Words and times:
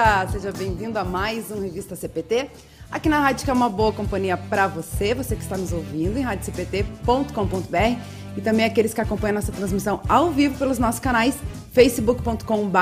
dia, 0.00 0.26
seja 0.32 0.50
bem-vindo 0.50 0.98
a 0.98 1.04
mais 1.04 1.50
um 1.50 1.60
Revista 1.60 1.94
CPT. 1.94 2.46
Aqui 2.90 3.06
na 3.06 3.20
rádio 3.20 3.44
que 3.44 3.50
é 3.50 3.52
uma 3.52 3.68
boa 3.68 3.92
companhia 3.92 4.34
para 4.34 4.66
você, 4.66 5.14
você 5.14 5.36
que 5.36 5.42
está 5.42 5.58
nos 5.58 5.74
ouvindo 5.74 6.18
em 6.18 6.22
radiocpt.com.br 6.22 8.00
e 8.34 8.40
também 8.40 8.64
aqueles 8.64 8.94
que 8.94 9.00
acompanham 9.02 9.34
nossa 9.34 9.52
transmissão 9.52 10.00
ao 10.08 10.30
vivo 10.30 10.56
pelos 10.56 10.78
nossos 10.78 11.00
canais 11.00 11.36
facebook.com.br 11.74 12.78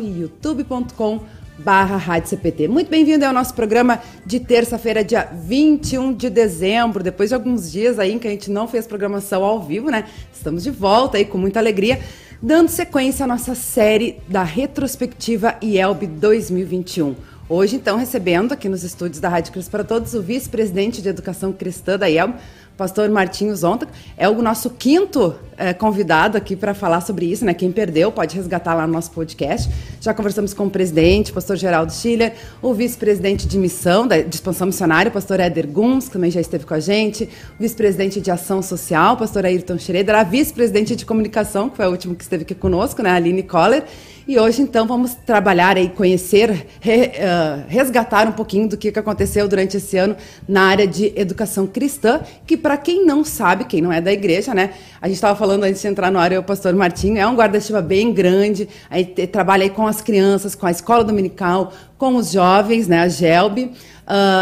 e 0.00 0.20
youtube.com.br 0.20 1.18
Muito 2.70 2.88
bem-vindo 2.88 3.24
ao 3.24 3.32
nosso 3.32 3.52
programa 3.52 4.00
de 4.24 4.38
terça-feira, 4.38 5.02
dia 5.02 5.28
21 5.32 6.12
de 6.14 6.30
dezembro. 6.30 7.02
Depois 7.02 7.30
de 7.30 7.34
alguns 7.34 7.72
dias 7.72 7.98
aí 7.98 8.12
em 8.12 8.18
que 8.18 8.28
a 8.28 8.30
gente 8.30 8.48
não 8.48 8.68
fez 8.68 8.86
programação 8.86 9.42
ao 9.42 9.60
vivo, 9.60 9.90
né? 9.90 10.04
Estamos 10.32 10.62
de 10.62 10.70
volta 10.70 11.16
aí 11.16 11.24
com 11.24 11.36
muita 11.36 11.58
alegria 11.58 11.98
dando 12.40 12.68
sequência 12.68 13.24
à 13.24 13.26
nossa 13.26 13.54
série 13.54 14.20
da 14.28 14.42
retrospectiva 14.42 15.56
IELB 15.60 16.06
2021. 16.06 17.16
Hoje, 17.48 17.76
então, 17.76 17.96
recebendo 17.96 18.52
aqui 18.52 18.68
nos 18.68 18.84
estúdios 18.84 19.20
da 19.20 19.28
Rádio 19.28 19.52
Cristo 19.52 19.70
para 19.70 19.82
Todos 19.82 20.14
o 20.14 20.22
vice-presidente 20.22 21.02
de 21.02 21.08
Educação 21.08 21.52
Cristã 21.52 21.98
da 21.98 22.08
IELB, 22.08 22.34
pastor 22.78 23.10
Martinho 23.10 23.54
Zonta. 23.56 23.88
É 24.16 24.28
o 24.28 24.40
nosso 24.40 24.70
quinto 24.70 25.34
é, 25.56 25.74
convidado 25.74 26.38
aqui 26.38 26.54
para 26.54 26.72
falar 26.72 27.00
sobre 27.00 27.26
isso, 27.26 27.44
né? 27.44 27.52
Quem 27.52 27.72
perdeu 27.72 28.12
pode 28.12 28.36
resgatar 28.36 28.72
lá 28.72 28.86
no 28.86 28.92
nosso 28.92 29.10
podcast. 29.10 29.68
Já 30.00 30.14
conversamos 30.14 30.54
com 30.54 30.66
o 30.66 30.70
presidente, 30.70 31.32
pastor 31.32 31.56
Geraldo 31.56 31.92
Schiller, 31.92 32.34
o 32.62 32.72
vice-presidente 32.72 33.48
de 33.48 33.58
missão, 33.58 34.06
da 34.06 34.16
expansão 34.16 34.68
missionária, 34.68 35.10
pastor 35.10 35.40
Éder 35.40 35.66
Guns, 35.66 36.06
que 36.06 36.12
também 36.12 36.30
já 36.30 36.40
esteve 36.40 36.64
com 36.64 36.74
a 36.74 36.80
gente, 36.80 37.24
o 37.58 37.62
vice-presidente 37.62 38.20
de 38.20 38.30
ação 38.30 38.62
social, 38.62 39.16
pastor 39.16 39.44
Ayrton 39.44 39.76
Schroeder, 39.76 40.14
a 40.14 40.22
vice-presidente 40.22 40.94
de 40.94 41.04
comunicação, 41.04 41.68
que 41.68 41.76
foi 41.76 41.84
a 41.84 41.88
última 41.88 42.14
que 42.14 42.22
esteve 42.22 42.44
aqui 42.44 42.54
conosco, 42.54 43.02
né? 43.02 43.10
A 43.10 43.14
Aline 43.16 43.42
Coller. 43.42 43.82
E 44.28 44.38
hoje, 44.38 44.60
então, 44.60 44.86
vamos 44.86 45.14
trabalhar 45.14 45.78
e 45.78 45.88
conhecer, 45.88 46.66
re, 46.80 47.06
uh, 47.06 47.64
resgatar 47.66 48.28
um 48.28 48.32
pouquinho 48.32 48.68
do 48.68 48.76
que 48.76 48.90
aconteceu 48.90 49.48
durante 49.48 49.78
esse 49.78 49.96
ano 49.96 50.14
na 50.46 50.64
área 50.64 50.86
de 50.86 51.14
educação 51.16 51.66
cristã, 51.66 52.20
que 52.46 52.54
para 52.54 52.76
quem 52.76 53.06
não 53.06 53.24
sabe, 53.24 53.64
quem 53.64 53.80
não 53.80 53.90
é 53.90 54.02
da 54.02 54.12
igreja, 54.12 54.52
né? 54.52 54.74
A 55.00 55.06
gente 55.06 55.14
estava 55.14 55.34
falando 55.34 55.64
antes 55.64 55.80
de 55.80 55.88
entrar 55.88 56.10
no 56.10 56.18
área, 56.18 56.38
o 56.38 56.42
pastor 56.42 56.74
Martinho 56.74 57.16
é 57.16 57.26
um 57.26 57.34
guarda-chuva 57.34 57.80
bem 57.80 58.12
grande, 58.12 58.68
aí 58.90 59.06
trabalha 59.06 59.62
aí 59.62 59.70
com 59.70 59.86
as 59.86 60.02
crianças, 60.02 60.54
com 60.54 60.66
a 60.66 60.70
escola 60.70 61.02
dominical, 61.02 61.72
com 61.96 62.14
os 62.16 62.30
jovens, 62.30 62.86
né? 62.86 63.00
A 63.00 63.08
GELB, 63.08 63.64
uh, 63.64 63.72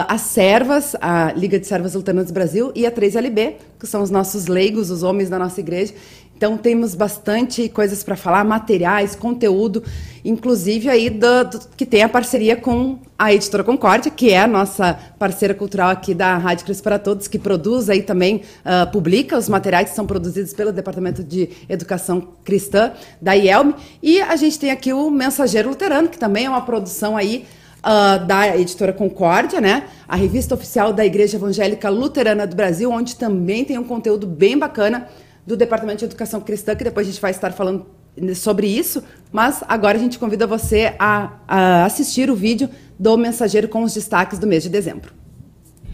as 0.09 0.23
servas, 0.23 0.97
a 1.01 1.33
Liga 1.33 1.61
de 1.61 1.67
Servas 1.67 1.95
Luteranas 1.95 2.27
do 2.27 2.35
Brasil 2.35 2.73
e 2.75 2.85
a 2.87 2.91
3LB, 2.91 3.55
que 3.79 3.87
são 3.87 4.03
os 4.03 4.11
nossos 4.11 4.49
leigos, 4.49 4.91
os 4.91 5.05
homens 5.05 5.31
da 5.31 5.39
nossa 5.39 5.61
igreja. 5.61 5.95
Então 6.37 6.59
temos 6.59 6.95
bastante 6.95 7.67
coisas 7.67 8.05
para 8.05 8.15
falar, 8.15 8.45
materiais, 8.45 9.17
conteúdo, 9.17 9.83
inclusive 10.23 10.87
aí 10.87 11.09
do, 11.09 11.45
do, 11.45 11.61
que 11.75 11.87
tem 11.87 12.03
a 12.03 12.09
parceria 12.11 12.55
com 12.55 12.99
a 13.19 13.33
Editora 13.33 13.65
Concórdia, 13.65 14.11
que 14.11 14.31
é 14.31 14.41
a 14.41 14.47
nossa 14.47 14.99
parceira 15.19 15.55
cultural 15.55 15.89
aqui 15.89 16.13
da 16.13 16.37
Rádio 16.37 16.67
Cristo 16.67 16.83
para 16.83 16.99
Todos, 16.99 17.27
que 17.27 17.39
produz 17.39 17.89
aí 17.89 18.03
também, 18.03 18.43
uh, 18.67 18.91
publica 18.93 19.39
os 19.39 19.49
materiais 19.49 19.89
que 19.89 19.97
são 19.97 20.07
produzidos 20.07 20.53
pelo 20.53 20.73
Departamento 20.73 21.25
de 21.25 21.49
Educação 21.71 22.21
Cristã 22.45 22.93
da 23.19 23.33
IELM. 23.33 23.73
E 24.03 24.21
a 24.21 24.37
gente 24.37 24.59
tem 24.59 24.71
aqui 24.71 24.93
o 24.93 25.11
Mensageiro 25.11 25.71
Luterano, 25.71 26.11
que 26.11 26.19
também 26.19 26.45
é 26.45 26.51
uma 26.51 26.63
produção 26.63 27.17
aí 27.17 27.47
Uh, 27.85 28.27
da 28.27 28.59
editora 28.59 28.93
Concórdia, 28.93 29.61
né? 29.61 29.85
A 30.09 30.17
revista 30.17 30.57
oficial 30.57 30.93
da 30.93 31.07
Igreja 31.07 31.37
Evangélica 31.37 31.89
Luterana 31.89 32.45
do 32.45 32.57
Brasil, 32.57 32.91
onde 32.91 33.15
também 33.15 33.65
tem 33.65 33.79
um 33.79 33.85
conteúdo 33.85 34.27
bem 34.27 34.59
bacana 34.59 35.07
do 35.47 35.57
Departamento 35.57 36.01
de 36.01 36.07
Educação 36.07 36.41
Cristã, 36.41 36.75
que 36.75 36.85
depois 36.85 37.07
a 37.07 37.11
gente 37.11 37.21
vai 37.21 37.31
estar 37.31 37.53
falando 37.53 37.87
sobre 38.35 38.67
isso, 38.67 39.03
mas 39.31 39.63
agora 39.69 39.97
a 39.97 40.01
gente 40.01 40.19
convida 40.19 40.47
você 40.47 40.95
a, 40.99 41.33
a 41.47 41.85
assistir 41.85 42.31
o 42.31 42.35
vídeo 42.35 42.69
do 42.99 43.17
Mensageiro 43.17 43.69
com 43.69 43.83
os 43.83 43.95
destaques 43.95 44.39
do 44.39 44.47
mês 44.47 44.63
de 44.63 44.71
dezembro. 44.71 45.13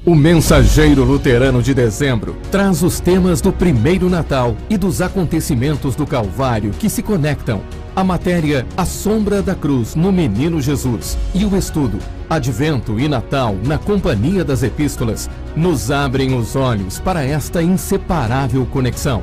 O 0.04 0.14
Mensageiro 0.16 1.04
Luterano 1.04 1.62
de 1.62 1.72
Dezembro 1.72 2.36
traz 2.50 2.82
os 2.82 2.98
temas 2.98 3.40
do 3.40 3.52
primeiro 3.52 4.10
Natal 4.10 4.56
e 4.68 4.76
dos 4.76 5.00
acontecimentos 5.00 5.94
do 5.94 6.04
Calvário 6.04 6.72
que 6.72 6.90
se 6.90 7.02
conectam. 7.02 7.62
A 7.94 8.02
matéria 8.02 8.66
A 8.74 8.86
Sombra 8.86 9.42
da 9.42 9.54
Cruz 9.54 9.94
no 9.94 10.10
Menino 10.10 10.62
Jesus 10.62 11.18
e 11.34 11.44
o 11.44 11.54
estudo 11.54 11.98
Advento 12.28 12.98
e 12.98 13.06
Natal 13.06 13.54
na 13.66 13.76
Companhia 13.76 14.42
das 14.42 14.62
Epístolas 14.62 15.28
nos 15.54 15.90
abrem 15.90 16.34
os 16.34 16.56
olhos 16.56 16.98
para 16.98 17.22
esta 17.22 17.62
inseparável 17.62 18.64
conexão. 18.64 19.22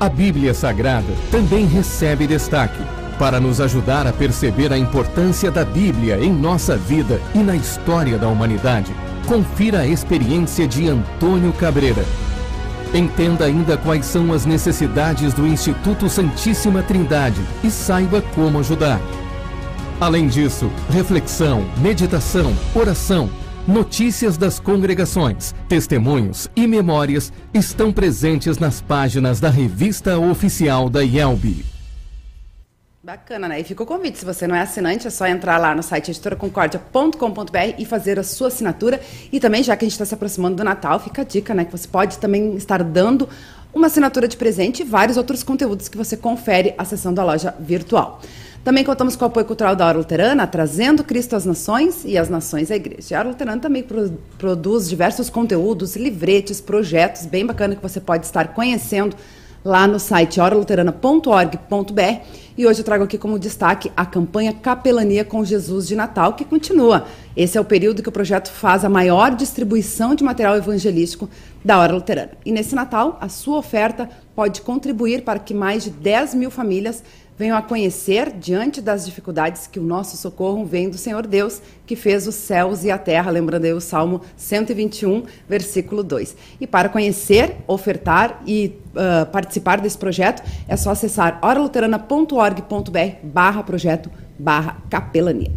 A 0.00 0.08
Bíblia 0.08 0.54
Sagrada 0.54 1.12
também 1.30 1.66
recebe 1.66 2.26
destaque 2.26 2.82
para 3.18 3.38
nos 3.38 3.60
ajudar 3.60 4.06
a 4.06 4.14
perceber 4.14 4.72
a 4.72 4.78
importância 4.78 5.50
da 5.50 5.62
Bíblia 5.62 6.18
em 6.18 6.32
nossa 6.32 6.74
vida 6.74 7.20
e 7.34 7.38
na 7.40 7.54
história 7.54 8.16
da 8.16 8.28
humanidade. 8.28 8.94
Confira 9.26 9.80
a 9.80 9.86
experiência 9.86 10.66
de 10.66 10.88
Antônio 10.88 11.52
Cabreira. 11.52 12.04
Entenda 12.94 13.44
ainda 13.44 13.76
quais 13.76 14.06
são 14.06 14.32
as 14.32 14.46
necessidades 14.46 15.34
do 15.34 15.46
Instituto 15.46 16.08
Santíssima 16.08 16.82
Trindade 16.82 17.40
e 17.62 17.70
saiba 17.70 18.22
como 18.34 18.58
ajudar. 18.58 19.00
Além 20.00 20.28
disso, 20.28 20.70
reflexão, 20.90 21.64
meditação, 21.80 22.54
oração 22.74 23.28
Notícias 23.68 24.38
das 24.38 24.58
congregações, 24.58 25.54
testemunhos 25.68 26.48
e 26.56 26.66
memórias 26.66 27.30
estão 27.52 27.92
presentes 27.92 28.56
nas 28.56 28.80
páginas 28.80 29.40
da 29.40 29.50
revista 29.50 30.18
oficial 30.18 30.88
da 30.88 31.04
IELB. 31.04 31.77
Bacana, 33.08 33.48
né? 33.48 33.58
E 33.58 33.64
fica 33.64 33.82
o 33.82 33.86
convite. 33.86 34.18
Se 34.18 34.24
você 34.26 34.46
não 34.46 34.54
é 34.54 34.60
assinante, 34.60 35.06
é 35.06 35.10
só 35.10 35.26
entrar 35.26 35.56
lá 35.56 35.74
no 35.74 35.82
site 35.82 36.10
editoraconcordia.com.br 36.10 37.74
e 37.78 37.86
fazer 37.86 38.18
a 38.18 38.22
sua 38.22 38.48
assinatura. 38.48 39.00
E 39.32 39.40
também, 39.40 39.62
já 39.62 39.74
que 39.78 39.86
a 39.86 39.88
gente 39.88 39.94
está 39.94 40.04
se 40.04 40.12
aproximando 40.12 40.56
do 40.56 40.62
Natal, 40.62 41.00
fica 41.00 41.22
a 41.22 41.24
dica, 41.24 41.54
né? 41.54 41.64
Que 41.64 41.72
você 41.72 41.88
pode 41.88 42.18
também 42.18 42.54
estar 42.56 42.84
dando 42.84 43.26
uma 43.72 43.86
assinatura 43.86 44.28
de 44.28 44.36
presente 44.36 44.82
e 44.82 44.84
vários 44.84 45.16
outros 45.16 45.42
conteúdos 45.42 45.88
que 45.88 45.96
você 45.96 46.18
confere 46.18 46.74
acessando 46.76 47.18
a 47.18 47.24
loja 47.24 47.54
virtual. 47.58 48.20
Também 48.62 48.84
contamos 48.84 49.16
com 49.16 49.24
o 49.24 49.28
apoio 49.28 49.46
cultural 49.46 49.74
da 49.74 49.86
Hora 49.86 49.96
Luterana, 49.96 50.46
trazendo 50.46 51.02
Cristo 51.02 51.34
às 51.34 51.46
nações 51.46 52.04
e 52.04 52.18
as 52.18 52.28
nações 52.28 52.70
à 52.70 52.76
igreja. 52.76 53.16
A 53.16 53.20
Hora 53.20 53.28
Luterana 53.30 53.58
também 53.58 53.82
pro, 53.82 54.10
produz 54.36 54.86
diversos 54.86 55.30
conteúdos, 55.30 55.96
livretes, 55.96 56.60
projetos 56.60 57.24
bem 57.24 57.46
bacana 57.46 57.74
que 57.74 57.82
você 57.82 58.02
pode 58.02 58.26
estar 58.26 58.48
conhecendo 58.48 59.16
lá 59.64 59.86
no 59.86 59.98
site 59.98 60.40
oraluterana.org.br. 60.40 62.22
E 62.56 62.66
hoje 62.66 62.80
eu 62.80 62.84
trago 62.84 63.04
aqui 63.04 63.16
como 63.16 63.38
destaque 63.38 63.92
a 63.96 64.04
campanha 64.04 64.52
Capelania 64.52 65.24
com 65.24 65.44
Jesus 65.44 65.86
de 65.86 65.94
Natal, 65.94 66.32
que 66.32 66.44
continua. 66.44 67.06
Esse 67.36 67.56
é 67.56 67.60
o 67.60 67.64
período 67.64 68.02
que 68.02 68.08
o 68.08 68.12
projeto 68.12 68.50
faz 68.50 68.84
a 68.84 68.88
maior 68.88 69.34
distribuição 69.34 70.14
de 70.14 70.24
material 70.24 70.56
evangelístico 70.56 71.28
da 71.64 71.78
Hora 71.78 71.92
Luterana. 71.92 72.32
E 72.44 72.50
nesse 72.50 72.74
Natal, 72.74 73.16
a 73.20 73.28
sua 73.28 73.58
oferta 73.58 74.08
pode 74.34 74.60
contribuir 74.60 75.22
para 75.22 75.38
que 75.38 75.54
mais 75.54 75.84
de 75.84 75.90
10 75.90 76.34
mil 76.34 76.50
famílias 76.50 77.02
venham 77.38 77.56
a 77.56 77.62
conhecer 77.62 78.32
diante 78.32 78.80
das 78.80 79.06
dificuldades 79.06 79.66
que 79.66 79.78
o 79.78 79.82
nosso 79.82 80.16
socorro 80.16 80.64
vem 80.64 80.90
do 80.90 80.98
Senhor 80.98 81.26
Deus, 81.26 81.62
que 81.86 81.94
fez 81.94 82.26
os 82.26 82.34
céus 82.34 82.82
e 82.82 82.90
a 82.90 82.98
terra, 82.98 83.30
lembrando 83.30 83.64
aí 83.64 83.72
o 83.72 83.80
Salmo 83.80 84.20
121, 84.36 85.22
versículo 85.48 86.02
2. 86.02 86.36
E 86.60 86.66
para 86.66 86.88
conhecer, 86.88 87.56
ofertar 87.66 88.42
e 88.44 88.76
uh, 88.90 89.26
participar 89.26 89.80
desse 89.80 89.96
projeto, 89.96 90.42
é 90.66 90.76
só 90.76 90.90
acessar 90.90 91.38
oraluterana.org.br 91.40 92.98
barra 93.22 93.62
projeto 93.62 94.10
barra 94.36 94.76
capelania. 94.90 95.52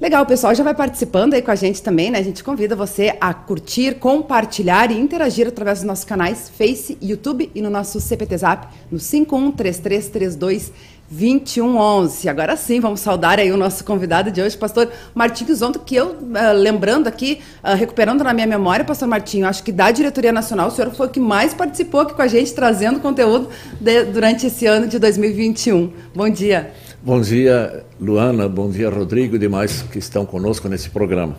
Legal, 0.00 0.24
o 0.24 0.26
pessoal 0.26 0.52
já 0.54 0.64
vai 0.64 0.74
participando 0.74 1.34
aí 1.34 1.40
com 1.40 1.52
a 1.52 1.54
gente 1.54 1.80
também, 1.80 2.10
né? 2.10 2.18
A 2.18 2.22
gente 2.22 2.42
convida 2.42 2.74
você 2.74 3.16
a 3.20 3.32
curtir, 3.32 3.94
compartilhar 3.94 4.90
e 4.90 4.98
interagir 4.98 5.46
através 5.46 5.78
dos 5.78 5.86
nossos 5.86 6.04
canais 6.04 6.50
Face, 6.50 6.98
YouTube 7.00 7.50
e 7.54 7.62
no 7.62 7.70
nosso 7.70 8.00
CPT 8.00 8.36
Zap 8.36 8.68
no 8.90 8.98
513332 8.98 10.72
2111. 11.14 12.28
Agora 12.28 12.56
sim, 12.56 12.80
vamos 12.80 13.00
saudar 13.00 13.38
aí 13.38 13.52
o 13.52 13.56
nosso 13.56 13.84
convidado 13.84 14.30
de 14.30 14.42
hoje, 14.42 14.56
pastor 14.58 14.90
Martinho 15.14 15.54
Zonto, 15.54 15.78
que 15.78 15.94
eu, 15.94 16.08
uh, 16.08 16.52
lembrando 16.56 17.06
aqui, 17.06 17.40
uh, 17.62 17.76
recuperando 17.76 18.24
na 18.24 18.34
minha 18.34 18.46
memória, 18.46 18.84
pastor 18.84 19.06
Martinho, 19.06 19.46
acho 19.46 19.62
que 19.62 19.70
da 19.70 19.90
Diretoria 19.90 20.32
Nacional, 20.32 20.68
o 20.68 20.70
senhor 20.70 20.90
foi 20.92 21.06
o 21.06 21.10
que 21.10 21.20
mais 21.20 21.54
participou 21.54 22.00
aqui 22.00 22.14
com 22.14 22.22
a 22.22 22.26
gente, 22.26 22.52
trazendo 22.52 22.98
conteúdo 23.00 23.48
de, 23.80 24.04
durante 24.04 24.46
esse 24.46 24.66
ano 24.66 24.88
de 24.88 24.98
2021. 24.98 25.92
Bom 26.14 26.28
dia. 26.28 26.72
Bom 27.02 27.20
dia, 27.20 27.84
Luana, 28.00 28.48
bom 28.48 28.68
dia, 28.68 28.88
Rodrigo 28.90 29.36
e 29.36 29.38
demais 29.38 29.82
que 29.82 29.98
estão 29.98 30.26
conosco 30.26 30.68
nesse 30.68 30.90
programa. 30.90 31.38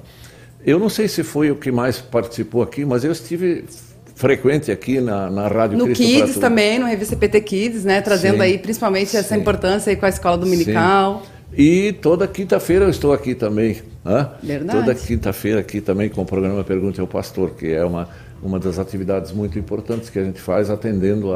Eu 0.66 0.80
não 0.80 0.90
sei 0.90 1.08
se 1.08 1.24
foi 1.24 1.52
o 1.52 1.56
que 1.56 1.72
mais 1.72 2.00
participou 2.00 2.64
aqui, 2.64 2.86
mas 2.86 3.04
eu 3.04 3.12
estive 3.12 3.66
frequente 4.16 4.72
aqui 4.72 5.00
na, 5.02 5.30
na 5.30 5.48
Rádio 5.48 5.78
No 5.78 5.86
Cristo 5.86 6.04
Kids 6.04 6.38
também, 6.38 6.80
no 6.80 6.86
Revista 6.86 7.16
PT 7.16 7.42
Kids, 7.42 7.84
né? 7.84 8.02
Trazendo 8.02 8.38
sim, 8.38 8.42
aí 8.42 8.58
principalmente 8.58 9.16
essa 9.16 9.38
importância 9.38 9.92
aí 9.92 9.96
com 9.96 10.06
a 10.06 10.10
escola 10.10 10.38
dominical. 10.38 11.22
Sim. 11.22 11.36
E 11.58 11.94
toda 11.94 12.28
quinta-feira 12.28 12.86
eu 12.86 12.90
estou 12.90 13.14
aqui 13.14 13.36
também. 13.36 13.82
Né? 14.04 14.30
Verdade. 14.42 14.80
Toda 14.80 14.96
quinta-feira 14.96 15.60
aqui 15.60 15.80
também 15.82 16.10
com 16.10 16.22
o 16.22 16.26
programa 16.26 16.64
Pergunte 16.64 17.00
ao 17.00 17.08
Pastor, 17.08 17.52
que 17.52 17.72
é 17.72 17.84
uma 17.86 18.08
uma 18.46 18.60
das 18.60 18.78
atividades 18.78 19.32
muito 19.32 19.58
importantes 19.58 20.10
que 20.10 20.20
a 20.20 20.24
gente 20.24 20.40
faz 20.40 20.70
atendendo 20.70 21.32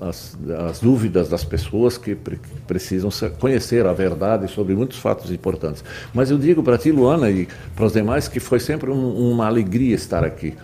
as 0.00 0.80
dúvidas 0.80 1.28
das 1.28 1.44
pessoas 1.44 1.98
que 1.98 2.14
pre 2.14 2.38
precisam 2.66 3.10
conhecer 3.38 3.84
a 3.86 3.92
verdade 3.92 4.48
sobre 4.48 4.74
muitos 4.74 4.98
fatos 4.98 5.30
importantes. 5.30 5.84
Mas 6.14 6.30
eu 6.30 6.38
digo 6.38 6.62
para 6.62 6.78
ti, 6.78 6.90
Luana, 6.90 7.30
e 7.30 7.46
para 7.74 7.84
os 7.84 7.92
demais 7.92 8.26
que 8.26 8.40
foi 8.40 8.58
sempre 8.58 8.90
um, 8.90 9.32
uma 9.32 9.46
alegria 9.46 9.94
estar 9.94 10.24
aqui 10.24 10.54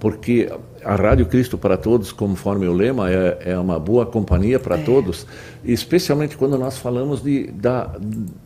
porque 0.00 0.50
a 0.82 0.96
Rádio 0.96 1.26
Cristo 1.26 1.58
para 1.58 1.76
Todos, 1.76 2.10
conforme 2.10 2.66
o 2.66 2.72
lema, 2.72 3.10
é, 3.10 3.38
é 3.44 3.58
uma 3.58 3.78
boa 3.78 4.06
companhia 4.06 4.58
para 4.58 4.78
é. 4.78 4.82
todos, 4.82 5.26
especialmente 5.62 6.38
quando 6.38 6.56
nós 6.56 6.78
falamos 6.78 7.22
de, 7.22 7.48
da, 7.48 7.94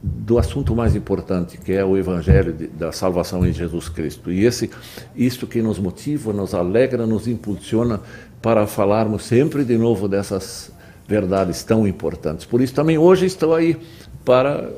do 0.03 0.37
assunto 0.37 0.75
mais 0.75 0.97
importante, 0.97 1.57
que 1.57 1.73
é 1.73 1.85
o 1.85 1.97
Evangelho 1.97 2.53
de, 2.53 2.67
da 2.67 2.91
salvação 2.91 3.47
em 3.47 3.53
Jesus 3.53 3.89
Cristo. 3.89 4.33
E 4.33 4.45
esse, 4.45 4.69
isto 5.15 5.47
que 5.47 5.63
nos 5.63 5.79
motiva, 5.79 6.33
nos 6.33 6.55
alegra, 6.55 7.07
nos 7.07 7.29
impulsiona 7.29 8.01
para 8.43 8.67
falarmos 8.67 9.25
sempre 9.25 9.65
de 9.65 9.79
novo 9.79 10.09
dessas 10.09 10.73
verdades 11.07 11.63
tão 11.63 11.87
importantes. 11.87 12.45
Por 12.45 12.61
isso 12.61 12.75
também 12.75 12.99
hoje 12.99 13.27
estou 13.27 13.55
aí 13.55 13.77
para 14.25 14.69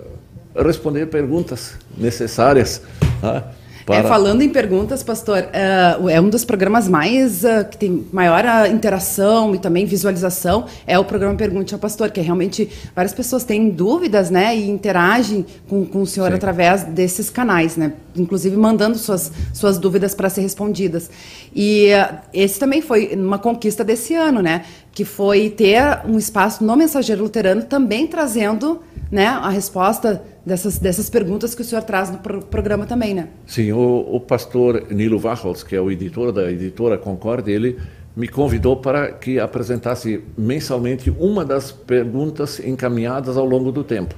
responder 0.54 1.06
perguntas 1.06 1.78
necessárias. 1.96 2.82
Tá? 3.22 3.50
Para... 3.86 3.98
É, 3.98 4.02
falando 4.02 4.42
em 4.42 4.48
perguntas, 4.48 5.04
pastor, 5.04 5.44
uh, 5.44 6.08
é 6.10 6.20
um 6.20 6.28
dos 6.28 6.44
programas 6.44 6.88
mais 6.88 7.44
uh, 7.44 7.64
que 7.70 7.78
tem 7.78 8.04
maior 8.12 8.44
uh, 8.44 8.66
interação 8.66 9.54
e 9.54 9.58
também 9.58 9.86
visualização 9.86 10.66
é 10.88 10.98
o 10.98 11.04
programa 11.04 11.36
Pergunte 11.36 11.72
ao 11.72 11.78
Pastor, 11.78 12.10
que 12.10 12.18
é 12.18 12.22
realmente 12.22 12.68
várias 12.96 13.14
pessoas 13.14 13.44
têm 13.44 13.70
dúvidas, 13.70 14.28
né, 14.28 14.56
e 14.56 14.68
interagem 14.68 15.46
com, 15.68 15.86
com 15.86 16.02
o 16.02 16.06
senhor 16.06 16.30
Sim. 16.30 16.34
através 16.34 16.82
desses 16.82 17.30
canais, 17.30 17.76
né, 17.76 17.92
inclusive 18.16 18.56
mandando 18.56 18.98
suas 18.98 19.32
suas 19.52 19.78
dúvidas 19.78 20.14
para 20.14 20.28
ser 20.28 20.42
respondidas. 20.42 21.10
E 21.54 21.88
esse 22.32 22.58
também 22.58 22.82
foi 22.82 23.14
uma 23.14 23.38
conquista 23.38 23.84
desse 23.84 24.14
ano, 24.14 24.42
né, 24.42 24.64
que 24.92 25.04
foi 25.04 25.50
ter 25.50 26.00
um 26.06 26.18
espaço 26.18 26.64
no 26.64 26.76
Mensageiro 26.76 27.22
Luterano 27.22 27.62
também 27.62 28.06
trazendo, 28.06 28.80
né, 29.10 29.26
a 29.26 29.48
resposta 29.48 30.22
dessas, 30.44 30.78
dessas 30.78 31.10
perguntas 31.10 31.54
que 31.54 31.62
o 31.62 31.64
senhor 31.64 31.82
traz 31.82 32.10
no 32.10 32.18
pro 32.18 32.40
programa 32.42 32.86
também, 32.86 33.12
né? 33.12 33.28
Sim, 33.46 33.72
o, 33.72 34.06
o 34.14 34.20
pastor 34.20 34.86
Nilo 34.90 35.18
Wachholz, 35.18 35.62
que 35.62 35.74
é 35.74 35.80
o 35.80 35.90
editor 35.90 36.32
da 36.32 36.50
editora 36.50 36.96
Concorde, 36.96 37.50
ele 37.50 37.78
me 38.16 38.26
convidou 38.26 38.76
para 38.76 39.12
que 39.12 39.38
apresentasse 39.38 40.24
mensalmente 40.38 41.10
uma 41.18 41.44
das 41.44 41.70
perguntas 41.70 42.58
encaminhadas 42.60 43.36
ao 43.36 43.44
longo 43.44 43.70
do 43.70 43.84
tempo. 43.84 44.14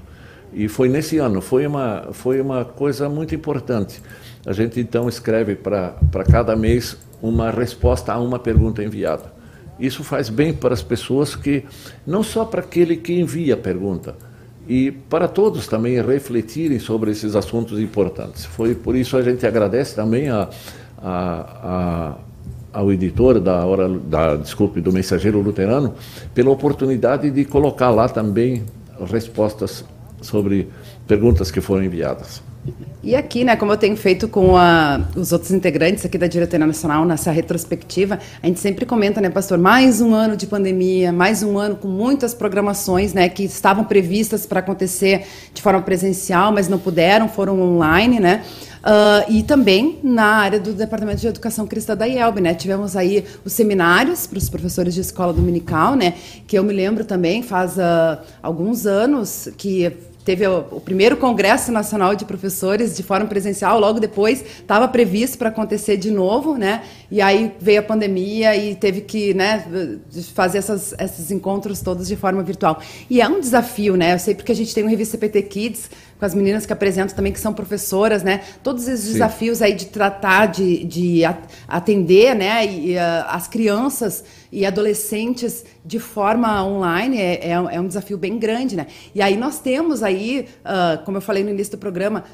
E 0.53 0.69
foi 0.69 0.89
nesse 0.89 1.19
ano, 1.19 1.41
foi 1.41 1.67
uma, 1.67 2.09
foi 2.13 2.41
uma 2.41 2.65
coisa 2.65 3.09
muito 3.09 3.35
importante. 3.35 4.01
A 4.47 4.53
gente 4.53 4.81
então 4.81 5.09
escreve 5.09 5.55
para 5.55 6.25
cada 6.31 6.57
mês 6.57 6.97
uma 7.21 7.51
resposta 7.51 8.13
a 8.13 8.19
uma 8.19 8.39
pergunta 8.39 8.83
enviada. 8.83 9.33
Isso 9.79 10.03
faz 10.03 10.29
bem 10.29 10.53
para 10.53 10.75
as 10.75 10.83
pessoas 10.83 11.37
que, 11.37 11.65
não 12.07 12.23
só 12.23 12.45
para 12.45 12.61
aquele 12.61 12.97
que 12.97 13.13
envia 13.21 13.55
a 13.55 13.57
pergunta, 13.57 14.17
e 14.69 14.91
para 14.91 15.27
todos 15.27 15.67
também 15.67 16.01
refletirem 16.03 16.79
sobre 16.79 17.11
esses 17.11 17.35
assuntos 17.35 17.79
importantes. 17.79 18.45
Foi 18.45 18.75
por 18.75 18.95
isso 18.95 19.17
a 19.17 19.23
gente 19.23 19.47
agradece 19.47 19.95
também 19.95 20.29
a, 20.29 20.49
a, 20.99 22.15
a, 22.73 22.81
ao 22.81 22.93
editor 22.93 23.41
da 23.41 23.65
hora 23.65 23.89
da 23.89 24.37
desculpe 24.37 24.81
do 24.81 24.93
Mensageiro 24.93 25.41
Luterano 25.41 25.95
pela 26.35 26.51
oportunidade 26.51 27.31
de 27.31 27.45
colocar 27.47 27.91
lá 27.91 28.09
também 28.09 28.65
respostas 29.11 29.85
sobre 30.21 30.69
perguntas 31.07 31.51
que 31.51 31.61
foram 31.61 31.85
enviadas. 31.85 32.43
E 33.03 33.15
aqui, 33.15 33.45
né, 33.45 33.57
como 33.57 33.73
eu 33.73 33.77
tenho 33.77 33.97
feito 33.97 34.29
com 34.29 34.57
a, 34.57 35.01
os 35.17 35.33
outros 35.33 35.51
integrantes 35.51 36.05
aqui 36.05 36.19
da 36.19 36.27
Diretoria 36.27 36.67
Nacional 36.67 37.05
nessa 37.05 37.31
retrospectiva, 37.31 38.19
a 38.43 38.47
gente 38.47 38.61
sempre 38.61 38.85
comenta, 38.85 39.21
né, 39.21 39.31
pastor, 39.31 39.57
mais 39.57 40.01
um 40.01 40.15
ano 40.15 40.37
de 40.37 40.47
pandemia, 40.47 41.13
mais 41.13 41.43
um 41.43 41.59
ano 41.59 41.77
com 41.77 41.89
muitas 41.89 42.35
programações, 42.35 43.15
né, 43.15 43.29
que 43.29 43.45
estavam 43.45 43.85
previstas 43.85 44.47
para 44.47 44.61
acontecer 44.61 45.27
de 45.55 45.63
forma 45.63 45.81
presencial, 45.83 46.53
mas 46.53 46.69
não 46.69 46.79
puderam, 46.79 47.29
foram 47.29 47.61
online, 47.61 48.21
né? 48.21 48.43
Uh, 48.79 49.33
e 49.33 49.43
também 49.43 49.99
na 50.03 50.25
área 50.25 50.61
do 50.61 50.73
Departamento 50.73 51.21
de 51.21 51.27
Educação 51.27 51.67
Cristã 51.67 51.97
da 51.97 52.07
IELB, 52.07 52.41
né? 52.41 52.55
Tivemos 52.55 52.97
aí 52.97 53.25
os 53.45 53.53
seminários 53.53 54.27
para 54.27 54.39
os 54.39 54.49
professores 54.49 54.95
de 54.95 55.01
escola 55.01 55.33
dominical, 55.33 55.97
né? 55.97 56.15
Que 56.47 56.57
eu 56.57 56.63
me 56.63 56.73
lembro 56.73 57.05
também, 57.05 57.43
faz 57.43 57.77
uh, 57.77 58.19
alguns 58.41 58.87
anos 58.87 59.49
que 59.59 59.93
teve 60.25 60.47
o, 60.47 60.65
o, 60.73 60.81
primeiro 60.81 61.17
Congresso 61.17 61.73
Nacional 61.73 62.15
de 62.15 62.25
Professores 62.25 62.97
de 62.97 63.03
forma 63.03 63.27
presencial, 63.27 63.81
logo 63.81 63.99
depois 63.99 64.43
estava 64.43 64.87
previsto 64.87 65.39
para 65.39 65.49
acontecer 65.49 65.97
de 65.97 66.11
novo, 66.11 66.57
né? 66.57 66.83
E 67.11 67.21
aí 67.21 67.55
veio 67.59 67.81
a 67.81 67.83
pandemia 67.83 68.55
e 68.57 68.75
teve 68.75 69.01
que 69.01 69.33
né, 69.33 69.65
fazer 70.35 70.59
essas, 70.59 70.95
esses 70.99 71.31
encontros 71.31 71.81
todos 71.81 72.07
de 72.07 72.17
forma 72.17 72.43
virtual. 72.43 72.81
E 73.09 73.21
é 73.21 73.29
um 73.29 73.41
desafio, 73.41 73.97
né? 73.97 74.15
Eu 74.15 74.19
sei 74.19 74.35
porque 74.35 74.53
a 74.53 74.55
gente 74.55 74.75
tem 74.75 74.85
o 74.85 74.89
Revista 74.89 75.17
PT 75.17 75.43
Kids, 75.43 75.91
com 76.19 76.25
as 76.25 76.35
meninas 76.35 76.67
que 76.67 76.73
apresentam 76.73 77.15
também, 77.15 77.33
que 77.33 77.39
são 77.39 77.55
professoras, 77.55 78.23
né? 78.23 78.43
Todos 78.63 78.89
esses 78.89 79.07
Sim. 79.07 79.13
desafios 79.13 79.63
aí 79.63 79.73
de 79.73 79.87
tratar, 79.87 80.47
de, 80.47 80.85
de 80.85 81.23
atender, 81.67 82.35
né? 82.35 82.67
E, 82.67 82.97
uh, 82.97 82.99
as 83.29 83.47
crianças 83.47 84.25
e 84.51 84.67
adolescentes 84.67 85.65
de 85.85 85.99
forma 85.99 86.65
online 86.65 87.19
é, 87.19 87.49
é, 87.49 87.51
é, 87.51 87.81
um 87.81 87.87
desafio 87.87 88.19
bem 88.19 88.39
grande, 88.39 88.75
né? 88.75 88.87
E 89.15 89.23
aí 89.23 89.37
nós 89.37 89.61
temos 89.61 90.03
aí, 90.03 90.49
uh, 90.65 91.05
como 91.05 91.19
eu 91.19 91.23
falei 91.23 91.45
no 91.45 91.51
início 91.51 91.73
do 91.73 91.79
programa, 91.79 92.25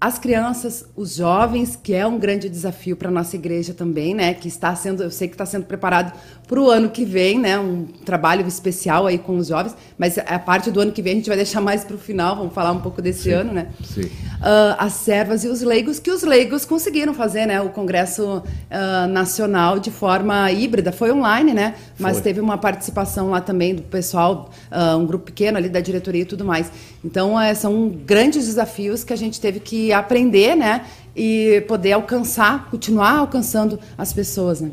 as 0.00 0.18
crianças, 0.18 0.86
os 0.96 1.16
jovens, 1.16 1.76
que 1.76 1.92
é 1.92 2.06
um 2.06 2.18
grande 2.18 2.48
desafio 2.48 2.96
para 2.96 3.08
a 3.08 3.12
nossa 3.12 3.36
igreja 3.36 3.74
também, 3.74 4.14
né? 4.14 4.32
Que 4.32 4.48
está 4.48 4.74
sendo, 4.74 5.02
eu 5.02 5.10
sei 5.10 5.28
que 5.28 5.34
está 5.34 5.44
sendo 5.44 5.66
preparado 5.66 6.18
para 6.48 6.58
o 6.58 6.70
ano 6.70 6.88
que 6.88 7.04
vem, 7.04 7.38
né? 7.38 7.58
Um 7.58 7.84
trabalho 7.84 8.48
especial 8.48 9.06
aí 9.06 9.18
com 9.18 9.36
os 9.36 9.48
jovens, 9.48 9.76
mas 9.98 10.16
a 10.16 10.38
parte 10.38 10.70
do 10.70 10.80
ano 10.80 10.90
que 10.90 11.02
vem 11.02 11.12
a 11.12 11.16
gente 11.16 11.28
vai 11.28 11.36
deixar 11.36 11.60
mais 11.60 11.84
para 11.84 11.96
o 11.96 11.98
final, 11.98 12.34
vamos 12.34 12.54
falar 12.54 12.72
um 12.72 12.80
pouco 12.80 13.02
desse 13.02 13.24
sim, 13.24 13.32
ano, 13.32 13.52
né? 13.52 13.68
Sim. 13.84 14.04
Uh, 14.04 14.74
as 14.78 14.94
servas 14.94 15.44
e 15.44 15.48
os 15.48 15.60
leigos, 15.60 15.98
que 15.98 16.10
os 16.10 16.22
leigos 16.22 16.64
conseguiram 16.64 17.12
fazer, 17.12 17.44
né? 17.44 17.60
O 17.60 17.68
Congresso 17.68 18.38
uh, 18.38 19.06
Nacional 19.06 19.78
de 19.78 19.90
forma 19.90 20.50
híbrida, 20.50 20.92
foi 20.92 21.12
online, 21.12 21.52
né? 21.52 21.74
Mas 21.98 22.14
foi. 22.14 22.22
teve 22.22 22.40
uma 22.40 22.56
participação 22.56 23.28
lá 23.28 23.42
também 23.42 23.74
do 23.74 23.82
pessoal, 23.82 24.50
uh, 24.72 24.96
um 24.96 25.04
grupo 25.04 25.26
pequeno 25.26 25.58
ali 25.58 25.68
da 25.68 25.80
diretoria 25.80 26.22
e 26.22 26.26
tudo 26.26 26.42
mais. 26.42 26.72
Então, 27.04 27.38
é, 27.38 27.54
são 27.54 27.88
grandes 27.88 28.46
desafios 28.46 29.04
que 29.04 29.12
a 29.12 29.16
gente 29.16 29.38
teve 29.38 29.60
que 29.60 29.89
aprender, 29.92 30.54
né? 30.56 30.86
E 31.14 31.64
poder 31.66 31.92
alcançar, 31.92 32.70
continuar 32.70 33.18
alcançando 33.18 33.78
as 33.98 34.12
pessoas, 34.12 34.60
né? 34.60 34.70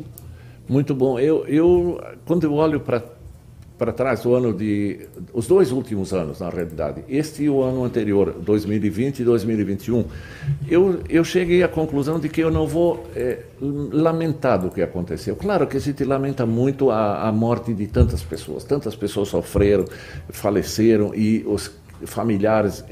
Muito 0.68 0.94
bom. 0.94 1.18
Eu, 1.18 1.46
eu 1.46 2.00
quando 2.26 2.44
eu 2.44 2.54
olho 2.54 2.80
para 2.80 3.02
para 3.78 3.92
trás 3.92 4.26
o 4.26 4.34
ano 4.34 4.52
de 4.52 5.06
os 5.32 5.46
dois 5.46 5.70
últimos 5.70 6.12
anos 6.12 6.40
na 6.40 6.50
realidade 6.50 7.04
este 7.08 7.44
e 7.44 7.48
o 7.48 7.62
ano 7.62 7.84
anterior 7.84 8.34
2020 8.40 9.20
e 9.20 9.24
2021 9.24 10.04
eu 10.68 11.00
eu 11.08 11.22
cheguei 11.22 11.62
à 11.62 11.68
conclusão 11.68 12.18
de 12.18 12.28
que 12.28 12.40
eu 12.40 12.50
não 12.50 12.66
vou 12.66 13.06
é, 13.14 13.38
lamentar 13.60 14.60
do 14.60 14.68
que 14.68 14.82
aconteceu 14.82 15.36
claro 15.36 15.64
que 15.68 15.76
a 15.76 15.80
gente 15.80 16.02
lamenta 16.02 16.44
muito 16.44 16.90
a, 16.90 17.28
a 17.28 17.32
morte 17.32 17.72
de 17.72 17.86
tantas 17.86 18.20
pessoas 18.20 18.64
tantas 18.64 18.96
pessoas 18.96 19.28
sofreram 19.28 19.84
faleceram 20.28 21.14
e 21.14 21.44
os 21.46 21.70
familiares 22.04 22.84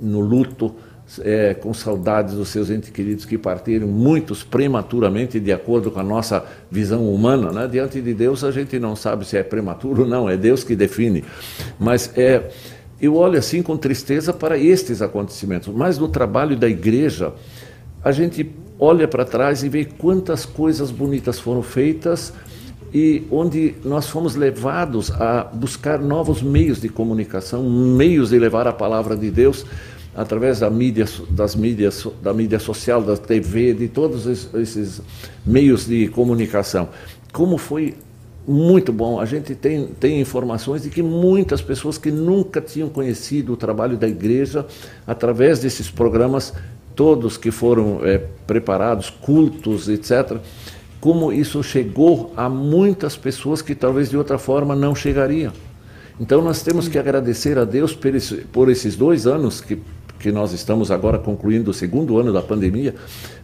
no 0.00 0.20
luto 0.20 0.72
é, 1.20 1.54
com 1.54 1.72
saudades 1.72 2.34
dos 2.34 2.48
seus 2.48 2.68
entes 2.68 2.90
queridos 2.90 3.24
que 3.24 3.38
partiram, 3.38 3.86
muitos 3.86 4.42
prematuramente, 4.42 5.38
de 5.38 5.52
acordo 5.52 5.90
com 5.90 6.00
a 6.00 6.02
nossa 6.02 6.44
visão 6.70 7.08
humana. 7.12 7.52
Né? 7.52 7.68
Diante 7.68 8.00
de 8.00 8.12
Deus, 8.12 8.42
a 8.42 8.50
gente 8.50 8.78
não 8.78 8.96
sabe 8.96 9.24
se 9.24 9.36
é 9.36 9.42
prematuro 9.42 10.02
ou 10.02 10.08
não, 10.08 10.28
é 10.28 10.36
Deus 10.36 10.64
que 10.64 10.74
define. 10.74 11.24
Mas 11.78 12.10
é, 12.16 12.50
eu 13.00 13.14
olho 13.14 13.38
assim 13.38 13.62
com 13.62 13.76
tristeza 13.76 14.32
para 14.32 14.58
estes 14.58 15.00
acontecimentos. 15.00 15.72
Mas 15.74 15.98
no 15.98 16.08
trabalho 16.08 16.56
da 16.56 16.68
igreja, 16.68 17.32
a 18.02 18.10
gente 18.10 18.50
olha 18.78 19.06
para 19.06 19.24
trás 19.24 19.62
e 19.62 19.68
vê 19.68 19.84
quantas 19.84 20.44
coisas 20.44 20.90
bonitas 20.90 21.38
foram 21.38 21.62
feitas 21.62 22.32
e 22.92 23.24
onde 23.30 23.74
nós 23.84 24.08
fomos 24.08 24.36
levados 24.36 25.10
a 25.10 25.44
buscar 25.44 25.98
novos 25.98 26.42
meios 26.42 26.80
de 26.80 26.88
comunicação, 26.88 27.68
meios 27.68 28.30
de 28.30 28.38
levar 28.38 28.66
a 28.66 28.72
palavra 28.72 29.16
de 29.16 29.30
Deus 29.30 29.66
através 30.16 30.60
da 30.60 30.70
mídia, 30.70 31.06
das 31.28 31.54
mídias, 31.54 32.06
da 32.22 32.32
mídia 32.32 32.58
social, 32.58 33.02
da 33.02 33.16
TV, 33.16 33.74
de 33.74 33.86
todos 33.86 34.26
esses 34.54 35.02
meios 35.44 35.86
de 35.86 36.08
comunicação. 36.08 36.88
Como 37.32 37.58
foi 37.58 37.94
muito 38.46 38.92
bom. 38.92 39.20
A 39.20 39.24
gente 39.24 39.54
tem, 39.54 39.88
tem 39.98 40.20
informações 40.20 40.82
de 40.82 40.90
que 40.90 41.02
muitas 41.02 41.60
pessoas 41.60 41.98
que 41.98 42.10
nunca 42.10 42.60
tinham 42.60 42.88
conhecido 42.88 43.52
o 43.52 43.56
trabalho 43.56 43.96
da 43.96 44.06
igreja, 44.06 44.64
através 45.06 45.58
desses 45.58 45.90
programas, 45.90 46.54
todos 46.94 47.36
que 47.36 47.50
foram 47.50 48.00
é, 48.04 48.18
preparados, 48.46 49.10
cultos, 49.10 49.88
etc., 49.88 50.38
como 51.00 51.32
isso 51.32 51.62
chegou 51.62 52.32
a 52.36 52.48
muitas 52.48 53.16
pessoas 53.16 53.60
que 53.60 53.74
talvez 53.74 54.08
de 54.10 54.16
outra 54.16 54.38
forma 54.38 54.74
não 54.74 54.94
chegariam. 54.94 55.52
Então 56.18 56.40
nós 56.40 56.62
temos 56.62 56.88
que 56.88 56.98
agradecer 56.98 57.58
a 57.58 57.64
Deus 57.64 57.94
por, 57.94 58.14
esse, 58.14 58.36
por 58.36 58.70
esses 58.70 58.96
dois 58.96 59.26
anos 59.26 59.60
que 59.60 59.78
que 60.18 60.32
nós 60.32 60.52
estamos 60.52 60.90
agora 60.90 61.18
concluindo 61.18 61.70
o 61.70 61.74
segundo 61.74 62.18
ano 62.18 62.32
da 62.32 62.42
pandemia, 62.42 62.94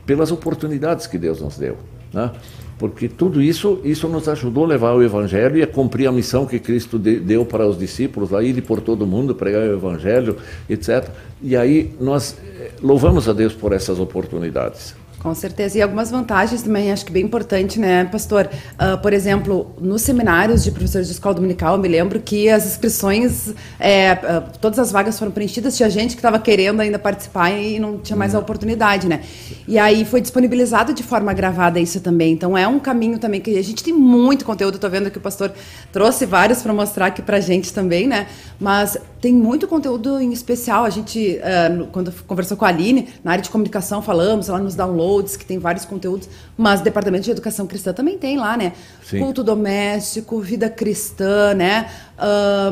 pelas 0.07 0.33
oportunidades 0.33 1.07
que 1.07 1.19
Deus 1.19 1.41
nos 1.41 1.57
deu. 1.57 1.76
Né? 2.12 2.31
Porque 2.79 3.09
tudo 3.09 3.41
isso, 3.41 3.81
isso 3.85 4.09
nos 4.09 4.29
ajudou 4.29 4.64
a 4.64 4.69
levar 4.69 4.93
o 4.95 5.02
Evangelho 5.02 5.57
e 5.57 5.62
a 5.62 5.67
cumprir 5.67 6.09
a 6.09 6.12
missão 6.12 6.47
que 6.47 6.59
Cristo 6.59 6.99
deu 6.99 7.45
para 7.45 7.67
os 7.67 7.79
discípulos, 7.79 8.31
lá 8.31 8.43
ir 8.43 8.61
por 8.62 8.81
todo 8.81 9.07
mundo, 9.07 9.35
pregar 9.35 9.62
o 9.62 9.75
Evangelho, 9.75 10.37
etc. 10.69 11.09
E 11.41 11.55
aí 11.57 11.95
nós 12.00 12.37
eh, 12.45 12.73
louvamos 12.83 13.29
a 13.29 13.33
Deus 13.33 13.55
por 13.55 13.73
essas 13.73 14.00
oportunidades. 14.00 14.97
Com 15.23 15.37
certeza. 15.37 15.79
E 15.79 15.83
algumas 15.83 16.11
vantagens 16.11 16.62
também, 16.62 16.91
acho 16.91 17.07
que 17.07 17.12
bem 17.12 17.25
importante, 17.25 17.79
né, 17.79 18.05
pastor? 18.07 18.50
Uh, 18.75 18.99
por 19.00 19.12
exemplo, 19.12 19.73
nos 19.81 20.02
seminários 20.02 20.64
de 20.64 20.73
professores 20.73 21.07
de 21.07 21.12
escola 21.12 21.37
dominical, 21.37 21.76
eu 21.76 21.81
me 21.81 21.87
lembro 21.87 22.19
que 22.19 22.50
as 22.50 22.67
inscrições, 22.67 23.55
é, 23.79 24.14
uh, 24.14 24.59
todas 24.61 24.81
as 24.81 24.91
vagas 24.91 25.17
foram 25.17 25.31
preenchidas, 25.31 25.76
tinha 25.76 25.88
gente 25.88 26.17
que 26.17 26.19
estava 26.19 26.41
querendo 26.41 26.81
ainda 26.81 26.99
participar 26.99 27.52
e 27.52 27.79
não 27.79 27.99
tinha 27.99 28.17
mais 28.17 28.35
a 28.35 28.38
uhum. 28.38 28.43
oportunidade, 28.43 29.09
né? 29.09 29.23
E 29.69 29.79
aí 29.79 30.05
foi 30.05 30.21
disponibilizado 30.21 30.93
de 30.93 31.05
forma 31.05 31.33
gravada 31.33 31.79
isso 31.79 32.00
também. 32.00 32.33
Então 32.33 32.59
é 32.59 32.67
um 32.67 32.81
caminho 32.81 33.17
também 33.17 33.41
que 33.41 33.57
a 33.57 33.62
gente 33.62 33.85
tem 33.85 33.95
muito 33.95 34.45
conteúdo, 34.45 34.75
estou 34.75 34.91
vendo 34.91 35.09
que 35.09 35.19
o 35.19 35.21
pastor 35.21 35.52
trouxe 35.93 36.26
vários 36.26 36.62
para 36.62 36.73
mostrar 36.73 37.07
aqui 37.07 37.23
para 37.23 37.37
a 37.37 37.41
gente 37.41 37.73
também, 37.73 38.09
né? 38.09 38.26
Mas 38.59 38.99
tem 39.23 39.33
muito 39.33 39.69
conteúdo 39.69 40.21
em 40.21 40.33
especial. 40.33 40.85
A 40.85 40.91
gente, 40.91 41.38
uh, 41.38 41.87
quando 41.93 42.12
conversou 42.26 42.57
com 42.57 42.64
a 42.64 42.69
Aline, 42.69 43.09
na 43.23 43.31
área 43.31 43.43
de 43.43 43.50
comunicação, 43.50 44.02
falamos, 44.02 44.49
ela 44.49 44.59
nos 44.59 44.75
downloads, 44.75 45.12
que 45.37 45.45
tem 45.45 45.59
vários 45.59 45.85
conteúdos, 45.85 46.28
mas 46.57 46.81
o 46.81 46.85
Departamento 46.85 47.25
de 47.25 47.31
Educação 47.31 47.66
Cristã 47.66 47.92
também 47.92 48.19
tem 48.19 48.38
lá, 48.38 48.57
né? 48.57 48.73
Sim. 49.04 49.21
Culto 49.21 49.45
doméstico, 49.45 50.40
vida 50.40 50.71
cristã, 50.71 51.54
né? 51.54 51.90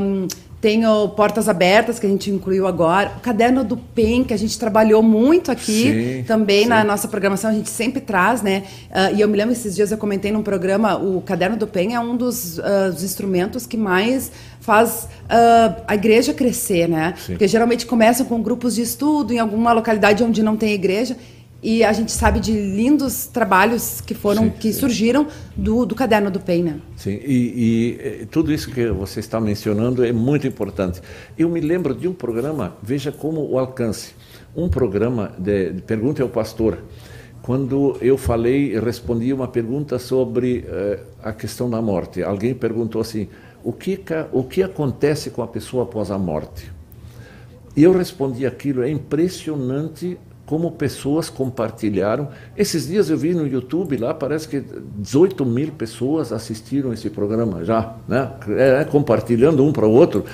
Um, 0.01 0.27
tem 0.61 0.87
o 0.87 1.09
Portas 1.09 1.49
Abertas, 1.49 1.99
que 1.99 2.07
a 2.07 2.09
gente 2.09 2.31
incluiu 2.31 2.67
agora. 2.67 3.15
O 3.17 3.21
Caderno 3.21 3.65
do 3.65 3.79
PEN, 3.79 4.25
que 4.25 4.35
a 4.35 4.37
gente 4.37 4.59
trabalhou 4.59 5.03
muito 5.03 5.51
aqui 5.51 6.19
sim, 6.19 6.25
também 6.25 6.65
sim. 6.65 6.69
na 6.69 6.85
nossa 6.85 7.09
programação, 7.09 7.51
a 7.51 7.55
gente 7.55 7.71
sempre 7.71 8.01
traz, 8.01 8.43
né? 8.43 8.65
Uh, 8.91 9.17
e 9.17 9.21
eu 9.23 9.29
me 9.29 9.39
lembro, 9.39 9.53
esses 9.53 9.75
dias 9.75 9.91
eu 9.91 9.97
comentei 9.97 10.31
num 10.31 10.43
programa, 10.43 10.97
o 10.97 11.23
Caderno 11.23 11.57
do 11.57 11.67
PEN 11.67 11.95
é 11.95 12.01
um 12.01 12.15
dos, 12.15 12.59
uh, 12.59 12.93
dos 12.93 13.03
instrumentos 13.03 13.67
que 13.67 13.79
mais 13.79 14.31
faz 14.61 15.05
uh, 15.05 15.83
a 15.89 15.95
igreja 15.95 16.35
crescer, 16.35 16.87
né? 16.87 17.15
Sim. 17.17 17.33
Porque 17.33 17.49
geralmente 17.49 17.87
começam 17.87 18.27
com 18.27 18.43
grupos 18.43 18.75
de 18.75 18.83
estudo 18.83 19.33
em 19.33 19.39
alguma 19.39 19.73
localidade 19.73 20.23
onde 20.23 20.43
não 20.43 20.59
tem 20.59 20.75
igreja 20.75 21.17
e 21.63 21.85
a 21.85 21.93
gente 21.93 22.11
sabe 22.11 22.41
de 22.41 22.53
lindos 22.53 23.27
trabalhos 23.27 24.01
que 24.01 24.15
foram 24.15 24.45
sim, 24.45 24.51
que 24.51 24.73
sim. 24.73 24.81
surgiram 24.81 25.27
do, 25.55 25.85
do 25.85 25.95
caderno 25.95 26.31
do 26.31 26.41
PEN, 26.41 26.63
né? 26.63 26.81
Sim, 26.97 27.21
e, 27.23 28.21
e, 28.23 28.27
tudo 28.27 28.53
isso 28.53 28.71
que 28.71 28.89
você 28.89 29.21
está 29.21 29.39
mencionando 29.41 30.05
é 30.05 30.13
muito 30.13 30.47
importante. 30.47 31.03
Eu 31.39 31.51
me 31.51 31.61
lembro 31.61 31.95
de 31.95 32.09
um 32.09 32.15
programa, 32.15 32.77
veja 32.83 33.13
como 33.13 33.47
o 33.47 33.59
alcance, 33.59 34.15
um 34.57 34.69
programa 34.69 35.33
de, 35.39 35.75
de 35.75 35.83
Pergunta 35.83 36.23
ao 36.23 36.29
Pastor, 36.31 36.79
quando 37.43 37.97
eu 38.01 38.17
falei, 38.17 38.79
respondi 38.79 39.33
uma 39.33 39.49
pergunta 39.49 39.99
sobre 39.99 40.65
uh, 40.67 41.05
a 41.23 41.33
questão 41.33 41.69
da 41.69 41.81
morte. 41.81 42.23
Alguém 42.23 42.55
perguntou 42.55 43.01
assim, 43.01 43.29
o 43.63 43.73
que, 43.73 43.99
o 44.33 44.43
que 44.45 44.63
acontece 44.63 45.31
com 45.31 45.43
a 45.43 45.47
pessoa 45.47 45.85
após 45.85 46.11
a 46.11 46.19
morte? 46.19 46.71
E 47.77 47.83
eu 47.83 47.93
respondi 47.93 48.47
aquilo, 48.47 48.83
é 48.83 48.91
impressionante 48.91 50.19
como 50.51 50.73
pessoas 50.73 51.31
compartilharam. 51.31 52.27
Esses 52.57 52.89
dias 52.89 53.09
eu 53.09 53.17
vi 53.17 53.33
no 53.33 53.47
YouTube 53.47 53.97
lá, 53.97 54.13
parece 54.13 54.49
que 54.49 54.61
18 54.99 55.47
mil 55.47 55.69
pessoas 55.69 56.33
assistiram 56.33 56.93
esse 56.93 57.09
programa 57.09 57.65
já, 57.65 57.95
né? 58.09 58.33
É, 58.49 58.81
é 58.81 58.85
compartilhando 58.85 59.65
um 59.65 59.73
para 59.73 59.87
o 59.87 59.93
outro. 59.93 60.25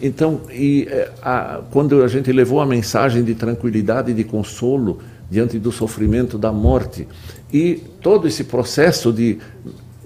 Então, 0.00 0.40
e, 0.50 0.88
é, 0.90 1.10
a, 1.20 1.60
quando 1.70 2.02
a 2.02 2.08
gente 2.08 2.32
levou 2.32 2.62
a 2.62 2.66
mensagem 2.66 3.22
de 3.22 3.34
tranquilidade 3.34 4.10
e 4.10 4.14
de 4.14 4.24
consolo 4.24 5.00
diante 5.30 5.58
do 5.58 5.70
sofrimento 5.70 6.38
da 6.38 6.50
morte, 6.50 7.06
e 7.52 7.74
todo 8.00 8.26
esse 8.26 8.44
processo 8.44 9.12
de 9.12 9.38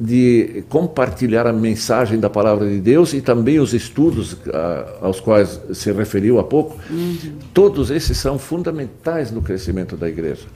de 0.03 0.65
compartilhar 0.69 1.47
a 1.47 1.53
mensagem 1.53 2.19
da 2.19 2.29
palavra 2.29 2.69
de 2.69 2.81
Deus 2.81 3.13
e 3.13 3.21
também 3.21 3.61
os 3.61 3.73
estudos 3.73 4.33
uh, 4.33 4.39
aos 5.01 5.21
quais 5.21 5.61
se 5.73 5.93
referiu 5.93 6.41
há 6.41 6.45
pouco, 6.45 6.77
uhum. 6.91 7.35
todos 7.55 7.89
esses 7.89 8.19
são 8.19 8.37
fundamentais 8.37 9.31
no 9.31 9.41
crescimento 9.41 9.97
da 9.97 10.09
igreja, 10.09 10.47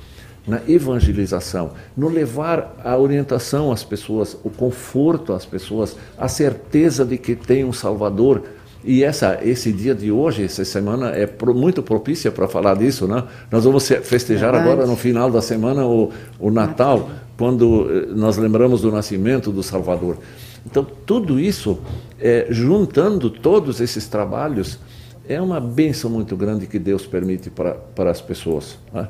na 0.48 0.60
evangelização, 0.66 1.72
no 1.96 2.08
levar 2.08 2.74
a 2.82 2.96
orientação 2.96 3.70
às 3.70 3.84
pessoas, 3.84 4.36
o 4.42 4.50
conforto 4.50 5.32
às 5.32 5.46
pessoas, 5.46 5.96
a 6.18 6.26
certeza 6.26 7.04
de 7.04 7.16
que 7.16 7.36
tem 7.36 7.64
um 7.64 7.72
Salvador. 7.72 8.42
E 8.86 9.02
essa, 9.02 9.40
esse 9.42 9.72
dia 9.72 9.94
de 9.94 10.12
hoje, 10.12 10.44
essa 10.44 10.64
semana, 10.64 11.10
é 11.10 11.26
pro, 11.26 11.52
muito 11.52 11.82
propícia 11.82 12.30
para 12.30 12.46
falar 12.46 12.76
disso. 12.76 13.08
Né? 13.08 13.24
Nós 13.50 13.64
vamos 13.64 13.88
festejar 13.88 14.52
Verdade. 14.52 14.70
agora, 14.70 14.86
no 14.86 14.96
final 14.96 15.30
da 15.30 15.42
semana, 15.42 15.84
o, 15.84 16.12
o 16.38 16.50
Natal. 16.50 17.00
Natal 17.00 17.26
quando 17.36 17.88
eh, 17.90 18.06
nós 18.14 18.36
lembramos 18.36 18.80
do 18.80 18.90
nascimento 18.90 19.52
do 19.52 19.62
Salvador. 19.62 20.18
Então, 20.64 20.84
tudo 21.04 21.38
isso, 21.38 21.78
é, 22.18 22.46
juntando 22.50 23.30
todos 23.30 23.80
esses 23.80 24.08
trabalhos, 24.08 24.78
é 25.28 25.40
uma 25.40 25.60
bênção 25.60 26.10
muito 26.10 26.36
grande 26.36 26.66
que 26.66 26.78
Deus 26.78 27.06
permite 27.06 27.50
para, 27.50 27.72
para 27.74 28.10
as 28.10 28.20
pessoas. 28.20 28.78
Né? 28.92 29.06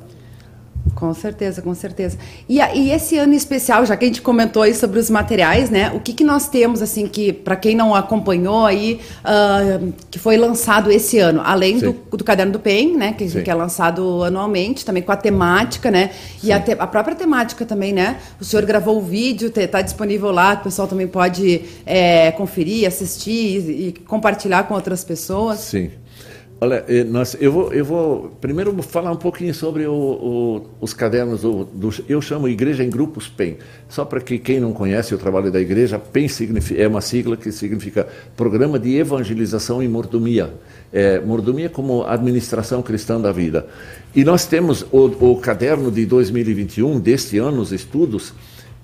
Com 0.95 1.13
certeza, 1.13 1.61
com 1.61 1.75
certeza. 1.75 2.17
E, 2.49 2.59
e, 2.59 2.91
esse 2.91 3.19
ano 3.19 3.35
especial, 3.35 3.85
já 3.85 3.97
que 3.97 4.05
a 4.05 4.09
gente 4.09 4.23
comentou 4.23 4.63
aí 4.63 4.75
sobre 4.75 4.99
os 4.99 5.11
materiais, 5.11 5.69
né? 5.69 5.91
O 5.93 6.01
que, 6.01 6.13
que 6.13 6.25
nós 6.25 6.49
temos, 6.49 6.81
assim, 6.81 7.07
que 7.07 7.33
para 7.33 7.57
quem 7.57 7.75
não 7.75 7.95
acompanhou 7.95 8.65
aí, 8.65 9.01
uh, 9.21 9.93
que 10.11 10.19
foi 10.19 10.37
lançado 10.37 10.91
esse 10.91 11.19
ano, 11.19 11.43
além 11.45 11.79
do, 11.79 11.93
do, 11.93 12.25
Caderno 12.25 12.53
do 12.53 12.61
PEN, 12.61 12.97
né? 12.97 13.13
Que, 13.13 13.43
que, 13.43 13.51
é 13.51 13.55
lançado 13.55 14.25
anualmente, 14.25 14.85
também 14.85 15.03
com 15.03 15.13
a 15.13 15.17
temática, 15.17 15.91
né? 15.91 16.11
E 16.43 16.51
a, 16.51 16.61
te, 16.61 16.73
a, 16.73 16.87
própria 16.87 17.15
temática 17.15 17.67
também, 17.67 17.93
né? 17.93 18.19
O 18.41 18.45
senhor 18.45 18.65
gravou 18.65 18.97
o 18.97 19.03
vídeo, 19.03 19.53
está 19.55 19.83
disponível 19.83 20.31
lá, 20.31 20.55
o 20.55 20.65
pessoal 20.65 20.89
também 20.89 21.07
pode 21.07 21.63
é, 21.85 22.31
conferir, 22.33 22.87
assistir 22.87 23.61
e, 23.61 23.89
e 23.89 23.93
compartilhar 23.93 24.65
com 24.65 24.75
outras 24.75 25.05
pessoas. 25.05 25.59
Sim. 25.59 25.91
Olha, 26.59 26.85
eh, 26.89 27.05
nós, 27.05 27.37
eu, 27.39 27.53
vou, 27.53 27.73
eu 27.73 27.85
vou 27.85 28.31
primeiro 28.41 28.75
falar 28.83 29.13
um 29.13 29.17
pouquinho 29.17 29.53
sobre 29.53 29.87
o, 29.87 29.93
o, 29.93 30.67
os 30.81 30.95
cadernos, 30.95 31.43
do, 31.43 31.65
do, 31.65 31.91
eu 32.09 32.23
chamo 32.23 32.49
Igreja 32.49 32.83
em 32.83 32.89
Grupos 32.89 33.29
PEN, 33.29 33.57
só 33.91 34.07
para 34.07 34.21
que 34.21 34.39
quem 34.39 34.59
não 34.59 34.73
conhece 34.73 35.15
o 35.15 35.19
trabalho 35.19 35.51
da 35.51 35.61
igreja, 35.61 35.99
PEN 35.99 36.27
é 36.77 36.89
uma 36.89 37.03
sigla 37.03 37.37
que 37.37 37.53
significa 37.53 38.09
Programa 38.35 38.79
de 38.79 38.97
Evangelização 38.97 39.83
e 39.83 39.89
Mordomia, 39.89 40.51
é, 40.91 41.21
mordomia 41.21 41.69
como 41.69 42.05
administração 42.05 42.81
cristã 42.81 43.21
da 43.21 43.33
vida. 43.33 43.67
E 44.15 44.25
nós 44.25 44.47
temos 44.47 44.81
o, 44.91 45.33
o 45.33 45.37
caderno 45.39 45.91
de 45.91 46.07
2021, 46.07 46.99
deste 46.99 47.37
ano, 47.37 47.61
os 47.61 47.71
estudos, 47.71 48.33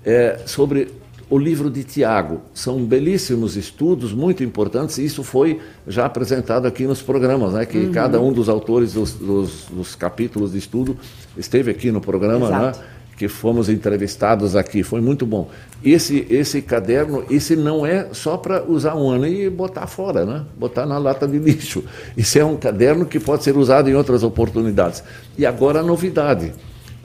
é, 0.05 0.41
sobre 0.45 0.89
o 1.33 1.37
livro 1.39 1.67
de 1.67 1.83
Tiago. 1.83 2.41
São 2.53 2.85
belíssimos 2.85 3.55
estudos, 3.55 4.13
muito 4.13 4.43
importantes, 4.43 4.99
e 4.99 5.05
isso 5.05 5.23
foi 5.23 5.59
já 5.87 6.05
apresentado 6.05 6.67
aqui 6.67 6.85
nos 6.85 7.01
programas, 7.01 7.53
né? 7.53 7.65
que 7.65 7.79
uhum. 7.79 7.91
cada 7.91 8.21
um 8.21 8.31
dos 8.31 8.47
autores 8.47 8.93
dos, 8.93 9.13
dos, 9.13 9.65
dos, 9.65 9.95
capítulos 9.95 10.51
de 10.51 10.59
estudo 10.59 10.95
esteve 11.35 11.71
aqui 11.71 11.91
no 11.91 11.99
programa, 11.99 12.51
né? 12.51 12.71
que 13.17 13.27
fomos 13.27 13.67
entrevistados 13.67 14.55
aqui, 14.55 14.83
foi 14.83 15.01
muito 15.01 15.25
bom. 15.25 15.49
Esse, 15.83 16.27
esse 16.29 16.61
caderno, 16.61 17.23
esse 17.31 17.55
não 17.55 17.83
é 17.83 18.09
só 18.11 18.37
para 18.37 18.63
usar 18.63 18.93
um 18.93 19.09
ano 19.09 19.25
e 19.25 19.49
botar 19.49 19.87
fora, 19.87 20.27
né? 20.27 20.43
botar 20.55 20.85
na 20.85 20.99
lata 20.99 21.27
de 21.27 21.39
lixo. 21.39 21.83
Isso 22.15 22.37
é 22.37 22.45
um 22.45 22.57
caderno 22.57 23.07
que 23.07 23.19
pode 23.19 23.43
ser 23.43 23.57
usado 23.57 23.89
em 23.89 23.95
outras 23.95 24.21
oportunidades. 24.21 25.03
E 25.35 25.47
agora 25.47 25.79
a 25.79 25.83
novidade 25.83 26.53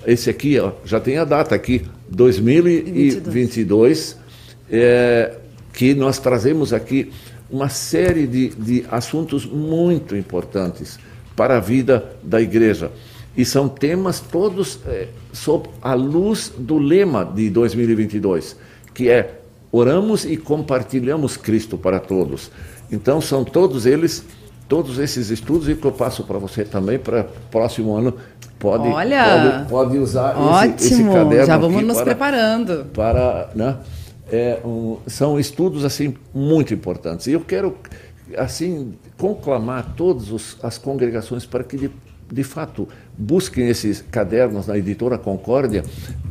esse 0.07 0.31
aqui, 0.31 0.59
ó, 0.59 0.73
já 0.85 1.00
tem 1.00 1.19
a 1.19 1.25
data 1.25 1.55
aqui, 1.55 1.85
2022, 2.09 4.17
é, 4.71 5.37
que 5.73 5.95
nós 5.95 6.19
trazemos 6.19 6.73
aqui 6.73 7.12
uma 7.50 7.69
série 7.69 8.26
de, 8.26 8.49
de 8.50 8.85
assuntos 8.90 9.47
muito 9.47 10.17
importantes 10.17 10.99
para 11.35 11.57
a 11.57 11.61
vida 11.61 12.12
da 12.23 12.40
igreja. 12.40 12.90
E 13.37 13.45
são 13.45 13.69
temas 13.69 14.21
todos 14.21 14.81
é, 14.87 15.09
sob 15.33 15.69
a 15.81 15.95
luz 15.95 16.52
do 16.59 16.78
lema 16.78 17.25
de 17.25 17.49
2022, 17.50 18.57
que 18.93 19.09
é 19.09 19.38
oramos 19.71 20.25
e 20.25 20.37
compartilhamos 20.37 21.37
Cristo 21.37 21.78
para 21.78 22.00
todos. 22.00 22.50
Então 22.90 23.21
são 23.21 23.45
todos 23.45 23.87
eles, 23.87 24.25
todos 24.69 24.99
esses 24.99 25.31
estudos 25.31 25.69
e 25.69 25.75
que 25.75 25.85
eu 25.85 25.93
passo 25.93 26.25
para 26.25 26.38
você 26.38 26.64
também 26.64 26.99
para 26.99 27.25
próximo 27.25 27.95
ano 27.95 28.14
pode, 28.59 28.88
Olha, 28.88 29.65
pode, 29.69 29.69
pode 29.69 29.99
usar 29.99 30.37
ótimo, 30.37 30.75
esse, 30.77 30.95
esse 30.95 31.05
caderno. 31.05 31.47
Já 31.47 31.57
vamos 31.57 31.83
nos 31.83 31.97
para, 31.97 32.05
preparando. 32.05 32.87
Para, 32.93 33.50
né, 33.55 33.77
é, 34.31 34.59
um, 34.65 34.99
são 35.07 35.38
estudos 35.38 35.85
assim 35.85 36.15
muito 36.35 36.75
importantes. 36.75 37.27
E 37.27 37.33
eu 37.33 37.41
quero 37.41 37.77
assim 38.37 38.95
conclamar 39.17 39.95
todas 39.97 40.57
as 40.62 40.77
congregações 40.79 41.47
para 41.47 41.65
que 41.65 41.77
de, 41.77 41.91
de 42.31 42.45
fato 42.45 42.88
busquem 43.17 43.69
esses 43.69 44.03
cadernos 44.03 44.67
na 44.67 44.77
editora 44.77 45.17
Concórdia 45.17 45.83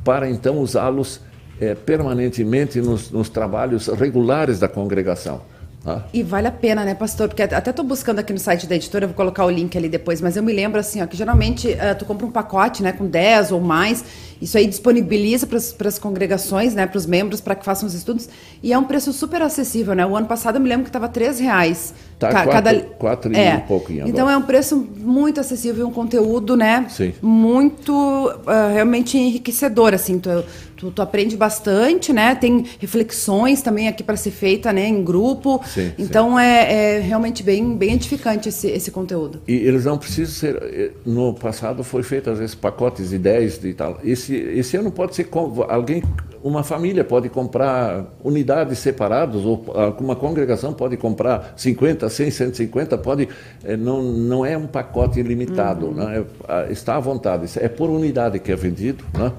para 0.04 0.30
então 0.30 0.60
usá-los 0.60 1.20
é, 1.60 1.74
permanentemente 1.74 2.80
nos, 2.80 3.10
nos 3.10 3.30
trabalhos 3.30 3.88
regulares 3.88 4.60
da 4.60 4.68
congregação. 4.68 5.42
Ah. 5.86 6.02
E 6.14 6.22
vale 6.24 6.48
a 6.48 6.52
pena, 6.52 6.84
né, 6.84 6.94
pastor? 6.94 7.28
Porque 7.28 7.42
até 7.44 7.70
estou 7.70 7.86
buscando 7.86 8.20
aqui 8.20 8.34
no 8.34 8.40
site 8.40 8.68
da 8.68 8.76
editora, 8.76 9.08
vou 9.08 9.16
colocar 9.16 9.46
o 9.46 9.50
link 9.50 9.78
ali 9.78 9.88
depois, 9.88 10.20
mas 10.20 10.36
eu 10.36 10.44
me 10.44 10.52
lembro 10.52 10.80
assim, 10.80 11.02
ó, 11.02 11.08
que 11.08 11.16
geralmente 11.16 11.70
uh, 11.70 11.98
tu 11.98 12.06
compra 12.06 12.26
um 12.26 12.32
pacote, 12.32 12.84
né, 12.84 12.92
com 12.92 13.08
10 13.08 13.52
ou 13.52 13.62
mais, 13.62 14.04
isso 14.42 14.58
aí 14.58 14.68
disponibiliza 14.68 15.48
para 15.48 15.88
as 15.88 16.00
congregações, 16.00 16.74
né, 16.74 16.86
para 16.86 16.98
os 16.98 17.06
membros, 17.06 17.42
para 17.42 17.56
que 17.56 17.66
façam 17.66 17.88
os 17.88 17.94
estudos, 17.94 18.30
e 18.62 18.74
é 18.74 18.78
um 18.78 18.84
preço 18.84 19.12
super 19.14 19.42
acessível, 19.42 19.94
né? 19.94 20.06
O 20.06 20.16
ano 20.16 20.28
passado 20.28 20.56
eu 20.56 20.62
me 20.62 20.70
lembro 20.70 20.84
que 20.84 20.90
estava 20.90 21.08
R$ 21.08 21.32
reais. 21.44 21.94
Tá, 22.20 22.30
ca, 22.30 22.44
quatro, 22.46 22.52
cada 22.52 22.82
quatro 22.98 23.32
e 23.32 23.36
é. 23.38 23.64
um 23.70 23.76
agora. 23.76 24.10
Então 24.10 24.28
é 24.28 24.36
um 24.36 24.42
preço 24.42 24.76
muito 24.98 25.40
acessível, 25.40 25.88
um 25.88 25.92
conteúdo, 25.92 26.58
né, 26.58 26.88
Sim. 26.90 27.14
muito 27.22 27.92
uh, 27.94 28.74
realmente 28.74 29.18
enriquecedor, 29.18 29.94
assim, 29.94 30.18
tu, 30.18 30.44
tu, 30.76 30.92
tu, 30.92 31.02
aprende 31.02 31.38
bastante, 31.38 32.12
né? 32.12 32.34
Tem 32.34 32.66
reflexões 32.80 33.62
também 33.62 33.88
aqui 33.88 34.04
para 34.04 34.16
ser 34.16 34.32
feita, 34.32 34.74
né, 34.74 34.88
em 34.88 35.04
grupo. 35.04 35.62
Sim, 35.66 35.92
então 35.98 36.38
sim. 36.38 36.42
É, 36.42 36.98
é 36.98 37.00
realmente 37.00 37.44
bem, 37.44 37.76
bem 37.76 37.94
edificante 37.94 38.50
esse, 38.50 38.68
esse 38.68 38.90
conteúdo. 38.90 39.42
E 39.48 39.54
eles 39.54 39.86
não 39.86 39.98
precisam 39.98 40.34
ser. 40.34 40.56
eh, 40.64 40.92
No 41.06 41.34
passado 41.34 41.84
foi 41.84 42.04
feito 42.04 42.30
às 42.30 42.40
vezes 42.40 42.56
pacotes 42.56 43.10
de 43.10 43.18
10 43.18 43.64
e 43.64 43.74
tal. 43.74 44.00
Esse, 44.04 44.27
esse 44.36 44.78
ano 44.78 44.92
pode 44.92 45.16
ser 45.16 45.28
alguém, 45.70 46.04
uma 46.44 46.64
família 46.64 47.04
pode 47.04 47.30
comprar 47.30 48.06
unidades 48.24 48.78
separadas 48.80 49.44
ou 49.44 49.66
uma 50.00 50.16
congregação 50.16 50.74
pode 50.74 50.96
comprar 50.98 51.54
50, 51.56 52.10
100, 52.10 52.32
150, 52.32 52.98
pode. 52.98 53.28
eh, 53.64 53.76
Não, 53.78 54.02
não 54.04 54.46
é 54.46 54.58
um 54.58 54.68
pacote 54.68 55.20
ilimitado, 55.20 55.88
Uhum. 55.88 55.94
né? 55.94 56.24
É- 56.48 56.72
está 56.72 56.96
à 56.96 57.00
vontade. 57.00 57.48
É 57.60 57.68
por 57.68 57.90
unidade 57.90 58.40
que 58.40 58.52
é 58.52 58.56
vendido, 58.56 59.04
né? 59.18 59.32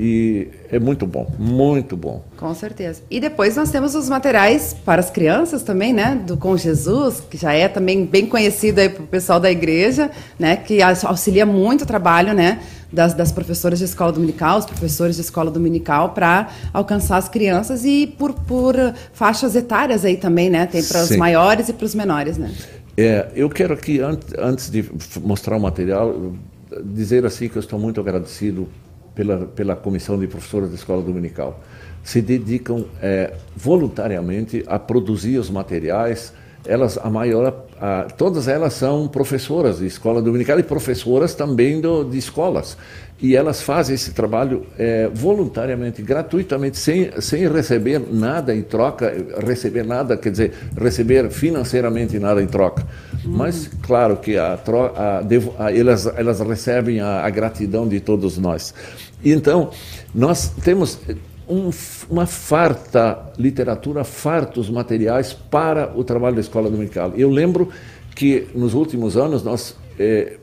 E 0.00 0.46
é 0.70 0.78
muito 0.78 1.04
bom, 1.08 1.28
muito 1.36 1.96
bom. 1.96 2.22
Com 2.36 2.54
certeza. 2.54 3.02
E 3.10 3.18
depois 3.18 3.56
nós 3.56 3.68
temos 3.68 3.96
os 3.96 4.08
materiais 4.08 4.72
para 4.84 5.00
as 5.00 5.10
crianças 5.10 5.64
também, 5.64 5.92
né? 5.92 6.22
Do 6.24 6.36
Com 6.36 6.56
Jesus, 6.56 7.20
que 7.28 7.36
já 7.36 7.52
é 7.52 7.66
também 7.66 8.06
bem 8.06 8.24
conhecido 8.26 8.78
aí 8.78 8.88
para 8.88 9.02
o 9.02 9.06
pessoal 9.08 9.40
da 9.40 9.50
igreja, 9.50 10.08
né? 10.38 10.54
Que 10.54 10.80
aux- 10.82 11.04
auxilia 11.04 11.44
muito 11.44 11.82
o 11.82 11.86
trabalho, 11.86 12.32
né? 12.32 12.60
Das, 12.92 13.12
das 13.12 13.32
professoras 13.32 13.80
de 13.80 13.86
escola 13.86 14.12
dominical, 14.12 14.60
os 14.60 14.66
professores 14.66 15.16
de 15.16 15.22
escola 15.22 15.50
dominical, 15.50 16.10
para 16.10 16.48
alcançar 16.72 17.16
as 17.16 17.28
crianças 17.28 17.84
e 17.84 18.06
por, 18.06 18.32
por 18.32 18.76
faixas 19.12 19.56
etárias 19.56 20.04
aí 20.04 20.16
também, 20.16 20.48
né? 20.48 20.64
Tem 20.66 20.82
para 20.84 21.02
os 21.02 21.16
maiores 21.16 21.68
e 21.68 21.72
para 21.72 21.84
os 21.86 21.94
menores, 21.96 22.38
né? 22.38 22.52
É, 22.96 23.26
eu 23.34 23.50
quero 23.50 23.74
aqui, 23.74 23.98
an- 24.00 24.16
antes 24.38 24.70
de 24.70 24.84
mostrar 25.22 25.56
o 25.56 25.60
material, 25.60 26.32
dizer 26.84 27.26
assim 27.26 27.48
que 27.48 27.56
eu 27.56 27.60
estou 27.60 27.80
muito 27.80 28.00
agradecido 28.00 28.68
pela, 29.18 29.46
pela 29.46 29.74
comissão 29.74 30.16
de 30.16 30.28
professores 30.28 30.68
da 30.68 30.76
escola 30.76 31.02
dominical. 31.02 31.60
Se 32.04 32.22
dedicam 32.22 32.84
é, 33.02 33.32
voluntariamente 33.56 34.62
a 34.68 34.78
produzir 34.78 35.38
os 35.38 35.50
materiais. 35.50 36.32
Elas, 36.64 36.96
a 36.98 37.10
maior, 37.10 37.66
a, 37.80 38.04
todas 38.16 38.46
elas 38.46 38.74
são 38.74 39.08
professoras 39.08 39.78
de 39.78 39.86
escola 39.86 40.22
dominical 40.22 40.60
e 40.60 40.62
professoras 40.62 41.34
também 41.34 41.80
do, 41.80 42.04
de 42.04 42.16
escolas. 42.16 42.76
E 43.20 43.34
elas 43.34 43.60
fazem 43.60 43.96
esse 43.96 44.12
trabalho 44.12 44.64
é, 44.78 45.10
voluntariamente, 45.12 46.00
gratuitamente, 46.00 46.76
sem, 46.76 47.10
sem 47.20 47.48
receber 47.48 48.00
nada 48.08 48.54
em 48.54 48.62
troca, 48.62 49.12
receber 49.44 49.84
nada, 49.84 50.16
quer 50.16 50.30
dizer, 50.30 50.52
receber 50.80 51.28
financeiramente 51.28 52.16
nada 52.20 52.40
em 52.40 52.46
troca. 52.46 52.86
Mas, 53.24 53.68
claro 53.82 54.18
que 54.18 54.36
a, 54.38 54.54
a, 54.54 55.76
elas, 55.76 56.06
elas 56.06 56.38
recebem 56.38 57.00
a, 57.00 57.24
a 57.24 57.30
gratidão 57.30 57.88
de 57.88 57.98
todos 57.98 58.38
nós. 58.38 58.72
Então, 59.24 59.70
nós 60.14 60.48
temos 60.62 60.98
um, 61.48 61.70
uma 62.08 62.26
farta 62.26 63.32
literatura, 63.38 64.04
fartos 64.04 64.70
materiais 64.70 65.32
para 65.32 65.92
o 65.96 66.04
trabalho 66.04 66.36
da 66.36 66.40
escola 66.40 66.70
dominical. 66.70 67.12
Eu 67.16 67.30
lembro 67.30 67.70
que 68.14 68.46
nos 68.54 68.74
últimos 68.74 69.16
anos 69.16 69.42
nós 69.42 69.76
eh, 69.98 70.36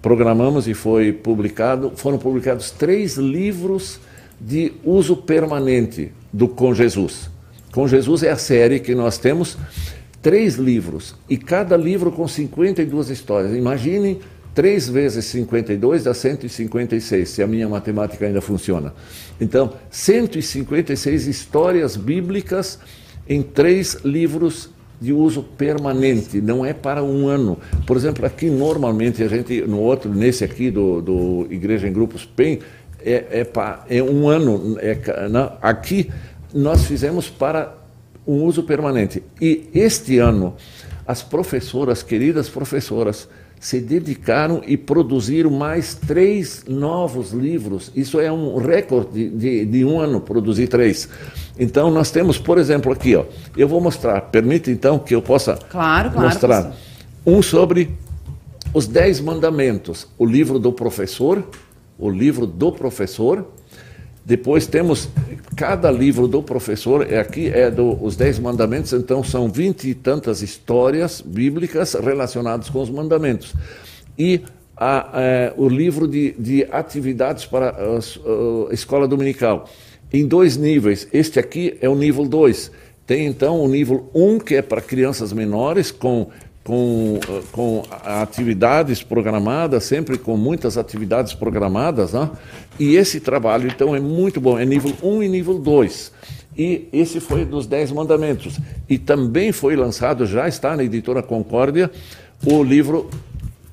programamos 0.00 0.66
e 0.66 0.74
foi 0.74 1.12
publicado, 1.12 1.92
foram 1.96 2.18
publicados 2.18 2.70
três 2.70 3.16
livros 3.16 4.00
de 4.40 4.72
uso 4.84 5.16
permanente 5.16 6.12
do 6.32 6.48
Com 6.48 6.74
Jesus. 6.74 7.30
Com 7.72 7.86
Jesus 7.86 8.22
é 8.22 8.30
a 8.30 8.36
série 8.36 8.80
que 8.80 8.94
nós 8.94 9.18
temos, 9.18 9.58
três 10.22 10.54
livros, 10.54 11.14
e 11.28 11.36
cada 11.36 11.76
livro 11.76 12.10
com 12.10 12.26
52 12.26 13.10
histórias. 13.10 13.54
Imaginem 13.54 14.20
3 14.58 14.88
vezes 14.88 15.24
52 15.26 16.02
dá 16.02 16.12
156, 16.12 17.28
se 17.28 17.40
a 17.40 17.46
minha 17.46 17.68
matemática 17.68 18.26
ainda 18.26 18.40
funciona. 18.40 18.92
Então, 19.40 19.72
156 19.88 21.28
histórias 21.28 21.96
bíblicas 21.96 22.76
em 23.28 23.40
três 23.40 23.98
livros 24.04 24.68
de 25.00 25.12
uso 25.12 25.44
permanente, 25.44 26.40
não 26.40 26.66
é 26.66 26.72
para 26.72 27.04
um 27.04 27.28
ano. 27.28 27.56
Por 27.86 27.96
exemplo, 27.96 28.26
aqui 28.26 28.50
normalmente 28.50 29.22
a 29.22 29.28
gente, 29.28 29.60
no 29.62 29.78
outro, 29.78 30.12
nesse 30.12 30.42
aqui 30.42 30.72
do, 30.72 31.00
do 31.00 31.46
Igreja 31.48 31.86
em 31.86 31.92
Grupos 31.92 32.24
PEN, 32.24 32.58
é, 33.00 33.26
é, 33.30 33.44
pa- 33.44 33.84
é 33.88 34.02
um 34.02 34.28
ano. 34.28 34.76
É, 34.80 35.28
na- 35.28 35.52
aqui 35.62 36.10
nós 36.52 36.82
fizemos 36.84 37.30
para 37.30 37.76
um 38.26 38.42
uso 38.42 38.64
permanente. 38.64 39.22
E 39.40 39.68
este 39.72 40.18
ano, 40.18 40.56
as 41.06 41.22
professoras, 41.22 42.02
queridas 42.02 42.48
professoras, 42.48 43.28
se 43.60 43.80
dedicaram 43.80 44.62
e 44.66 44.76
produziram 44.76 45.50
mais 45.50 45.94
três 45.94 46.64
novos 46.68 47.32
livros. 47.32 47.90
Isso 47.94 48.20
é 48.20 48.30
um 48.30 48.56
recorde 48.58 49.28
de, 49.30 49.64
de 49.64 49.84
um 49.84 49.98
ano, 50.00 50.20
produzir 50.20 50.68
três. 50.68 51.08
Então, 51.58 51.90
nós 51.90 52.10
temos, 52.10 52.38
por 52.38 52.56
exemplo, 52.58 52.92
aqui, 52.92 53.16
ó, 53.16 53.24
eu 53.56 53.66
vou 53.66 53.80
mostrar, 53.80 54.20
permite 54.22 54.70
então 54.70 54.98
que 54.98 55.14
eu 55.14 55.20
possa 55.22 55.56
Claro, 55.70 56.10
claro, 56.10 56.28
mostrar 56.28 56.62
pastor. 56.64 56.72
um 57.26 57.42
sobre 57.42 57.90
os 58.72 58.86
Dez 58.86 59.20
Mandamentos, 59.20 60.06
o 60.16 60.24
livro 60.24 60.58
do 60.58 60.72
professor, 60.72 61.42
o 61.98 62.08
livro 62.08 62.46
do 62.46 62.70
professor. 62.70 63.44
Depois 64.28 64.66
temos 64.66 65.08
cada 65.56 65.90
livro 65.90 66.28
do 66.28 66.42
professor, 66.42 67.10
é 67.10 67.18
aqui 67.18 67.48
é 67.48 67.70
do, 67.70 67.96
os 68.04 68.14
Dez 68.14 68.38
Mandamentos, 68.38 68.92
então 68.92 69.24
são 69.24 69.48
vinte 69.48 69.88
e 69.88 69.94
tantas 69.94 70.42
histórias 70.42 71.22
bíblicas 71.22 71.94
relacionadas 71.94 72.68
com 72.68 72.82
os 72.82 72.90
mandamentos. 72.90 73.54
E 74.18 74.42
a, 74.76 75.10
é, 75.14 75.54
o 75.56 75.66
livro 75.66 76.06
de, 76.06 76.32
de 76.32 76.68
atividades 76.70 77.46
para 77.46 77.70
a, 77.70 78.70
a 78.70 78.74
escola 78.74 79.08
dominical, 79.08 79.66
em 80.12 80.26
dois 80.26 80.58
níveis. 80.58 81.08
Este 81.10 81.40
aqui 81.40 81.78
é 81.80 81.88
o 81.88 81.94
nível 81.94 82.26
2. 82.26 82.70
Tem 83.06 83.24
então 83.24 83.58
o 83.58 83.66
nível 83.66 84.10
1, 84.14 84.34
um, 84.34 84.38
que 84.38 84.56
é 84.56 84.60
para 84.60 84.82
crianças 84.82 85.32
menores, 85.32 85.90
com 85.90 86.28
com, 86.68 87.18
com 87.50 87.82
atividades 88.04 89.02
programadas, 89.02 89.84
sempre 89.84 90.18
com 90.18 90.36
muitas 90.36 90.76
atividades 90.76 91.32
programadas, 91.32 92.12
né? 92.12 92.30
e 92.78 92.94
esse 92.94 93.20
trabalho, 93.20 93.68
então, 93.68 93.96
é 93.96 94.00
muito 94.00 94.38
bom, 94.38 94.58
é 94.58 94.66
nível 94.66 94.92
1 95.02 95.22
e 95.22 95.28
nível 95.30 95.58
2. 95.58 96.12
E 96.58 96.86
esse 96.92 97.20
foi 97.20 97.46
dos 97.46 97.66
Dez 97.66 97.90
Mandamentos. 97.90 98.58
E 98.86 98.98
também 98.98 99.50
foi 99.50 99.76
lançado, 99.76 100.26
já 100.26 100.46
está 100.46 100.76
na 100.76 100.84
editora 100.84 101.22
Concórdia, 101.22 101.90
o 102.44 102.62
livro, 102.62 103.08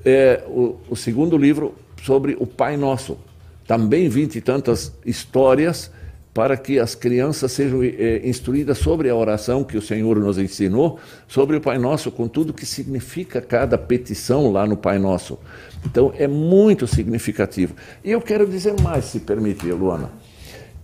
é, 0.02 0.42
o, 0.46 0.76
o 0.88 0.96
segundo 0.96 1.36
livro 1.36 1.74
sobre 2.02 2.34
o 2.40 2.46
Pai 2.46 2.78
Nosso. 2.78 3.18
Também 3.66 4.08
vinte 4.08 4.36
e 4.36 4.40
tantas 4.40 4.90
histórias 5.04 5.90
para 6.36 6.54
que 6.54 6.78
as 6.78 6.94
crianças 6.94 7.50
sejam 7.50 7.82
eh, 7.82 8.20
instruídas 8.22 8.76
sobre 8.76 9.08
a 9.08 9.16
oração 9.16 9.64
que 9.64 9.78
o 9.78 9.80
Senhor 9.80 10.20
nos 10.20 10.36
ensinou, 10.36 10.98
sobre 11.26 11.56
o 11.56 11.62
Pai 11.62 11.78
Nosso, 11.78 12.12
com 12.12 12.28
tudo 12.28 12.52
que 12.52 12.66
significa 12.66 13.40
cada 13.40 13.78
petição 13.78 14.52
lá 14.52 14.66
no 14.66 14.76
Pai 14.76 14.98
Nosso. 14.98 15.38
Então, 15.86 16.12
é 16.14 16.28
muito 16.28 16.86
significativo. 16.86 17.74
E 18.04 18.10
eu 18.10 18.20
quero 18.20 18.46
dizer 18.46 18.78
mais, 18.82 19.06
se 19.06 19.20
permite, 19.20 19.64
Luana, 19.72 20.10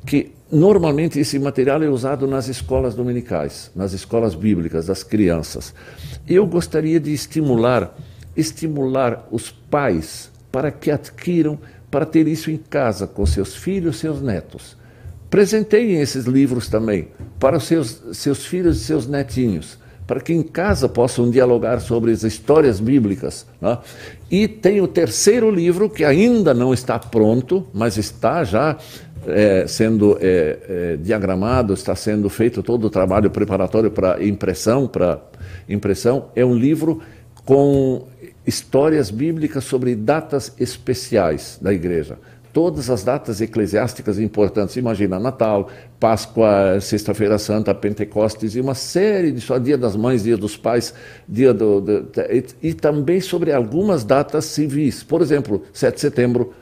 que 0.07 0.33
normalmente 0.51 1.21
esse 1.21 1.39
material 1.39 1.83
é 1.83 1.89
usado 1.91 2.27
nas 2.27 2.49
escolas 2.49 2.95
dominicais, 2.95 3.71
nas 3.77 3.93
escolas 3.93 4.35
bíblicas 4.35 4.87
das 4.87 5.03
crianças. 5.03 5.75
Eu 6.27 6.47
gostaria 6.47 6.99
de 6.99 7.13
estimular, 7.13 7.95
estimular 8.35 9.29
os 9.31 9.51
pais 9.51 10.31
para 10.51 10.71
que 10.71 10.91
adquiram, 10.91 11.59
para 11.91 12.07
ter 12.07 12.27
isso 12.27 12.51
em 12.51 12.57
casa 12.57 13.07
com 13.07 13.27
seus 13.27 13.55
filhos, 13.55 13.99
seus 13.99 14.23
netos. 14.23 14.81
Presenteiem 15.33 15.99
esses 15.99 16.27
livros 16.27 16.69
também 16.69 17.09
para 17.41 17.57
os 17.57 17.65
seus, 17.65 18.03
seus 18.13 18.45
filhos 18.45 18.77
e 18.77 18.85
seus 18.85 19.07
netinhos, 19.07 19.79
para 20.07 20.21
que 20.21 20.31
em 20.31 20.43
casa 20.43 20.91
possam 20.91 21.31
dialogar 21.31 21.81
sobre 21.81 22.13
as 22.13 22.23
histórias 22.23 22.79
bíblicas. 22.79 23.47
né? 23.59 23.79
E 24.31 24.47
tem 24.47 24.83
o 24.83 24.87
terceiro 24.87 25.51
livro, 25.51 25.89
que 25.89 26.05
ainda 26.05 26.53
não 26.53 26.75
está 26.75 26.99
pronto, 26.99 27.67
mas 27.73 27.97
está 27.97 28.45
já 28.45 28.77
eh, 29.27 29.65
sendo 29.67 30.19
eh, 30.21 30.59
eh, 30.69 30.99
diagramado, 31.01 31.73
está 31.73 31.97
sendo 31.97 32.29
feito 32.29 32.63
todo 32.63 32.85
o 32.85 32.91
trabalho 32.91 33.31
preparatório 33.31 33.91
para 33.91 34.23
impressão, 34.23 34.87
para 34.87 35.19
impressão. 35.67 36.27
É 36.37 36.45
um 36.45 36.55
livro 36.55 37.01
com 37.43 38.07
histórias 38.47 39.11
bíblicas 39.11 39.65
sobre 39.65 39.95
datas 39.97 40.53
especiais 40.59 41.59
da 41.63 41.73
igreja 41.73 42.19
todas 42.53 42.91
as 42.91 43.03
datas 43.03 43.41
eclesiásticas 43.41 44.19
importantes. 44.19 44.77
Imagina 44.77 45.19
Natal, 45.19 45.69
Páscoa, 45.99 46.81
Sexta-feira 46.81 47.39
Santa, 47.39 47.75
Pentecostes 47.75 48.55
e 48.55 48.61
uma 48.61 48.75
série 48.75 49.33
de 49.33 49.41
só 49.41 49.59
Dia 49.59 49.79
das 49.79 49.97
Mães, 49.97 50.23
Dia 50.23 50.37
dos 50.37 50.57
Pais, 50.57 50.95
Dia 51.29 51.55
do, 51.55 51.81
do 51.81 52.11
e, 52.31 52.69
e, 52.71 52.75
também 52.75 53.21
sobre 53.21 53.53
algumas 53.53 54.05
datas 54.05 54.45
civis. 54.45 55.03
Por 55.03 55.23
exemplo, 55.23 55.63
7 55.73 55.95
de 55.95 56.01
setembro, 56.01 56.53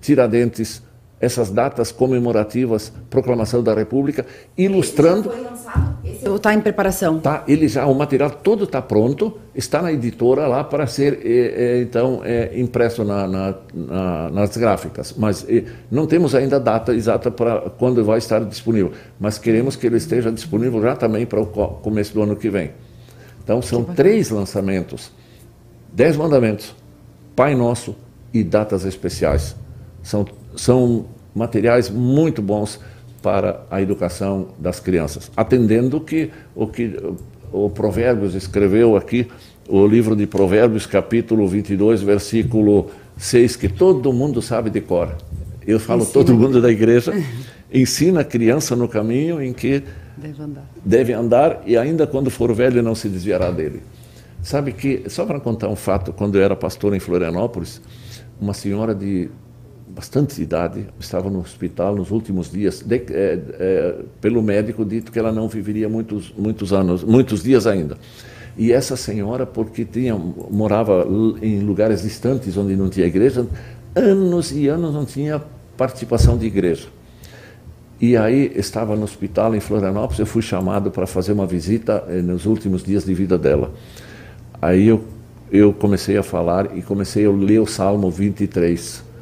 Tiradentes, 0.00 0.82
essas 1.24 1.50
datas 1.50 1.90
comemorativas, 1.90 2.92
proclamação 3.08 3.62
da 3.62 3.74
República, 3.74 4.26
ilustrando. 4.56 5.30
Esse 5.30 5.38
foi 5.38 5.50
lançado? 5.50 5.98
Esse 6.04 6.28
está 6.28 6.54
em 6.54 6.60
preparação? 6.60 7.18
Tá, 7.18 7.44
ele 7.48 7.66
já, 7.66 7.86
o 7.86 7.94
material 7.94 8.30
todo 8.30 8.64
está 8.64 8.82
pronto, 8.82 9.38
está 9.54 9.80
na 9.80 9.92
editora 9.92 10.46
lá 10.46 10.62
para 10.62 10.86
ser 10.86 11.20
é, 11.24 11.78
é, 11.78 11.82
então 11.82 12.20
é, 12.24 12.52
impresso 12.58 13.04
na, 13.04 13.26
na, 13.26 13.54
na, 13.72 14.30
nas 14.30 14.56
gráficas, 14.56 15.14
mas 15.16 15.46
não 15.90 16.06
temos 16.06 16.34
ainda 16.34 16.56
a 16.56 16.58
data 16.58 16.94
exata 16.94 17.30
para 17.30 17.70
quando 17.70 18.04
vai 18.04 18.18
estar 18.18 18.44
disponível, 18.44 18.92
mas 19.18 19.38
queremos 19.38 19.76
que 19.76 19.86
ele 19.86 19.96
esteja 19.96 20.30
disponível 20.30 20.80
já 20.82 20.94
também 20.94 21.24
para 21.24 21.40
o 21.40 21.46
começo 21.46 22.12
do 22.12 22.22
ano 22.22 22.36
que 22.36 22.50
vem. 22.50 22.72
Então 23.42 23.60
são 23.60 23.84
três 23.84 24.30
lançamentos: 24.30 25.10
Dez 25.92 26.16
Mandamentos, 26.16 26.74
Pai 27.36 27.54
Nosso 27.54 27.94
e 28.32 28.42
datas 28.42 28.84
especiais. 28.84 29.54
São, 30.02 30.26
são 30.56 31.06
materiais 31.34 31.90
muito 31.90 32.40
bons 32.40 32.80
para 33.22 33.64
a 33.70 33.80
educação 33.80 34.48
das 34.58 34.78
crianças, 34.78 35.30
atendendo 35.36 36.00
que 36.00 36.30
o 36.54 36.66
que 36.66 36.94
o 37.50 37.70
Provérbios 37.70 38.34
escreveu 38.34 38.96
aqui, 38.96 39.26
o 39.68 39.86
livro 39.86 40.14
de 40.14 40.26
Provérbios, 40.26 40.86
capítulo 40.86 41.48
22, 41.48 42.02
versículo 42.02 42.90
6, 43.16 43.56
que 43.56 43.68
todo 43.68 44.12
mundo 44.12 44.42
sabe 44.42 44.68
de 44.68 44.80
cor. 44.80 45.16
Eu 45.66 45.80
falo 45.80 46.02
ensina. 46.02 46.12
todo 46.12 46.34
mundo 46.34 46.60
da 46.60 46.70
igreja, 46.70 47.12
ensina 47.72 48.20
a 48.20 48.24
criança 48.24 48.76
no 48.76 48.86
caminho 48.86 49.42
em 49.42 49.52
que 49.52 49.82
deve 50.16 50.42
andar. 50.42 50.64
deve 50.84 51.12
andar 51.12 51.62
e 51.64 51.76
ainda 51.76 52.06
quando 52.06 52.30
for 52.30 52.52
velho 52.52 52.82
não 52.82 52.94
se 52.94 53.08
desviará 53.08 53.50
dele. 53.50 53.82
Sabe 54.42 54.72
que, 54.72 55.04
só 55.08 55.24
para 55.24 55.40
contar 55.40 55.68
um 55.68 55.76
fato, 55.76 56.12
quando 56.12 56.36
eu 56.36 56.42
era 56.42 56.54
pastor 56.54 56.94
em 56.94 57.00
Florianópolis, 57.00 57.80
uma 58.38 58.52
senhora 58.52 58.94
de 58.94 59.30
bastante 59.94 60.42
idade, 60.42 60.86
estava 60.98 61.30
no 61.30 61.38
hospital 61.38 61.94
nos 61.94 62.10
últimos 62.10 62.50
dias, 62.50 62.80
de, 62.80 62.96
é, 62.96 63.38
é, 63.58 63.94
pelo 64.20 64.42
médico 64.42 64.84
dito 64.84 65.12
que 65.12 65.18
ela 65.18 65.30
não 65.30 65.48
viveria 65.48 65.88
muitos, 65.88 66.34
muitos 66.36 66.72
anos, 66.72 67.04
muitos 67.04 67.42
dias 67.42 67.66
ainda. 67.66 67.96
E 68.56 68.72
essa 68.72 68.96
senhora, 68.96 69.46
porque 69.46 69.84
tinha, 69.84 70.14
morava 70.14 71.06
em 71.40 71.60
lugares 71.60 72.02
distantes 72.02 72.56
onde 72.56 72.74
não 72.74 72.88
tinha 72.88 73.06
igreja, 73.06 73.46
anos 73.94 74.52
e 74.52 74.66
anos 74.66 74.92
não 74.92 75.04
tinha 75.04 75.40
participação 75.76 76.36
de 76.36 76.46
igreja. 76.46 76.88
E 78.00 78.16
aí 78.16 78.52
estava 78.56 78.96
no 78.96 79.04
hospital 79.04 79.54
em 79.54 79.60
Florianópolis, 79.60 80.18
eu 80.18 80.26
fui 80.26 80.42
chamado 80.42 80.90
para 80.90 81.06
fazer 81.06 81.32
uma 81.32 81.46
visita 81.46 82.04
eh, 82.08 82.20
nos 82.20 82.44
últimos 82.44 82.82
dias 82.82 83.04
de 83.04 83.14
vida 83.14 83.38
dela. 83.38 83.72
Aí 84.60 84.88
eu, 84.88 85.04
eu 85.50 85.72
comecei 85.72 86.16
a 86.16 86.22
falar 86.22 86.76
e 86.76 86.82
comecei 86.82 87.24
a 87.26 87.30
ler 87.30 87.60
o 87.60 87.66
Salmo 87.66 88.10
23 88.10 89.13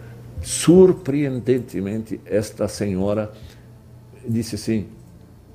Surpreendentemente, 0.43 2.21
esta 2.27 2.67
senhora 2.67 3.33
disse 4.29 4.57
assim: 4.57 4.87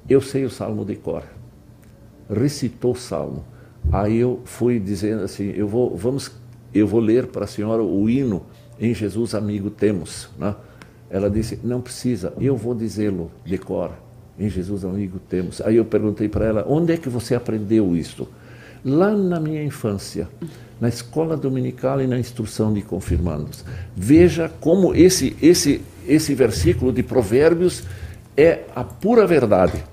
Eu 0.10 0.22
sei 0.22 0.46
o 0.46 0.50
salmo 0.50 0.86
de 0.86 0.96
cor. 0.96 1.24
Recitou 2.30 2.94
o 2.94 2.96
salmo. 2.96 3.44
Aí 3.92 4.18
eu 4.18 4.42
fui 4.46 4.80
dizendo 4.80 5.24
assim: 5.24 5.52
Eu 5.56 5.68
vou, 5.68 5.96
vamos, 5.96 6.32
eu 6.74 6.88
vou 6.88 7.00
ler 7.00 7.28
para 7.28 7.44
a 7.44 7.48
senhora 7.48 7.84
o 7.84 8.10
hino 8.10 8.46
em 8.80 8.94
Jesus 8.94 9.36
amigo 9.36 9.70
temos. 9.70 10.30
Né? 10.38 10.56
Ela 11.10 11.30
disse: 11.30 11.60
Não 11.64 11.82
precisa, 11.82 12.34
eu 12.40 12.56
vou 12.56 12.74
dizê-lo 12.74 13.32
de 13.46 13.58
cor. 13.58 13.92
Em 14.40 14.50
Jesus 14.50 14.86
amigo 14.86 15.20
temos. 15.20 15.62
Aí 15.62 15.76
eu 15.76 15.86
perguntei 15.86 16.30
para 16.30 16.46
ela: 16.46 16.66
Onde 16.68 16.94
é 16.94 16.98
que 16.98 17.10
você 17.10 17.36
aprendeu 17.36 17.96
isso? 17.96 18.28
Lá 18.88 19.12
na 19.12 19.40
minha 19.40 19.64
infância 19.64 20.28
na 20.80 20.88
escola 20.88 21.36
dominical 21.36 22.02
e 22.02 22.08
na 22.08 22.20
instrução 22.20 22.74
de 22.74 22.82
confirmandos. 22.82 23.66
Veja 23.96 24.52
como 24.60 24.94
esse, 24.94 25.36
esse, 25.42 25.82
esse 26.08 26.34
versículo 26.36 26.92
de 26.92 27.02
Provérbios 27.04 27.84
é 28.36 28.62
a 28.76 28.84
pura 28.84 29.26
verdade. 29.26 29.84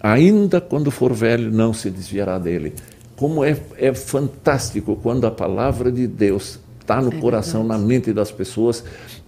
Ainda 0.00 0.60
quando 0.60 0.90
for 0.90 1.12
velho, 1.12 1.50
não 1.50 1.74
se 1.74 1.90
desviará 1.90 2.38
dele. 2.38 2.74
Como 3.16 3.44
é, 3.44 3.56
é 3.76 3.92
fantástico 3.92 4.96
quando 5.02 5.26
a 5.26 5.30
palavra 5.30 5.90
de 5.90 6.06
Deus 6.06 6.58
está 6.80 7.02
no 7.02 7.12
é 7.12 7.20
coração, 7.20 7.62
verdade. 7.62 7.82
na 7.82 7.86
mente 7.86 8.12
das 8.12 8.30
pessoas 8.30 8.84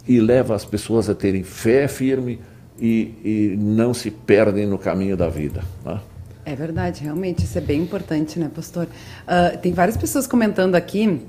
e 0.07 0.20
leva 0.20 0.55
as 0.55 0.64
pessoas 0.64 1.11
a 1.11 1.14
terem 1.14 1.42
fé 1.42 1.88
firme 1.88 2.40
e, 2.81 3.12
e 3.25 3.57
não 3.59 3.92
se 3.92 4.11
perdem 4.11 4.66
no 4.66 4.79
caminho 4.79 5.16
da 5.16 5.29
vida. 5.29 5.62
Né? 5.85 6.01
É 6.44 6.57
verdade, 6.57 7.05
realmente, 7.05 7.44
isso 7.44 7.57
é 7.57 7.61
bem 7.61 7.83
importante, 7.83 8.38
né, 8.38 8.50
pastor? 8.52 8.87
Uh, 8.87 9.57
tem 9.59 9.72
várias 9.72 9.96
pessoas 9.96 10.26
comentando 10.26 10.74
aqui 10.74 11.22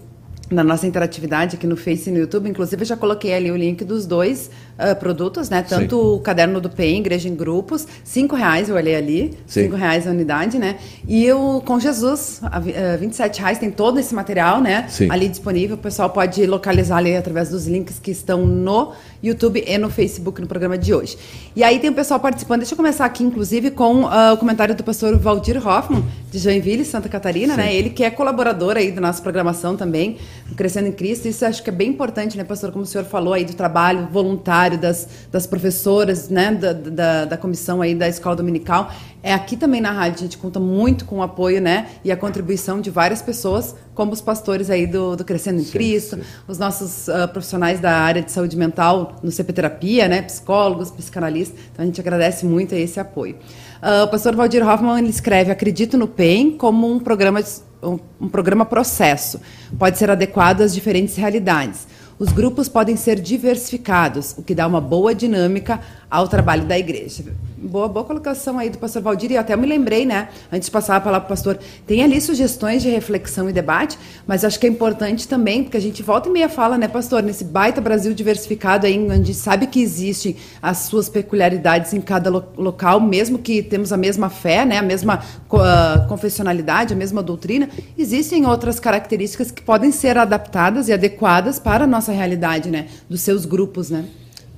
na 0.49 0.63
nossa 0.63 0.87
interatividade 0.87 1.55
aqui 1.55 1.67
no 1.67 1.75
Face 1.77 2.09
e 2.09 2.13
no 2.13 2.19
YouTube. 2.19 2.49
Inclusive, 2.49 2.81
eu 2.81 2.85
já 2.85 2.97
coloquei 2.97 3.33
ali 3.33 3.51
o 3.51 3.55
link 3.55 3.83
dos 3.83 4.05
dois 4.05 4.49
uh, 4.77 4.95
produtos, 4.95 5.49
né? 5.49 5.61
Tanto 5.61 5.95
Sim. 5.95 6.15
o 6.15 6.19
caderno 6.19 6.59
do 6.59 6.69
PEN, 6.69 6.99
Igreja 6.99 7.29
em 7.29 7.35
Grupos, 7.35 7.87
cinco 8.03 8.35
reais, 8.35 8.69
eu 8.69 8.75
olhei 8.75 8.95
ali, 8.95 9.37
Sim. 9.45 9.63
cinco 9.63 9.75
reais 9.75 10.07
a 10.07 10.11
unidade, 10.11 10.57
né? 10.57 10.77
E 11.07 11.31
o 11.31 11.61
Com 11.61 11.79
Jesus, 11.79 12.41
a, 12.43 12.59
uh, 12.59 12.97
27 12.99 13.41
reais, 13.41 13.57
tem 13.57 13.71
todo 13.71 13.99
esse 13.99 14.13
material, 14.13 14.61
né? 14.61 14.85
Sim. 14.89 15.09
Ali 15.09 15.27
disponível. 15.27 15.75
O 15.75 15.79
pessoal 15.79 16.09
pode 16.09 16.45
localizar 16.45 16.97
ali 16.97 17.15
através 17.15 17.49
dos 17.49 17.67
links 17.67 17.99
que 17.99 18.11
estão 18.11 18.45
no 18.45 18.93
YouTube 19.21 19.63
e 19.65 19.77
no 19.77 19.89
Facebook 19.89 20.41
no 20.41 20.47
programa 20.47 20.77
de 20.77 20.93
hoje. 20.93 21.17
E 21.55 21.63
aí 21.63 21.79
tem 21.79 21.89
o 21.89 21.93
pessoal 21.93 22.19
participando. 22.19 22.59
Deixa 22.59 22.73
eu 22.73 22.77
começar 22.77 23.05
aqui, 23.05 23.23
inclusive, 23.23 23.71
com 23.71 24.03
uh, 24.03 24.33
o 24.33 24.37
comentário 24.37 24.75
do 24.75 24.83
pastor 24.83 25.17
Valdir 25.17 25.65
Hoffman, 25.65 26.03
de 26.29 26.39
Joinville, 26.39 26.83
Santa 26.83 27.07
Catarina, 27.07 27.55
né? 27.55 27.73
Ele 27.73 27.89
que 27.89 28.03
é 28.03 28.09
colaborador 28.09 28.75
aí 28.75 28.91
da 28.91 28.99
nossa 28.99 29.21
programação 29.21 29.77
também, 29.77 30.17
Crescendo 30.57 30.87
em 30.87 30.91
Cristo. 30.91 31.27
Isso 31.27 31.45
acho 31.45 31.63
que 31.63 31.69
é 31.69 31.73
bem 31.73 31.89
importante, 31.89 32.37
né, 32.37 32.43
pastor? 32.43 32.71
Como 32.71 32.83
o 32.83 32.87
senhor 32.87 33.05
falou 33.05 33.33
aí 33.33 33.45
do 33.45 33.53
trabalho 33.53 34.07
voluntário 34.11 34.62
das, 34.71 35.07
das 35.31 35.45
professoras, 35.45 36.29
né, 36.29 36.51
da, 36.51 36.73
da, 36.73 37.25
da 37.25 37.37
comissão 37.37 37.81
aí 37.81 37.93
da 37.93 38.07
escola 38.07 38.35
dominical. 38.35 38.91
É 39.21 39.33
aqui 39.33 39.55
também 39.55 39.79
na 39.79 39.91
rádio, 39.91 40.19
a 40.19 40.23
gente 40.23 40.37
conta 40.37 40.59
muito 40.59 41.05
com 41.05 41.19
o 41.19 41.21
apoio, 41.23 41.61
né, 41.61 41.87
e 42.03 42.11
a 42.11 42.17
contribuição 42.17 42.81
de 42.81 42.89
várias 42.89 43.21
pessoas, 43.21 43.75
como 43.93 44.11
os 44.11 44.21
pastores 44.21 44.69
aí 44.69 44.85
do, 44.85 45.15
do 45.15 45.23
Crescendo 45.23 45.61
em 45.61 45.63
sim, 45.63 45.71
Cristo, 45.71 46.17
sim. 46.17 46.23
os 46.47 46.57
nossos 46.57 47.07
uh, 47.07 47.27
profissionais 47.31 47.79
da 47.79 47.91
área 47.91 48.21
de 48.21 48.31
saúde 48.31 48.57
mental 48.57 49.15
no 49.23 49.31
CP 49.31 49.53
Terapia, 49.53 50.07
né, 50.07 50.21
psicólogos, 50.21 50.91
psicanalistas. 50.91 51.57
Então 51.71 51.83
a 51.83 51.85
gente 51.85 52.01
agradece 52.01 52.45
muito 52.45 52.73
esse 52.73 52.99
apoio. 52.99 53.37
Uh, 53.83 54.05
o 54.05 54.07
pastor 54.07 54.33
Valdir 54.33 54.65
Hoffman 54.65 54.97
ele 54.99 55.09
escreve: 55.09 55.51
Acredito 55.51 55.97
no 55.97 56.07
PEN 56.07 56.51
como 56.51 56.89
um 56.89 56.99
programa, 56.99 57.41
um, 57.81 57.99
um 58.19 58.29
programa 58.29 58.65
processo. 58.65 59.41
Pode 59.77 59.97
ser 59.97 60.09
adequado 60.09 60.61
às 60.61 60.73
diferentes 60.73 61.17
realidades. 61.17 61.85
Os 62.23 62.31
grupos 62.31 62.69
podem 62.69 62.95
ser 62.95 63.19
diversificados, 63.19 64.33
o 64.37 64.41
que 64.41 64.55
dá 64.55 64.65
uma 64.65 64.79
boa 64.79 65.13
dinâmica 65.13 65.81
ao 66.09 66.25
trabalho 66.25 66.63
da 66.65 66.79
igreja. 66.79 67.25
Boa, 67.63 67.87
boa 67.87 68.03
colocação 68.03 68.59
aí 68.59 68.69
do 68.69 68.77
pastor 68.77 69.01
Valdir, 69.01 69.31
e 69.31 69.37
até 69.37 69.55
me 69.55 69.65
lembrei, 69.65 70.05
né, 70.05 70.27
antes 70.51 70.65
de 70.65 70.71
passar 70.71 70.97
a 70.97 70.99
palavra 70.99 71.25
para 71.25 71.33
o 71.33 71.37
pastor, 71.37 71.57
tem 71.87 72.03
ali 72.03 72.19
sugestões 72.19 72.81
de 72.81 72.89
reflexão 72.89 73.49
e 73.49 73.53
debate, 73.53 73.97
mas 74.27 74.43
acho 74.43 74.59
que 74.59 74.67
é 74.67 74.69
importante 74.69 75.25
também, 75.29 75.63
porque 75.63 75.77
a 75.77 75.79
gente 75.79 76.03
volta 76.03 76.27
e 76.27 76.31
meia 76.31 76.49
fala, 76.49 76.77
né, 76.77 76.89
pastor, 76.89 77.23
nesse 77.23 77.45
baita 77.45 77.79
Brasil 77.79 78.13
diversificado 78.13 78.85
aí, 78.85 78.99
onde 78.99 79.33
sabe 79.33 79.67
que 79.67 79.81
existem 79.81 80.35
as 80.61 80.79
suas 80.79 81.07
peculiaridades 81.07 81.93
em 81.93 82.01
cada 82.01 82.29
lo 82.29 82.43
local, 82.57 82.99
mesmo 82.99 83.37
que 83.37 83.63
temos 83.63 83.93
a 83.93 83.97
mesma 83.97 84.29
fé, 84.29 84.65
né, 84.65 84.77
a 84.77 84.83
mesma 84.83 85.23
uh, 85.49 86.07
confessionalidade, 86.09 86.93
a 86.93 86.97
mesma 86.97 87.23
doutrina, 87.23 87.69
existem 87.97 88.45
outras 88.45 88.77
características 88.77 89.51
que 89.51 89.61
podem 89.61 89.89
ser 89.89 90.17
adaptadas 90.17 90.89
e 90.89 90.93
adequadas 90.93 91.59
para 91.59 91.85
a 91.85 91.87
nossa 91.87 92.11
realidade, 92.11 92.69
né, 92.69 92.87
dos 93.09 93.21
seus 93.21 93.45
grupos, 93.45 93.89
né. 93.89 94.03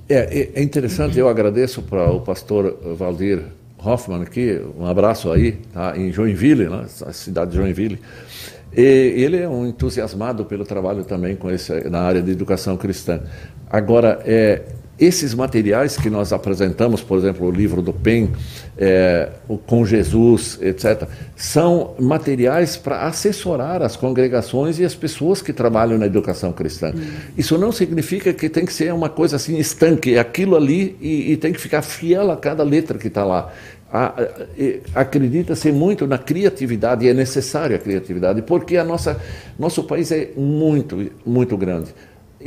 É, 0.08 0.50
é 0.54 0.62
interessante, 0.62 1.18
eu 1.18 1.28
agradeço 1.28 1.82
para 1.82 2.10
o 2.10 2.20
pastor 2.20 2.78
Valdir 2.96 3.42
Hoffman 3.76 4.22
aqui, 4.22 4.60
um 4.78 4.86
abraço 4.86 5.32
aí, 5.32 5.52
tá, 5.72 5.96
em 5.96 6.12
Joinville, 6.12 6.68
né, 6.68 6.86
a 7.04 7.12
cidade 7.12 7.50
de 7.50 7.56
Joinville. 7.56 8.00
E 8.72 8.80
ele 8.80 9.38
é 9.38 9.48
um 9.48 9.66
entusiasmado 9.66 10.44
pelo 10.44 10.64
trabalho 10.64 11.04
também 11.04 11.34
com 11.34 11.50
esse, 11.50 11.88
na 11.88 12.02
área 12.02 12.22
de 12.22 12.30
educação 12.30 12.76
cristã. 12.76 13.20
Agora, 13.68 14.20
é, 14.24 14.62
esses 14.98 15.34
materiais 15.34 15.96
que 15.96 16.08
nós 16.08 16.32
apresentamos, 16.32 17.02
por 17.02 17.18
exemplo, 17.18 17.46
o 17.46 17.50
livro 17.50 17.82
do 17.82 17.92
PEN, 17.92 18.30
é, 18.78 19.28
o 19.46 19.58
Com 19.58 19.84
Jesus, 19.84 20.58
etc., 20.62 21.06
são 21.36 21.94
materiais 21.98 22.76
para 22.76 23.06
assessorar 23.06 23.82
as 23.82 23.94
congregações 23.94 24.78
e 24.78 24.84
as 24.84 24.94
pessoas 24.94 25.42
que 25.42 25.52
trabalham 25.52 25.98
na 25.98 26.06
educação 26.06 26.50
cristã. 26.50 26.92
Uhum. 26.94 27.02
Isso 27.36 27.58
não 27.58 27.72
significa 27.72 28.32
que 28.32 28.48
tem 28.48 28.64
que 28.64 28.72
ser 28.72 28.92
uma 28.92 29.10
coisa 29.10 29.36
assim 29.36 29.58
estanque, 29.58 30.14
é 30.14 30.18
aquilo 30.18 30.56
ali 30.56 30.96
e, 31.00 31.32
e 31.32 31.36
tem 31.36 31.52
que 31.52 31.60
ficar 31.60 31.82
fiel 31.82 32.30
a 32.30 32.36
cada 32.36 32.62
letra 32.62 32.96
que 32.96 33.08
está 33.08 33.24
lá. 33.24 33.52
Acredita-se 34.94 35.70
muito 35.72 36.06
na 36.06 36.18
criatividade 36.18 37.04
e 37.04 37.08
é 37.08 37.14
necessária 37.14 37.76
a 37.76 37.78
criatividade, 37.78 38.42
porque 38.42 38.76
a 38.76 38.84
nossa, 38.84 39.20
nosso 39.58 39.84
país 39.84 40.10
é 40.10 40.30
muito, 40.36 41.10
muito 41.24 41.56
grande 41.56 41.94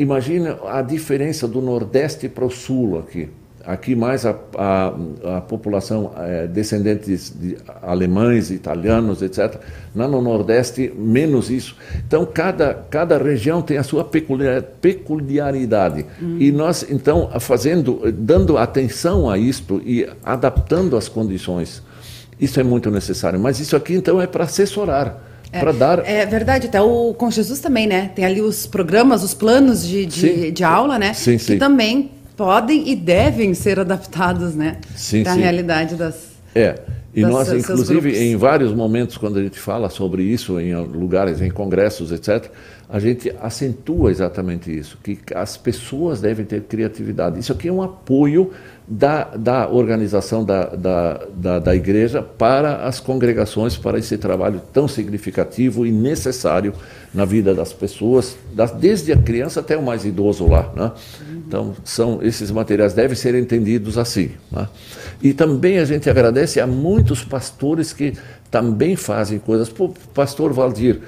imagina 0.01 0.57
a 0.65 0.81
diferença 0.81 1.47
do 1.47 1.61
Nordeste 1.61 2.29
para 2.29 2.45
o 2.45 2.49
Sul 2.49 2.99
aqui. 2.99 3.29
Aqui 3.65 3.93
mais 3.93 4.25
a, 4.25 4.35
a, 4.57 5.37
a 5.37 5.41
população 5.41 6.13
é, 6.17 6.47
descendentes 6.47 7.31
de 7.37 7.57
alemães, 7.83 8.49
italianos, 8.49 9.21
etc. 9.21 9.57
Lá 9.93 10.07
no 10.07 10.21
Nordeste, 10.21 10.91
menos 10.97 11.51
isso. 11.51 11.75
Então, 12.07 12.25
cada, 12.25 12.73
cada 12.89 13.17
região 13.17 13.61
tem 13.61 13.77
a 13.77 13.83
sua 13.83 14.03
peculiar, 14.05 14.61
peculiaridade. 14.61 16.05
Hum. 16.21 16.37
E 16.39 16.51
nós, 16.51 16.85
então, 16.89 17.29
fazendo, 17.39 18.01
dando 18.11 18.57
atenção 18.57 19.29
a 19.29 19.37
isto 19.37 19.81
e 19.85 20.07
adaptando 20.23 20.95
as 20.95 21.09
condições, 21.09 21.83
isso 22.39 22.59
é 22.59 22.63
muito 22.63 22.89
necessário. 22.89 23.39
Mas 23.39 23.59
isso 23.59 23.75
aqui, 23.75 23.93
então, 23.93 24.21
é 24.21 24.25
para 24.25 24.45
assessorar. 24.45 25.28
É, 25.51 25.59
para 25.59 25.71
dar. 25.71 26.07
É 26.07 26.25
verdade, 26.25 26.67
até 26.67 26.81
o 26.81 27.13
com 27.13 27.29
Jesus 27.31 27.59
também, 27.59 27.87
né? 27.87 28.11
Tem 28.15 28.23
ali 28.23 28.41
os 28.41 28.67
programas, 28.67 29.23
os 29.23 29.33
planos 29.33 29.87
de, 29.87 30.05
de, 30.05 30.51
de 30.51 30.63
aula, 30.63 30.99
né? 30.99 31.13
Sim, 31.13 31.37
que 31.37 31.43
sim. 31.43 31.57
também 31.57 32.11
podem 32.37 32.87
e 32.87 32.95
devem 32.95 33.53
ser 33.53 33.79
adaptados, 33.79 34.55
né? 34.55 34.77
Sim, 34.95 35.23
da 35.23 35.33
sim. 35.33 35.41
realidade 35.41 35.95
das. 35.95 36.15
É. 36.53 36.79
E 37.19 37.21
das 37.23 37.31
nós, 37.31 37.53
inclusive, 37.53 38.01
grupos. 38.01 38.19
em 38.19 38.35
vários 38.35 38.73
momentos, 38.73 39.17
quando 39.17 39.37
a 39.39 39.43
gente 39.43 39.59
fala 39.59 39.89
sobre 39.89 40.23
isso, 40.23 40.59
em 40.59 40.75
lugares, 40.75 41.41
em 41.41 41.49
congressos, 41.51 42.11
etc., 42.11 42.49
a 42.91 42.99
gente 42.99 43.31
acentua 43.39 44.09
exatamente 44.09 44.75
isso, 44.75 44.97
que 45.03 45.19
as 45.35 45.55
pessoas 45.55 46.19
devem 46.21 46.43
ter 46.43 46.61
criatividade. 46.63 47.39
Isso 47.39 47.51
aqui 47.51 47.67
é 47.67 47.71
um 47.71 47.83
apoio 47.83 48.49
da, 48.87 49.25
da 49.25 49.69
organização 49.69 50.43
da, 50.43 50.65
da, 50.69 51.21
da, 51.35 51.59
da 51.59 51.75
igreja 51.75 52.23
para 52.23 52.77
as 52.87 52.99
congregações, 52.99 53.77
para 53.77 53.99
esse 53.99 54.17
trabalho 54.17 54.59
tão 54.73 54.87
significativo 54.87 55.85
e 55.85 55.91
necessário 55.91 56.73
na 57.13 57.25
vida 57.25 57.53
das 57.53 57.71
pessoas, 57.71 58.35
das- 58.53 58.71
desde 58.71 59.11
a 59.11 59.17
criança 59.17 59.59
até 59.59 59.77
o 59.77 59.83
mais 59.83 60.03
idoso 60.05 60.47
lá. 60.47 60.71
Né? 60.75 60.91
Então, 61.49 61.75
são, 61.83 62.19
esses 62.21 62.51
materiais 62.51 62.93
devem 62.93 63.15
ser 63.15 63.33
entendidos 63.33 63.97
assim. 63.97 64.29
né? 64.51 64.67
E 65.19 65.33
também 65.33 65.79
a 65.79 65.83
gente 65.83 66.07
agradece 66.07 66.61
a 66.61 66.67
muitos 66.67 67.23
pastores 67.23 67.91
que 67.91 68.13
também 68.51 68.95
fazem 68.95 69.39
coisas. 69.39 69.67
Pô, 69.67 69.89
pastor 70.13 70.53
Valdir, 70.53 70.99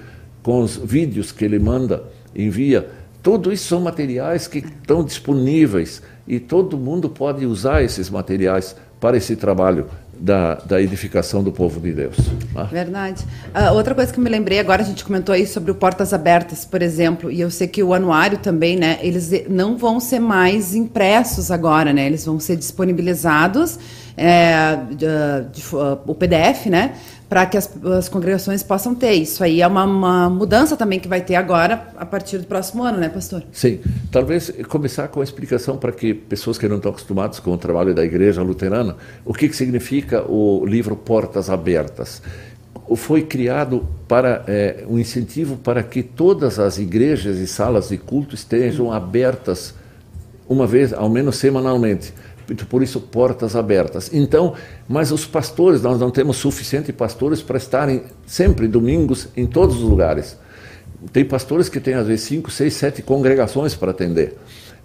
com 0.41 0.62
os 0.62 0.77
vídeos 0.77 1.32
que 1.32 1.45
ele 1.45 1.60
manda, 1.60 2.04
envia, 2.36 2.89
tudo 3.21 3.54
isso 3.54 3.67
são 3.67 3.82
materiais 3.82 4.47
que 4.47 4.58
estão 4.58 5.04
disponíveis 5.04 6.01
e 6.27 6.39
todo 6.39 6.75
mundo 6.75 7.08
pode 7.08 7.45
usar 7.45 7.84
esses 7.84 8.10
materiais 8.10 8.75
para 8.99 9.17
esse 9.17 9.36
trabalho 9.36 9.86
da, 10.21 10.55
da 10.55 10.79
edificação 10.79 11.43
do 11.43 11.51
povo 11.51 11.79
de 11.79 11.91
Deus. 11.91 12.15
né? 12.53 12.67
Verdade. 12.71 13.25
Ah, 13.53 13.71
outra 13.71 13.95
coisa 13.95 14.13
que 14.13 14.19
me 14.19 14.29
lembrei 14.29 14.60
agora, 14.60 14.84
a 14.84 14.86
gente 14.86 15.03
comentou 15.03 15.34
aí 15.34 15.47
sobre 15.47 15.71
o 15.71 15.75
Portas 15.75 16.13
Abertas, 16.13 16.63
por 16.63 16.81
exemplo, 16.81 17.31
e 17.31 17.41
eu 17.41 17.49
sei 17.49 17.67
que 17.67 17.81
o 17.81 17.91
anuário 17.93 18.38
também, 18.38 18.77
né? 18.77 18.99
Eles 19.01 19.31
não 19.49 19.77
vão 19.77 19.99
ser 19.99 20.19
mais 20.19 20.75
impressos 20.75 21.49
agora, 21.49 21.91
né? 21.91 22.05
Eles 22.05 22.23
vão 22.23 22.39
ser 22.39 22.55
disponibilizados, 22.55 23.79
é, 24.17 24.78
de- 24.91 25.60
de- 25.60 25.76
o 26.06 26.15
PDF, 26.15 26.67
né? 26.67 26.93
Para 27.30 27.45
que 27.45 27.58
as, 27.58 27.71
as 27.86 28.10
congregações 28.10 28.62
possam 28.62 28.93
ter. 28.93 29.13
Isso 29.13 29.41
aí 29.43 29.62
é 29.62 29.67
uma, 29.67 29.86
uma 29.86 30.30
mudança 30.30 30.76
também 30.76 31.00
que 31.00 31.08
vai 31.08 31.21
ter 31.21 31.36
agora, 31.36 31.88
a 31.97 32.06
partir 32.06 32.38
do 32.38 32.45
próximo 32.45 32.84
ano, 32.84 32.97
né, 32.97 33.08
pastor? 33.08 33.41
Sim, 33.54 33.80
talvez 34.12 34.52
começar 34.67 35.08
com 35.08 35.21
a 35.21 35.24
explicação 35.24 35.78
para 35.78 35.93
que 35.93 36.13
pessoas 36.13 36.58
que 36.58 36.67
não 36.67 36.76
estão 36.76 36.91
acostumadas 36.91 37.39
com 37.39 37.52
o 37.52 37.58
trabalho 37.58 37.93
da 37.95 38.04
igreja 38.04 38.41
luterana, 38.41 38.97
o 39.24 39.34
que, 39.34 39.47
que 39.47 39.56
significa 39.56 40.24
o 40.30 40.65
livro 40.65 40.95
Portas 40.95 41.50
Abertas. 41.50 42.21
Foi 42.97 43.21
criado 43.21 43.88
para 44.06 44.43
é, 44.47 44.84
um 44.89 45.00
incentivo 45.00 45.56
para 45.56 45.82
que 45.82 46.04
todas 46.04 46.60
as 46.60 46.78
igrejas 46.78 47.38
e 47.38 47.47
salas 47.47 47.88
de 47.88 47.97
culto 47.97 48.36
estejam 48.36 48.91
abertas 48.91 49.74
uma 50.50 50.67
vez, 50.67 50.91
ao 50.91 51.08
menos 51.10 51.38
semanalmente. 51.38 52.13
Por 52.69 52.83
isso, 52.83 52.99
portas 52.99 53.55
abertas. 53.55 54.09
Então, 54.13 54.53
mas 54.87 55.11
os 55.11 55.25
pastores, 55.25 55.81
nós 55.81 55.99
não 55.99 56.09
temos 56.09 56.37
suficiente 56.37 56.91
pastores 56.91 57.41
para 57.41 57.57
estarem 57.57 58.03
sempre 58.25 58.67
domingos 58.67 59.27
em 59.35 59.45
todos 59.45 59.77
os 59.77 59.83
lugares. 59.83 60.37
Tem 61.11 61.25
pastores 61.25 61.69
que 61.69 61.79
têm, 61.79 61.95
às 61.95 62.07
vezes, 62.07 62.25
cinco, 62.25 62.51
seis, 62.51 62.73
sete 62.73 63.01
congregações 63.01 63.73
para 63.73 63.91
atender. 63.91 64.37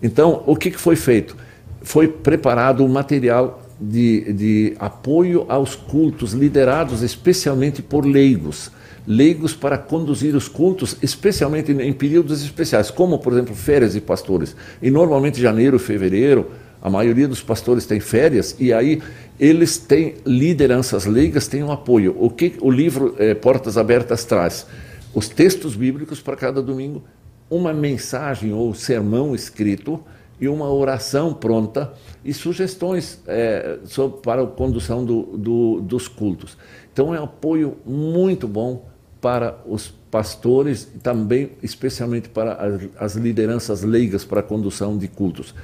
Então, 0.03 0.43
o 0.47 0.57
que, 0.57 0.71
que 0.71 0.79
foi 0.79 0.97
feito? 0.97 1.37
Foi 1.83 2.09
preparado 2.09 2.85
um 2.85 2.89
material 2.89 3.63
de, 3.81 4.33
de 4.33 4.77
apoio 4.79 5.45
aos 5.49 5.75
cultos, 5.75 6.33
liderados 6.33 7.03
especialmente 7.03 7.83
por 7.83 8.07
leigos. 8.07 8.71
Leigos 9.07 9.55
para 9.55 9.79
conduzir 9.79 10.35
os 10.35 10.49
cultos, 10.49 10.97
especialmente 11.01 11.71
em 11.71 11.93
períodos 11.93 12.43
especiais, 12.43 12.91
como, 12.91 13.19
por 13.19 13.33
exemplo, 13.33 13.55
férias 13.55 13.93
de 13.93 14.01
pastores. 14.01 14.57
E 14.83 14.91
normalmente 14.91 15.41
janeiro, 15.41 15.79
fevereiro, 15.79 16.51
a 16.81 16.91
maioria 16.91 17.27
dos 17.27 17.43
pastores 17.43 17.87
tem 17.87 18.01
férias 18.01 18.57
e 18.59 18.73
aí 18.73 19.03
eles 19.39 19.79
têm 19.79 20.15
lideranças 20.25 21.05
leigas, 21.05 21.47
têm 21.49 21.63
um 21.63 21.71
apoio. 21.71 22.17
O 22.19 22.31
que 22.31 22.55
o 22.61 22.71
livro 22.71 23.15
eh, 23.19 23.35
Portas 23.35 23.77
Abertas 23.77 24.25
traz? 24.25 24.67
Os 25.15 25.29
textos 25.29 25.75
bíblicos 25.75 26.21
para 26.21 26.37
cada 26.37 26.63
domingo, 26.63 27.05
uma 27.51 27.73
mensagem 27.73 28.53
ou 28.53 28.75
sermão 28.75 29.35
escrito 29.35 30.01
e 30.41 30.49
uma 30.49 30.71
oração 30.71 31.33
pronta 31.33 31.93
e 32.25 32.33
sugestões 32.33 33.21
eh, 33.27 33.79
sobre, 33.85 34.21
para 34.21 34.43
a 34.43 34.47
condução 34.47 35.05
do, 35.05 35.23
do, 35.37 35.81
dos 35.81 36.09
cultos. 36.09 36.57
Então 36.93 37.15
é 37.15 37.21
um 37.21 37.25
apoio 37.25 37.77
muito 37.85 38.47
bom 38.47 38.87
para 39.21 39.59
os 39.67 39.93
pastores 40.11 40.89
e 40.95 40.99
também 40.99 41.51
especialmente 41.63 42.29
para 42.29 42.53
as, 42.55 42.89
as 42.99 43.17
lideranças 43.17 43.83
leigas 43.83 44.25
para 44.25 44.41
a 44.41 44.43
condução 44.43 44.97
de 44.97 45.09
cultos. 45.09 45.55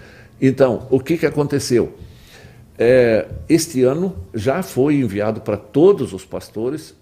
Então, 0.42 0.88
o 0.90 0.98
que, 0.98 1.16
que 1.16 1.24
aconteceu? 1.24 1.94
É, 2.76 3.28
este 3.48 3.84
ano 3.84 4.16
já 4.34 4.60
foi 4.62 4.96
enviado 4.96 5.40
para 5.40 5.56
todos 5.56 6.12
os 6.12 6.24
pastores 6.24 6.96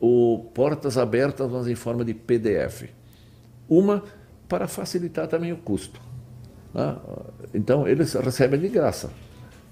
o 0.00 0.46
Portas 0.54 0.96
Abertas, 0.96 1.50
mas 1.50 1.68
em 1.68 1.74
forma 1.74 2.04
de 2.04 2.14
PDF. 2.14 2.84
Uma 3.68 4.02
para 4.48 4.66
facilitar 4.66 5.26
também 5.26 5.52
o 5.52 5.56
custo. 5.58 6.00
né? 6.72 6.96
Então, 7.54 7.86
eles 7.86 8.14
recebem 8.14 8.58
de 8.60 8.68
graça. 8.68 9.10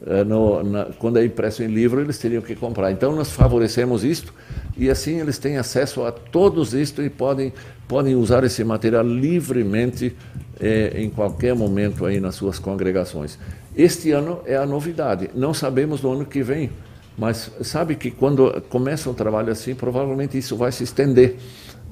É, 0.07 0.23
no- 0.25 0.63
na- 0.63 0.87
quando 0.99 1.19
é 1.19 1.25
impresso 1.25 1.63
em 1.63 1.67
livro, 1.69 2.01
eles 2.01 2.19
teriam 2.19 2.43
que 2.43 2.55
comprar. 2.55 2.91
Então, 2.91 3.15
nós 3.15 3.31
favorecemos 3.31 4.05
isto 4.05 4.35
e 4.77 4.91
assim 4.91 5.21
eles 5.21 5.39
têm 5.39 5.57
acesso 5.57 6.05
a 6.05 6.13
todos 6.13 6.75
isto 6.75 7.03
e 7.03 7.09
podem, 7.09 7.53
podem 7.89 8.15
usar 8.17 8.45
esse 8.45 8.63
material 8.65 9.05
livremente 9.07 10.15
eh, 10.61 10.93
em 10.97 11.11
qualquer 11.11 11.55
momento 11.55 12.05
aí 12.07 12.21
nas 12.21 12.35
suas 12.35 12.59
congregações. 12.59 13.39
Este 13.77 14.11
ano 14.13 14.41
é 14.47 14.57
a 14.57 14.65
novidade. 14.67 15.31
Não 15.35 15.53
sabemos 15.53 16.01
no 16.03 16.13
ano 16.13 16.25
que 16.25 16.43
vem, 16.43 16.71
mas 17.19 17.51
sabe 17.63 17.95
que 17.97 18.11
quando 18.11 18.61
começa 18.69 19.09
um 19.11 19.15
trabalho 19.15 19.51
assim, 19.53 19.75
provavelmente 19.75 20.37
isso 20.39 20.57
vai 20.57 20.71
se 20.73 20.85
estender. 20.85 21.37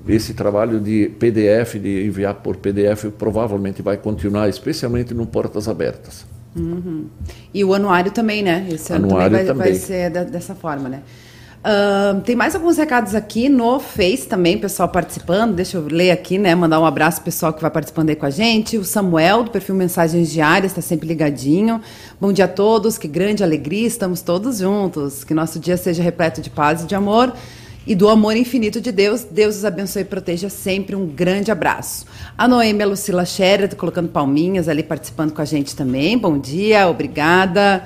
Esse 0.08 0.34
trabalho 0.34 0.80
de 0.80 1.08
PDF, 1.18 1.74
de 1.78 2.06
enviar 2.06 2.34
por 2.34 2.56
PDF, 2.56 3.06
provavelmente 3.16 3.82
vai 3.82 3.96
continuar, 3.96 4.48
especialmente 4.48 5.14
no 5.14 5.26
Portas 5.26 5.68
Abertas. 5.68 6.26
E 7.54 7.64
o 7.64 7.72
anuário 7.72 8.10
também, 8.10 8.42
né? 8.42 8.66
Esse 8.70 8.92
ano 8.92 9.06
Anuário 9.06 9.36
também 9.38 9.46
vai, 9.46 9.54
vai 9.54 9.66
também. 9.66 9.74
ser 9.80 10.10
da- 10.10 10.24
dessa 10.24 10.54
forma, 10.54 10.88
né? 10.88 11.02
Ahn, 11.64 12.20
tem 12.22 12.34
mais 12.34 12.56
alguns 12.56 12.76
recados 12.76 13.14
aqui 13.14 13.48
no 13.48 13.78
Face 13.78 14.26
também, 14.26 14.58
pessoal 14.58 14.88
participando. 14.88 15.54
Deixa 15.54 15.76
eu 15.76 15.86
ler 15.86 16.10
aqui, 16.10 16.36
né? 16.36 16.54
Mandar 16.56 16.80
um 16.80 16.84
abraço 16.84 17.22
pessoal 17.22 17.52
que 17.52 17.62
vai 17.62 17.70
participando 17.70 18.10
aí 18.10 18.16
com 18.16 18.26
a 18.26 18.30
gente. 18.30 18.76
O 18.76 18.84
Samuel, 18.84 19.44
do 19.44 19.50
perfil 19.52 19.76
Mensagens 19.76 20.32
Diárias, 20.32 20.72
está 20.72 20.82
sempre 20.82 21.06
ligadinho. 21.06 21.80
Bom 22.20 22.32
dia 22.32 22.46
a 22.46 22.48
todos, 22.48 22.98
que 22.98 23.06
grande 23.06 23.44
alegria, 23.44 23.86
estamos 23.86 24.22
todos 24.22 24.58
juntos. 24.58 25.22
Que 25.22 25.34
nosso 25.34 25.60
dia 25.60 25.76
seja 25.76 26.02
repleto 26.02 26.40
de 26.40 26.50
paz 26.50 26.82
e 26.82 26.86
de 26.86 26.96
amor 26.96 27.32
e 27.86 27.94
do 27.94 28.08
amor 28.08 28.36
infinito 28.36 28.80
de 28.80 28.90
Deus. 28.90 29.24
Deus 29.30 29.58
os 29.58 29.64
abençoe 29.64 30.02
e 30.02 30.04
proteja 30.04 30.48
sempre. 30.48 30.96
Um 30.96 31.06
grande 31.06 31.52
abraço. 31.52 32.06
A 32.36 32.48
Noêmia 32.48 32.86
Lucila 32.86 33.24
Scherer, 33.24 33.72
colocando 33.76 34.08
palminhas 34.08 34.68
ali, 34.68 34.82
participando 34.82 35.32
com 35.32 35.40
a 35.40 35.44
gente 35.44 35.76
também. 35.76 36.18
Bom 36.18 36.38
dia, 36.38 36.88
obrigada. 36.88 37.84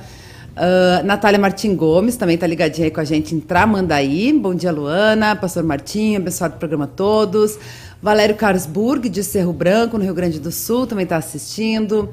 Ah, 0.56 1.02
Natália 1.04 1.38
Martim 1.38 1.76
Gomes 1.76 2.16
também 2.16 2.36
está 2.36 2.46
ligadinha 2.46 2.86
aí 2.86 2.90
com 2.90 3.00
a 3.00 3.04
gente 3.04 3.34
em 3.34 3.40
Tramandaí. 3.40 4.32
Bom 4.32 4.54
dia, 4.54 4.72
Luana. 4.72 5.36
Pastor 5.36 5.62
Martim, 5.62 6.16
abençoado 6.16 6.56
programa 6.56 6.84
a 6.84 6.88
todos. 6.88 7.58
Valério 8.02 8.34
Carlsburg, 8.34 9.08
de 9.08 9.22
Cerro 9.22 9.52
Branco, 9.52 9.98
no 9.98 10.04
Rio 10.04 10.14
Grande 10.14 10.40
do 10.40 10.50
Sul, 10.50 10.86
também 10.86 11.04
está 11.04 11.16
assistindo. 11.16 12.08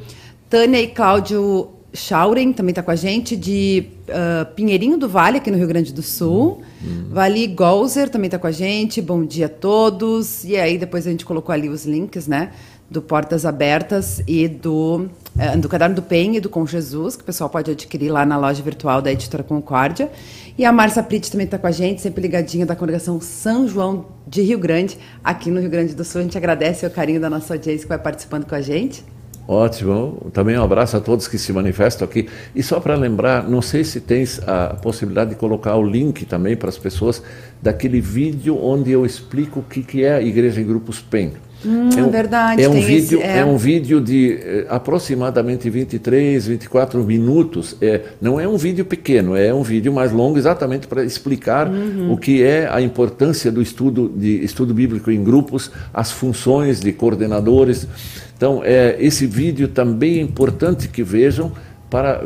Tânia 0.49 0.82
e 0.82 0.88
Cláudio 0.88 1.69
Schauren 1.93 2.51
também 2.51 2.71
está 2.71 2.84
com 2.84 2.91
a 2.91 2.95
gente, 2.95 3.36
de 3.36 3.86
ah, 4.10 4.45
Pinheirinho 4.45 4.97
do 4.97 5.08
Vale, 5.08 5.38
aqui 5.38 5.49
no 5.49 5.58
Rio 5.58 5.67
Grande 5.67 5.93
do 5.93 6.01
Sul. 6.01 6.62
Vali 7.10 7.47
Golzer 7.47 8.10
também 8.10 8.27
está 8.27 8.38
com 8.38 8.47
a 8.47 8.51
gente. 8.51 9.01
Bom 9.01 9.23
dia 9.23 9.45
a 9.45 9.49
todos. 9.49 10.43
E 10.43 10.58
aí, 10.58 10.77
depois 10.77 11.08
a 11.08 11.12
gente 11.12 11.23
colocou 11.23 11.53
ali 11.53 11.69
os 11.69 11.86
links, 11.86 12.27
né? 12.27 12.51
Do 12.93 13.01
Portas 13.01 13.43
Abertas 13.43 14.21
e 14.27 14.47
do, 14.47 15.08
eh, 15.38 15.58
do 15.58 15.67
Caderno 15.67 15.95
do 15.95 16.01
PEN 16.03 16.36
e 16.36 16.39
do 16.39 16.47
Com 16.47 16.65
Jesus, 16.67 17.15
que 17.15 17.23
o 17.23 17.25
pessoal 17.25 17.49
pode 17.49 17.71
adquirir 17.71 18.12
lá 18.12 18.23
na 18.23 18.38
loja 18.38 18.62
virtual 18.62 19.01
da 19.01 19.12
Editora 19.12 19.41
Concórdia. 19.41 20.12
E 20.56 20.63
a 20.63 20.71
Marcia 20.71 21.01
Pritt 21.01 21.32
também 21.32 21.45
está 21.45 21.58
com 21.58 21.65
a 21.65 21.71
gente, 21.71 22.01
sempre 22.01 22.21
ligadinha 22.21 22.67
da 22.67 22.75
congregação 22.75 23.19
São 23.19 23.67
João 23.67 24.06
de 24.27 24.43
Rio 24.43 24.60
Grande, 24.60 24.99
aqui 25.23 25.49
no 25.49 25.60
Rio 25.60 25.71
Grande 25.71 25.95
do 25.95 26.06
Sul. 26.06 26.21
A 26.21 26.23
gente 26.23 26.38
agradece 26.38 26.86
o 26.86 26.91
carinho 26.91 27.19
da 27.19 27.32
nossa 27.32 27.56
audiência 27.56 27.82
que 27.82 27.89
vai 27.89 27.97
participando 27.97 28.45
com 28.45 28.53
a 28.53 28.62
gente. 28.62 29.03
Ótimo. 29.47 30.29
Também 30.32 30.58
um 30.58 30.63
abraço 30.63 30.95
a 30.95 31.01
todos 31.01 31.27
que 31.27 31.39
se 31.39 31.51
manifestam 31.51 32.08
aqui. 32.08 32.29
E 32.56 32.62
só 32.62 32.79
para 32.79 32.95
lembrar, 32.95 33.49
não 33.49 33.62
sei 33.62 33.84
se 33.84 33.99
tens 33.99 34.39
a 34.47 34.75
possibilidade 34.75 35.32
de 35.32 35.36
colocar 35.36 35.75
o 35.75 35.84
link 35.84 36.25
também 36.25 36.56
para 36.56 36.69
as 36.69 36.77
pessoas 36.77 37.21
daquele 37.62 37.99
vídeo 37.99 38.58
onde 38.63 38.91
eu 38.91 39.03
explico 39.03 39.62
o 39.62 39.63
que, 39.63 39.82
que 39.82 40.03
é 40.03 40.13
a 40.13 40.21
Igreja 40.21 40.62
em 40.62 40.65
Grupos 40.65 41.01
PEN. 41.01 41.34
Hum, 41.65 41.89
é 41.97 42.04
um, 42.04 42.10
verdade. 42.10 42.62
É 42.62 42.69
um, 42.69 42.73
vídeo, 42.73 43.19
esse, 43.19 43.28
é... 43.28 43.38
é... 43.39 43.45
um 43.45 43.58
vídeo 43.58 44.02
de 44.02 44.34
eh, 44.34 44.65
aproximadamente 44.69 45.69
23, 45.69 46.47
24 46.47 47.04
minutos. 47.04 47.76
É, 47.82 48.02
não 48.21 48.39
é 48.39 48.47
um 48.47 48.58
vídeo 48.58 48.86
pequeno, 48.86 49.36
é 49.36 49.54
um 49.54 49.63
vídeo 49.63 49.91
mais 49.93 50.12
longo, 50.12 50.38
exatamente 50.38 50.88
para 50.88 51.04
explicar 51.04 51.67
uhum. 51.67 52.12
o 52.12 52.17
que 52.17 52.43
é 52.43 52.67
a 52.69 52.82
importância 52.82 53.52
do 53.52 53.62
estudo, 53.62 54.12
de 54.15 54.43
estudo 54.43 54.73
bíblico 54.73 55.10
em 55.10 55.23
grupos, 55.23 55.71
as 55.93 56.12
funções 56.12 56.80
de 56.80 56.91
coordenadores. 56.91 57.88
Então, 58.36 58.62
é, 58.63 58.97
esse 58.99 59.26
vídeo 59.26 59.67
também 59.67 60.19
é 60.19 60.21
importante 60.21 60.88
que 60.88 61.04
vejam 61.04 61.52
para 61.89 62.23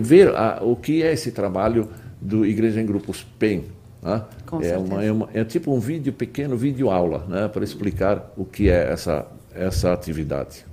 ver 0.00 0.28
a, 0.28 0.60
o 0.62 0.76
que 0.76 1.02
é 1.02 1.12
esse 1.12 1.32
trabalho 1.32 1.88
do 2.20 2.46
Igreja 2.46 2.80
em 2.80 2.86
Grupos 2.86 3.26
PEN. 3.38 3.64
Né? 4.02 4.22
É, 4.62 4.76
uma, 4.76 5.04
é, 5.04 5.12
uma, 5.12 5.28
é, 5.32 5.44
tipo 5.44 5.72
um 5.72 5.78
vídeo 5.78 6.12
pequeno, 6.12 6.56
vídeo 6.56 6.90
aula, 6.90 7.24
né? 7.28 7.48
para 7.48 7.62
explicar 7.62 8.32
o 8.36 8.44
que 8.44 8.68
é 8.68 8.92
essa, 8.92 9.26
essa 9.54 9.92
atividade. 9.92 10.64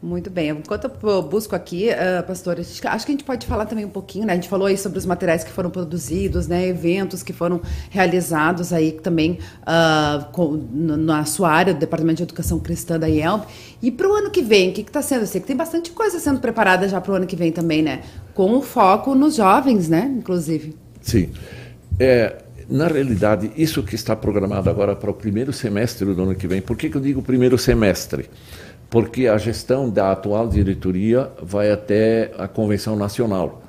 Muito 0.00 0.30
bem. 0.30 0.50
Enquanto 0.50 0.88
eu 1.02 1.22
busco 1.22 1.56
aqui, 1.56 1.88
uh, 1.88 2.24
pastor, 2.24 2.60
acho 2.60 2.80
que 2.80 2.86
a 2.86 2.96
gente 2.98 3.24
pode 3.24 3.44
falar 3.44 3.66
também 3.66 3.84
um 3.84 3.90
pouquinho, 3.90 4.26
né? 4.26 4.32
A 4.32 4.36
gente 4.36 4.48
falou 4.48 4.68
aí 4.68 4.78
sobre 4.78 4.96
os 4.96 5.04
materiais 5.04 5.42
que 5.42 5.50
foram 5.50 5.70
produzidos, 5.70 6.46
né? 6.46 6.68
Eventos 6.68 7.24
que 7.24 7.32
foram 7.32 7.60
realizados 7.90 8.72
aí 8.72 8.92
também 8.92 9.40
uh, 9.62 10.24
com, 10.30 10.52
na 10.72 11.24
sua 11.24 11.50
área 11.50 11.74
do 11.74 11.80
Departamento 11.80 12.18
de 12.18 12.22
Educação 12.22 12.60
Cristã 12.60 12.96
da 12.96 13.08
IELB. 13.08 13.44
E 13.82 13.90
para 13.90 14.08
o 14.08 14.14
ano 14.14 14.30
que 14.30 14.40
vem, 14.40 14.70
o 14.70 14.72
que 14.72 14.82
está 14.82 15.02
sendo? 15.02 15.22
Eu 15.22 15.26
sei 15.26 15.40
que 15.40 15.48
tem 15.48 15.56
bastante 15.56 15.90
coisa 15.90 16.20
sendo 16.20 16.38
preparada 16.38 16.88
já 16.88 17.00
para 17.00 17.12
o 17.12 17.16
ano 17.16 17.26
que 17.26 17.34
vem 17.34 17.50
também, 17.50 17.82
né? 17.82 18.02
Com 18.34 18.56
o 18.56 18.62
foco 18.62 19.16
nos 19.16 19.34
jovens, 19.34 19.88
né? 19.88 20.14
Inclusive. 20.16 20.76
Sim. 21.02 21.30
É, 21.98 22.36
na 22.68 22.86
realidade, 22.86 23.50
isso 23.56 23.82
que 23.82 23.94
está 23.94 24.14
programado 24.14 24.68
agora 24.68 24.94
para 24.94 25.10
o 25.10 25.14
primeiro 25.14 25.52
semestre 25.52 26.12
do 26.14 26.22
ano 26.22 26.34
que 26.34 26.46
vem, 26.46 26.60
por 26.60 26.76
que, 26.76 26.90
que 26.90 26.96
eu 26.96 27.00
digo 27.00 27.22
primeiro 27.22 27.56
semestre? 27.56 28.28
porque 28.90 29.26
a 29.26 29.36
gestão 29.36 29.90
da 29.90 30.12
atual 30.12 30.48
diretoria 30.48 31.30
vai 31.42 31.70
até 31.70 32.32
a 32.38 32.48
convenção 32.48 32.96
nacional, 32.96 33.62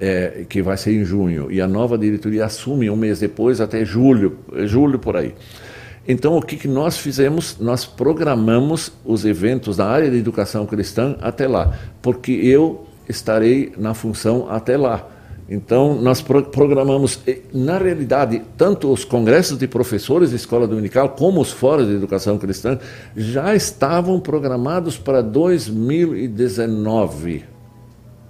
é, 0.00 0.44
que 0.48 0.62
vai 0.62 0.76
ser 0.76 0.92
em 0.94 1.04
junho, 1.04 1.50
e 1.50 1.60
a 1.60 1.68
nova 1.68 1.98
diretoria 1.98 2.46
assume 2.46 2.88
um 2.88 2.96
mês 2.96 3.20
depois, 3.20 3.60
até 3.60 3.84
julho, 3.84 4.38
julho 4.64 4.98
por 4.98 5.16
aí. 5.16 5.34
Então, 6.08 6.36
o 6.36 6.42
que, 6.42 6.56
que 6.56 6.68
nós 6.68 6.96
fizemos? 6.96 7.56
Nós 7.58 7.84
programamos 7.84 8.92
os 9.04 9.24
eventos 9.24 9.76
da 9.76 9.86
área 9.86 10.08
de 10.08 10.16
educação 10.16 10.64
cristã 10.64 11.16
até 11.20 11.48
lá, 11.48 11.76
porque 12.00 12.30
eu 12.32 12.86
estarei 13.08 13.72
na 13.76 13.92
função 13.92 14.46
até 14.48 14.76
lá. 14.76 15.08
Então, 15.48 15.94
nós 15.94 16.20
programamos, 16.20 17.20
na 17.54 17.78
realidade, 17.78 18.42
tanto 18.56 18.92
os 18.92 19.04
congressos 19.04 19.56
de 19.56 19.68
professores 19.68 20.30
de 20.30 20.36
escola 20.36 20.66
dominical 20.66 21.10
como 21.10 21.40
os 21.40 21.52
fóruns 21.52 21.86
de 21.86 21.94
educação 21.94 22.36
cristã 22.36 22.80
já 23.16 23.54
estavam 23.54 24.18
programados 24.18 24.98
para 24.98 25.22
2019. 25.22 27.44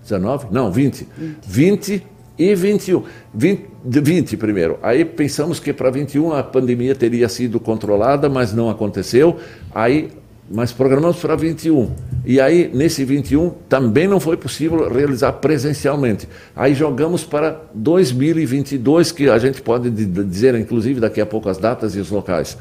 19? 0.02 0.48
Não, 0.50 0.70
20. 0.70 1.08
20, 1.42 1.46
20 1.46 2.06
e 2.38 2.54
21. 2.54 3.02
20, 3.32 3.64
20 3.84 4.36
primeiro. 4.36 4.78
Aí 4.82 5.04
pensamos 5.04 5.58
que 5.58 5.72
para 5.72 5.90
21 5.90 6.32
a 6.32 6.42
pandemia 6.42 6.94
teria 6.94 7.28
sido 7.28 7.58
controlada, 7.58 8.28
mas 8.28 8.52
não 8.52 8.68
aconteceu. 8.68 9.36
Aí 9.74 10.10
mas 10.50 10.72
programamos 10.72 11.18
para 11.18 11.34
21. 11.34 11.90
E 12.24 12.40
aí, 12.40 12.70
nesse 12.72 13.04
21, 13.04 13.50
também 13.68 14.06
não 14.06 14.20
foi 14.20 14.36
possível 14.36 14.88
realizar 14.88 15.32
presencialmente. 15.34 16.28
Aí 16.54 16.74
jogamos 16.74 17.24
para 17.24 17.62
2022, 17.74 19.12
que 19.12 19.28
a 19.28 19.38
gente 19.38 19.60
pode 19.60 19.90
dizer, 19.90 20.54
inclusive, 20.54 21.00
daqui 21.00 21.20
a 21.20 21.26
pouco 21.26 21.48
as 21.48 21.58
datas 21.58 21.96
e 21.96 22.00
os 22.00 22.10
locais. 22.10 22.56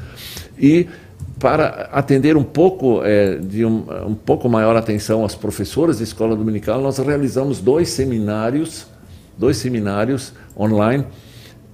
E 0.58 0.88
para 1.38 1.88
atender 1.92 2.36
um 2.36 2.42
pouco 2.42 3.02
é, 3.04 3.36
de 3.36 3.64
um, 3.64 3.84
um 4.06 4.14
pouco 4.14 4.48
maior 4.48 4.74
atenção 4.74 5.24
às 5.24 5.34
professoras 5.34 5.98
de 5.98 6.04
escola 6.04 6.34
dominical, 6.34 6.80
nós 6.80 6.98
realizamos 6.98 7.60
dois 7.60 7.90
seminários, 7.90 8.86
dois 9.38 9.58
seminários 9.58 10.32
online 10.58 11.04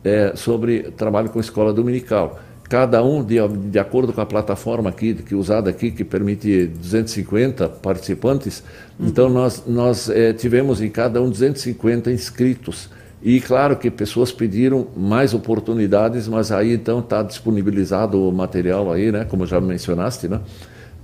é, 0.05 0.33
sobre 0.35 0.91
trabalho 0.97 1.31
com 1.31 1.41
escola 1.41 1.73
dominical 1.73 2.39
cada 2.73 3.05
um 3.05 3.23
de, 3.23 3.37
de 3.69 3.79
acordo 3.79 4.15
com 4.15 4.23
a 4.23 4.25
plataforma 4.25 4.89
aqui 4.89 5.13
que 5.13 5.35
usada 5.35 5.69
aqui 5.69 5.91
que 5.91 6.03
permite 6.03 6.69
250 6.69 7.69
participantes 7.69 8.65
uhum. 8.99 9.09
então 9.09 9.29
nós 9.29 9.65
nós 9.67 10.09
é, 10.09 10.33
tivemos 10.33 10.81
em 10.81 10.89
cada 10.89 11.21
um 11.21 11.29
250 11.29 12.11
inscritos 12.11 12.89
e 13.23 13.39
claro 13.43 13.77
que 13.77 13.91
pessoas 13.91 14.33
pediram 14.33 14.87
mais 14.97 15.35
oportunidades 15.35 16.27
mas 16.27 16.51
aí 16.51 16.73
então 16.73 17.01
está 17.01 17.23
disponibilizado 17.23 18.27
o 18.27 18.33
material 18.33 18.91
aí 18.91 19.13
né 19.13 19.27
como 19.27 19.45
já 19.45 19.61
mencionaste 19.61 20.27
né 20.27 20.41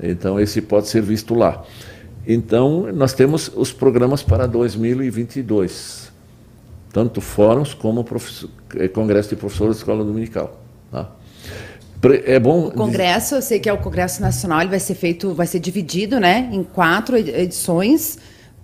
então 0.02 0.40
esse 0.40 0.62
pode 0.62 0.88
ser 0.88 1.02
visto 1.02 1.34
lá 1.34 1.62
então 2.26 2.90
nós 2.94 3.12
temos 3.12 3.52
os 3.54 3.74
programas 3.74 4.22
para 4.22 4.46
2022 4.46 6.10
tanto 6.94 7.20
fóruns 7.20 7.74
como 7.74 8.06
eh, 8.74 8.88
congresso 8.88 9.28
de 9.28 9.36
professores 9.36 9.74
de 9.74 9.80
escola 9.80 10.02
dominical 10.02 10.58
tá? 10.90 11.17
É 12.24 12.38
bom. 12.38 12.66
O 12.66 12.70
Congresso, 12.72 13.34
eu 13.34 13.42
sei 13.42 13.58
que 13.58 13.68
é 13.68 13.72
o 13.72 13.78
Congresso 13.78 14.20
Nacional, 14.22 14.60
ele 14.60 14.70
vai 14.70 14.78
ser 14.78 14.94
feito, 14.94 15.34
vai 15.34 15.46
ser 15.46 15.58
dividido, 15.58 16.20
né, 16.20 16.48
em 16.52 16.62
quatro 16.62 17.16
edições. 17.16 18.18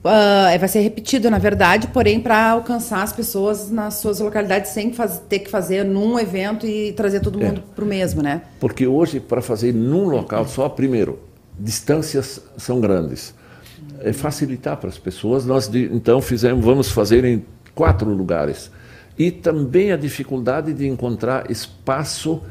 Uh, 0.05 0.59
vai 0.59 0.69
ser 0.69 0.81
repetido, 0.81 1.31
na 1.31 1.39
verdade, 1.39 1.87
porém 1.87 2.21
para 2.21 2.51
alcançar 2.51 3.03
as 3.03 3.11
pessoas 3.11 3.71
nas 3.71 3.95
suas 3.95 4.21
localidades 4.21 4.71
sem 4.71 4.93
faz, 4.93 5.19
ter 5.31 5.39
que 5.39 5.51
fazer 5.51 5.83
num 5.83 6.19
evento 6.19 6.67
e 6.67 6.93
trazer 6.93 7.21
todo 7.21 7.39
mundo 7.39 7.63
é. 7.67 7.75
para 7.75 7.85
o 7.85 7.89
mesmo, 7.89 8.23
né? 8.23 8.43
Porque 8.61 8.87
hoje, 8.87 9.19
para 9.19 9.41
fazer 9.41 9.73
num 9.73 10.05
local 10.05 10.47
só, 10.47 10.69
primeiro, 10.69 11.19
distâncias 11.59 12.39
são 12.59 12.83
grandes. 12.83 13.35
É 14.01 14.13
facilitar 14.13 14.77
para 14.77 14.91
as 14.91 14.99
pessoas. 14.99 15.47
Nós, 15.47 15.71
então, 15.75 16.21
fizemos, 16.21 16.63
vamos 16.63 16.91
fazer 16.91 17.25
em 17.25 17.43
quatro 17.75 18.11
lugares. 18.11 18.71
E 19.19 19.31
também 19.31 19.91
a 19.91 19.97
dificuldade 19.97 20.75
de 20.75 20.87
encontrar 20.87 21.51
espaço 21.51 22.43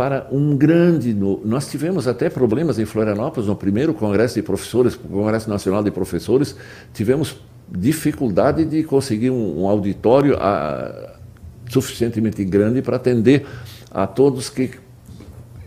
para 0.00 0.26
um 0.32 0.56
grande. 0.56 1.12
Nós 1.12 1.68
tivemos 1.68 2.08
até 2.08 2.30
problemas 2.30 2.78
em 2.78 2.86
Florianópolis, 2.86 3.46
no 3.46 3.54
primeiro 3.54 3.92
Congresso 3.92 4.36
de 4.36 4.42
Professores, 4.42 4.96
Congresso 4.96 5.50
Nacional 5.50 5.84
de 5.84 5.90
Professores, 5.90 6.56
tivemos 6.94 7.38
dificuldade 7.68 8.64
de 8.64 8.82
conseguir 8.82 9.28
um, 9.28 9.60
um 9.60 9.68
auditório 9.68 10.38
a, 10.38 10.40
ah, 10.40 11.16
suficientemente 11.68 12.42
grande 12.46 12.80
para 12.80 12.96
atender 12.96 13.44
a 13.90 14.06
todos 14.06 14.48
que 14.48 14.70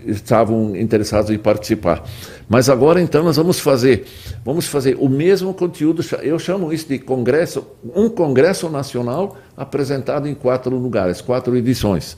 estavam 0.05 0.75
interessados 0.75 1.29
em 1.29 1.37
participar. 1.37 2.03
Mas 2.47 2.69
agora 2.69 3.01
então 3.01 3.23
nós 3.23 3.37
vamos 3.37 3.59
fazer, 3.59 4.05
vamos 4.43 4.67
fazer 4.67 4.97
o 4.99 5.09
mesmo 5.09 5.53
conteúdo, 5.53 6.03
eu 6.21 6.37
chamo 6.37 6.73
isso 6.73 6.87
de 6.87 6.99
congresso, 6.99 7.65
um 7.95 8.09
congresso 8.09 8.69
nacional 8.69 9.37
apresentado 9.55 10.27
em 10.27 10.33
quatro 10.33 10.75
lugares, 10.75 11.21
quatro 11.21 11.55
edições. 11.55 12.17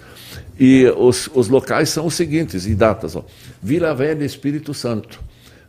E 0.60 0.86
os, 0.98 1.30
os 1.34 1.50
locais 1.50 1.89
são 1.89 2.06
os 2.06 2.13
seguintes, 2.13 2.65
e 2.65 2.74
datas. 2.74 3.15
Ó. 3.15 3.24
Vila 3.62 3.93
Velha 3.93 4.24
Espírito 4.24 4.74
Santo, 4.74 5.19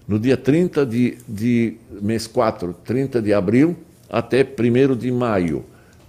no 0.07 0.19
dia 0.19 0.37
30 0.37 0.87
de, 0.87 1.19
de 1.29 1.77
mês 2.01 2.27
4, 2.27 2.75
30 2.85 3.21
de 3.21 3.35
abril, 3.35 3.77
até 4.09 4.43
1 4.45 4.97
de 4.97 5.11
maio. 5.11 5.65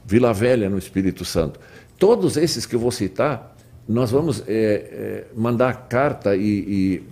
Vila 0.06 0.34
Velha, 0.34 0.70
no 0.70 0.78
Espírito 0.78 1.26
Santo. 1.26 1.60
Todos 1.98 2.38
esses 2.38 2.65
que 2.65 2.76
eu 2.76 2.80
vou 2.80 2.91
citar, 2.91 3.57
nós 3.88 4.12
vamos 4.12 4.43
é, 4.47 4.52
é, 4.52 5.26
mandar 5.36 5.88
carta 5.88 6.36
e, 6.36 6.41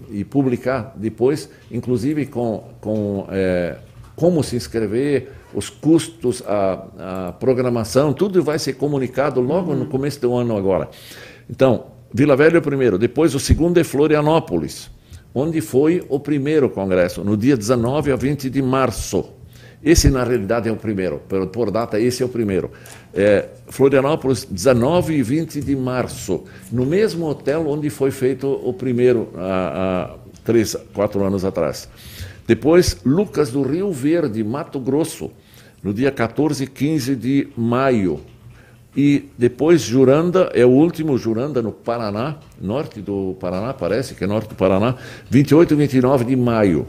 e, 0.10 0.20
e, 0.20 0.26
publicar 0.26 0.94
depois, 0.98 1.50
inclusive 1.72 2.26
com, 2.26 2.66
com 2.82 3.28
é, 3.30 3.78
como 4.16 4.44
se 4.44 4.56
inscrever, 4.58 5.32
os 5.54 5.70
custos, 5.70 6.44
a, 6.46 7.28
a, 7.28 7.32
programação, 7.34 8.14
tudo 8.14 8.44
vai 8.44 8.60
ser 8.60 8.74
comunicado 8.74 9.40
logo 9.40 9.72
uhum. 9.72 9.80
no 9.80 9.86
começo 9.86 10.20
do 10.20 10.36
ano 10.36 10.58
agora. 10.58 10.90
Então, 11.50 11.86
Vila 12.14 12.36
Velha 12.36 12.58
é 12.58 12.60
o 12.60 12.62
primeiro, 12.62 12.98
depois 12.98 13.34
o 13.36 13.40
segundo 13.40 13.78
é 13.80 13.84
Florianópolis, 13.84 14.90
onde 15.34 15.62
foi 15.62 16.06
o 16.10 16.20
primeiro 16.20 16.70
congresso, 16.70 17.24
no 17.24 17.38
dia 17.38 17.56
19 17.56 18.12
a 18.12 18.16
20 18.16 18.50
de 18.50 18.62
março. 18.62 19.32
Esse, 19.86 20.10
na 20.10 20.24
realidade, 20.24 20.68
é 20.68 20.72
o 20.72 20.76
primeiro, 20.76 21.22
por, 21.54 21.70
data, 21.70 22.00
esse 22.00 22.24
é 22.24 22.26
o 22.26 22.30
primeiro. 22.30 22.72
É, 23.14 23.50
Florianópolis, 23.68 24.44
19 24.44 25.14
e 25.14 25.22
20 25.22 25.62
de 25.62 25.76
março, 25.76 26.44
no 26.72 26.88
mesmo 26.88 27.28
hotel 27.28 27.68
onde 27.68 27.92
foi 27.92 28.10
feito 28.10 28.48
o 28.48 28.74
primeiro, 28.74 29.30
há, 29.36 30.10
há 30.12 30.16
três, 30.44 30.76
quatro 30.92 31.24
anos 31.24 31.46
atrás. 31.46 31.88
Depois, 32.48 32.98
Lucas 33.06 33.52
do 33.52 33.62
Rio 33.62 33.92
Verde, 33.92 34.44
Mato 34.44 34.80
Grosso, 34.80 35.32
no 35.84 35.94
dia 35.94 36.12
14 36.12 36.64
e 36.64 36.68
15 36.68 37.16
de 37.16 37.48
maio. 37.56 38.22
E 38.98 39.30
depois 39.38 39.82
Juranda, 39.82 40.50
é 40.56 40.66
o 40.66 40.70
último 40.70 41.16
Juranda 41.16 41.62
no 41.62 41.72
Paraná, 41.72 42.38
norte 42.60 43.02
do 43.02 43.36
Paraná, 43.40 43.72
parece 43.72 44.16
que 44.16 44.24
é 44.24 44.28
norte 44.28 44.50
do 44.50 44.56
Paraná, 44.56 44.96
28 45.30 45.74
e 45.76 45.78
29 45.78 46.26
de 46.26 46.36
maio. 46.36 46.88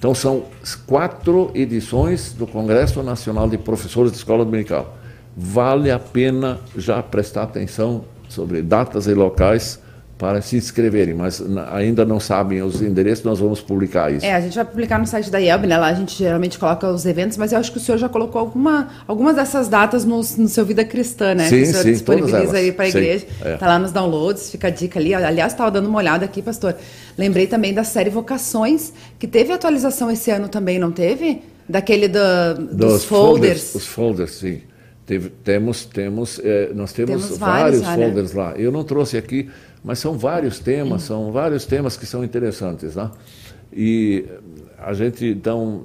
Então 0.00 0.14
são 0.14 0.44
quatro 0.86 1.50
edições 1.54 2.32
do 2.32 2.46
Congresso 2.46 3.02
Nacional 3.02 3.46
de 3.46 3.58
Professores 3.58 4.10
de 4.10 4.16
Escola 4.16 4.46
Dominical. 4.46 4.96
Vale 5.36 5.90
a 5.90 5.98
pena 5.98 6.58
já 6.74 7.02
prestar 7.02 7.42
atenção 7.42 8.06
sobre 8.26 8.62
datas 8.62 9.06
e 9.06 9.12
locais 9.12 9.78
para 10.20 10.42
se 10.42 10.54
inscreverem, 10.54 11.14
mas 11.14 11.42
ainda 11.72 12.04
não 12.04 12.20
sabem 12.20 12.60
os 12.60 12.82
endereços, 12.82 13.24
nós 13.24 13.38
vamos 13.38 13.62
publicar 13.62 14.12
isso. 14.12 14.26
É, 14.26 14.34
a 14.34 14.40
gente 14.42 14.54
vai 14.54 14.66
publicar 14.66 14.98
no 14.98 15.06
site 15.06 15.30
da 15.30 15.38
IELB, 15.38 15.66
né? 15.66 15.78
Lá 15.78 15.86
a 15.86 15.94
gente 15.94 16.14
geralmente 16.14 16.58
coloca 16.58 16.86
os 16.90 17.06
eventos, 17.06 17.38
mas 17.38 17.52
eu 17.52 17.58
acho 17.58 17.72
que 17.72 17.78
o 17.78 17.80
senhor 17.80 17.96
já 17.96 18.06
colocou 18.06 18.38
alguma, 18.38 18.90
algumas 19.08 19.36
dessas 19.36 19.66
datas 19.66 20.04
no, 20.04 20.16
no 20.18 20.48
seu 20.48 20.66
Vida 20.66 20.84
Cristã, 20.84 21.34
né? 21.34 21.48
Sim, 21.48 21.56
que 21.56 21.62
o 21.62 21.66
senhor 21.68 21.82
sim, 21.84 21.92
disponibiliza 21.92 22.58
aí 22.58 22.70
para 22.70 22.84
a 22.84 22.88
igreja. 22.90 23.26
Está 23.40 23.64
é. 23.64 23.68
lá 23.68 23.78
nos 23.78 23.92
downloads, 23.92 24.50
fica 24.50 24.68
a 24.68 24.70
dica 24.70 25.00
ali. 25.00 25.14
Aliás, 25.14 25.54
estava 25.54 25.70
dando 25.70 25.88
uma 25.88 25.96
olhada 25.96 26.26
aqui, 26.26 26.42
pastor. 26.42 26.76
Lembrei 27.16 27.46
também 27.46 27.72
da 27.72 27.82
série 27.82 28.10
Vocações, 28.10 28.92
que 29.18 29.26
teve 29.26 29.54
atualização 29.54 30.10
esse 30.10 30.30
ano 30.30 30.48
também, 30.48 30.78
não 30.78 30.92
teve? 30.92 31.40
Daquele 31.66 32.08
do, 32.08 32.18
dos, 32.58 32.76
dos 32.76 33.04
folders. 33.06 33.06
folders. 33.06 33.74
Os 33.74 33.86
folders, 33.86 34.30
sim. 34.32 34.60
Teve, 35.06 35.30
temos, 35.30 35.86
temos, 35.86 36.40
é, 36.44 36.70
nós 36.74 36.92
temos, 36.92 37.22
temos 37.24 37.38
vários, 37.38 37.80
vários 37.80 38.04
folders 38.04 38.32
lá. 38.32 38.52
Eu 38.56 38.70
não 38.70 38.84
trouxe 38.84 39.16
aqui 39.16 39.48
mas 39.82 39.98
são 39.98 40.16
vários 40.16 40.58
temas, 40.58 41.02
são 41.02 41.32
vários 41.32 41.64
temas 41.64 41.96
que 41.96 42.06
são 42.06 42.24
interessantes, 42.24 42.96
né? 42.96 43.10
E 43.72 44.24
a 44.78 44.92
gente 44.92 45.24
então 45.26 45.84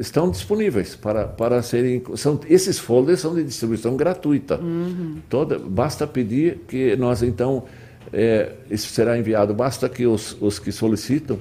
estão 0.00 0.30
disponíveis 0.30 0.96
para, 0.96 1.26
para 1.26 1.62
serem 1.62 2.02
são 2.14 2.40
esses 2.48 2.78
folders 2.78 3.20
são 3.20 3.34
de 3.34 3.44
distribuição 3.44 3.96
gratuita. 3.96 4.58
Uhum. 4.58 5.18
Toda 5.28 5.58
basta 5.58 6.06
pedir 6.06 6.60
que 6.66 6.96
nós 6.96 7.22
então 7.22 7.64
é, 8.12 8.52
isso 8.70 8.88
será 8.88 9.18
enviado. 9.18 9.52
Basta 9.54 9.88
que 9.88 10.06
os, 10.06 10.36
os 10.40 10.58
que 10.58 10.72
solicitam 10.72 11.38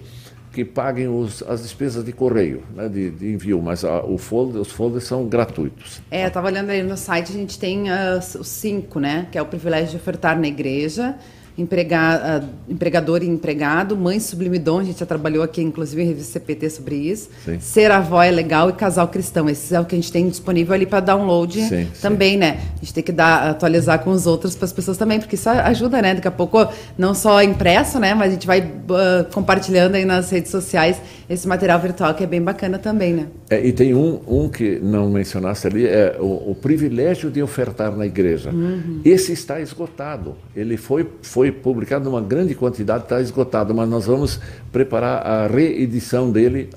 que 0.56 0.64
paguem 0.64 1.10
os, 1.10 1.44
as 1.44 1.64
despesas 1.64 2.06
de 2.06 2.14
correio, 2.14 2.64
né, 2.74 2.88
de, 2.88 3.12
de 3.12 3.34
envio, 3.34 3.62
mas 3.62 3.84
a, 3.84 4.06
o 4.06 4.18
folder, 4.18 4.62
os 4.62 4.72
folders 4.72 5.04
são 5.04 5.28
gratuitos. 5.28 6.02
É, 6.10 6.24
eu 6.24 6.30
estava 6.30 6.48
olhando 6.48 6.70
aí 6.70 6.82
no 6.82 6.96
site, 6.96 7.34
a 7.34 7.36
gente 7.36 7.60
tem 7.60 7.90
uh, 7.92 8.18
os 8.40 8.48
cinco, 8.48 8.98
né, 8.98 9.28
que 9.30 9.38
é 9.38 9.42
o 9.42 9.46
privilégio 9.46 9.90
de 9.90 9.98
ofertar 9.98 10.40
na 10.40 10.48
igreja, 10.48 11.18
empregado, 11.58 12.44
uh, 12.44 12.50
empregador 12.70 13.24
e 13.24 13.28
empregado, 13.28 13.96
mãe 13.96 14.20
sublimidon, 14.20 14.80
a 14.80 14.84
gente 14.84 15.00
já 15.00 15.06
trabalhou 15.06 15.44
aqui, 15.44 15.62
inclusive, 15.62 16.02
em 16.02 16.08
revista 16.08 16.34
CPT 16.34 16.70
sobre 16.70 16.96
isso. 16.96 17.30
Sim. 17.46 17.60
Ser 17.60 17.92
avó 17.92 18.22
é 18.22 18.32
legal 18.32 18.70
e 18.70 18.74
casal 18.74 19.08
cristão. 19.08 19.50
Esse 19.50 19.74
é 19.74 19.80
o 19.80 19.86
que 19.86 19.96
a 19.96 19.98
gente 19.98 20.12
tem 20.12 20.28
disponível 20.28 20.74
ali 20.74 20.86
para 20.86 21.00
download 21.00 21.62
sim, 21.62 21.88
também, 22.02 22.34
sim. 22.34 22.38
né? 22.38 22.60
A 22.76 22.80
gente 22.80 22.94
tem 22.94 23.04
que 23.04 23.12
dar, 23.12 23.50
atualizar 23.50 24.00
com 24.00 24.12
os 24.12 24.28
outros 24.28 24.56
para 24.56 24.66
as 24.66 24.74
pessoas 24.74 24.98
também, 24.98 25.20
porque 25.20 25.36
isso 25.36 25.50
ajuda, 25.50 26.02
né? 26.02 26.16
Daqui 26.16 26.28
a 26.28 26.32
pouco, 26.32 26.68
não 26.98 27.14
só 27.14 27.42
impresso, 27.42 28.00
né? 28.00 28.14
Mas 28.14 28.30
a 28.30 28.34
gente 28.34 28.48
vai 28.48 28.62
uh, 28.62 29.34
compartilhando 29.34 29.96
aí 29.96 30.06
nas 30.06 30.30
redes 30.30 30.52
sociais 30.52 31.02
esse 31.30 31.48
material 31.48 31.80
virtual 31.80 32.14
que 32.14 32.24
é 32.24 32.28
bem 32.28 32.42
bacana 32.42 32.78
também, 32.78 33.14
né? 33.14 33.28
É, 33.50 33.66
e 33.66 33.72
tem 33.72 33.94
um, 33.94 34.20
um 34.28 34.50
que 34.50 34.80
não 34.80 35.10
mencionaste 35.10 35.68
ali, 35.68 35.86
é 35.86 36.18
o, 36.20 36.52
o 36.52 36.56
privilégio 36.56 37.30
de 37.30 37.42
ofertar 37.42 37.96
na 37.96 38.06
igreja. 38.06 38.52
Uhum. 38.52 39.02
Esse 39.06 39.34
está 39.34 39.60
esgotado. 39.60 40.36
Ele 40.56 40.78
foi, 40.78 41.08
foi 41.22 41.45
publicado 41.52 42.06
numa 42.06 42.22
grande 42.22 42.56
quantidade, 42.56 43.04
está 43.04 43.22
esgotado, 43.22 43.74
mas 43.74 43.90
nós 43.90 44.06
vamos 44.06 44.40
preparar 44.72 45.26
a 45.26 45.48
reedição 45.48 46.32
dele, 46.32 46.70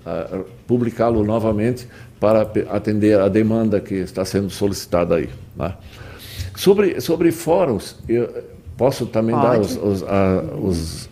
publicá-lo 0.67 1.25
novamente 1.25 1.89
para 2.19 2.43
atender 2.71 3.19
a 3.21 3.29
demanda 3.29 3.81
que 3.81 3.95
está 3.95 4.25
sendo 4.25 4.51
solicitada 4.51 5.17
aí. 5.17 5.29
Né? 5.57 5.75
Sobre, 6.57 7.01
sobre 7.01 7.31
fóruns, 7.31 7.97
eu 8.09 8.29
posso 8.77 9.07
também 9.07 9.35
Pode. 9.35 9.47
dar 9.47 9.61
os, 9.61 9.77
os, 9.77 10.03
a, 10.03 10.45
os 10.61 11.09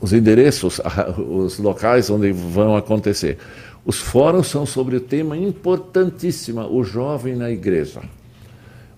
os 0.00 0.12
endereços, 0.12 0.80
os 1.18 1.58
locais 1.58 2.08
onde 2.08 2.32
vão 2.32 2.74
acontecer. 2.74 3.36
Os 3.84 3.98
fóruns 3.98 4.46
são 4.46 4.64
sobre 4.64 4.96
o 4.96 5.00
tema 5.00 5.36
importantíssimo, 5.36 6.62
o 6.62 6.82
jovem 6.82 7.36
na 7.36 7.50
igreja. 7.50 8.00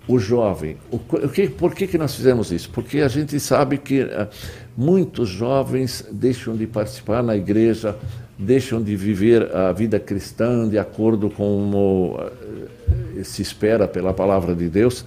O 0.09 0.19
jovem. 0.19 0.77
O, 0.91 0.99
que, 0.99 1.49
por 1.49 1.75
que, 1.75 1.87
que 1.87 1.97
nós 1.97 2.15
fizemos 2.15 2.51
isso? 2.51 2.71
Porque 2.71 3.01
a 3.01 3.09
gente 3.09 3.39
sabe 3.39 3.79
que 3.79 4.03
uh, 4.03 4.29
muitos 4.77 5.29
jovens 5.29 6.05
deixam 6.11 6.57
de 6.57 6.67
participar 6.67 7.23
na 7.23 7.37
igreja, 7.37 7.97
deixam 8.39 8.83
de 8.83 8.97
viver 8.97 9.55
a 9.55 9.73
vida 9.73 10.01
cristã 10.01 10.69
de 10.69 10.79
acordo 10.79 11.31
com 11.31 11.71
o 11.73 12.17
uh, 12.17 13.25
se 13.25 13.41
espera 13.43 13.87
pela 13.87 14.13
palavra 14.13 14.55
de 14.55 14.69
Deus 14.69 15.05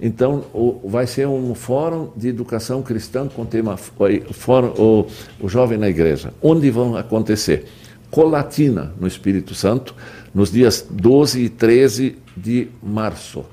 então, 0.00 0.44
o, 0.52 0.80
vai 0.84 1.06
ser 1.06 1.26
um 1.26 1.54
fórum 1.54 2.10
de 2.16 2.28
educação 2.28 2.82
cristã 2.82 3.28
com 3.28 3.44
tema 3.44 3.76
fórum, 3.76 4.68
o, 4.78 5.06
o 5.40 5.48
Jovem 5.48 5.78
na 5.78 5.88
Igreja. 5.88 6.32
Onde 6.42 6.70
vão 6.70 6.96
acontecer? 6.96 7.66
Colatina, 8.10 8.92
no 9.00 9.06
Espírito 9.06 9.54
Santo, 9.54 9.94
nos 10.34 10.52
dias 10.52 10.86
12 10.88 11.40
e 11.40 11.48
13 11.48 12.16
de 12.36 12.68
março. 12.82 13.44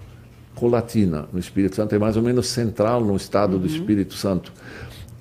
Colatina, 0.55 1.27
no 1.31 1.39
Espírito 1.39 1.75
Santo, 1.75 1.95
é 1.95 1.99
mais 1.99 2.15
ou 2.15 2.23
menos 2.23 2.47
central 2.47 3.03
no 3.03 3.15
estado 3.15 3.53
uhum. 3.53 3.59
do 3.59 3.67
Espírito 3.67 4.13
Santo. 4.13 4.51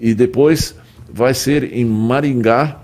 E 0.01 0.15
depois 0.15 0.75
vai 1.13 1.35
ser 1.35 1.73
em 1.73 1.85
Maringá, 1.85 2.81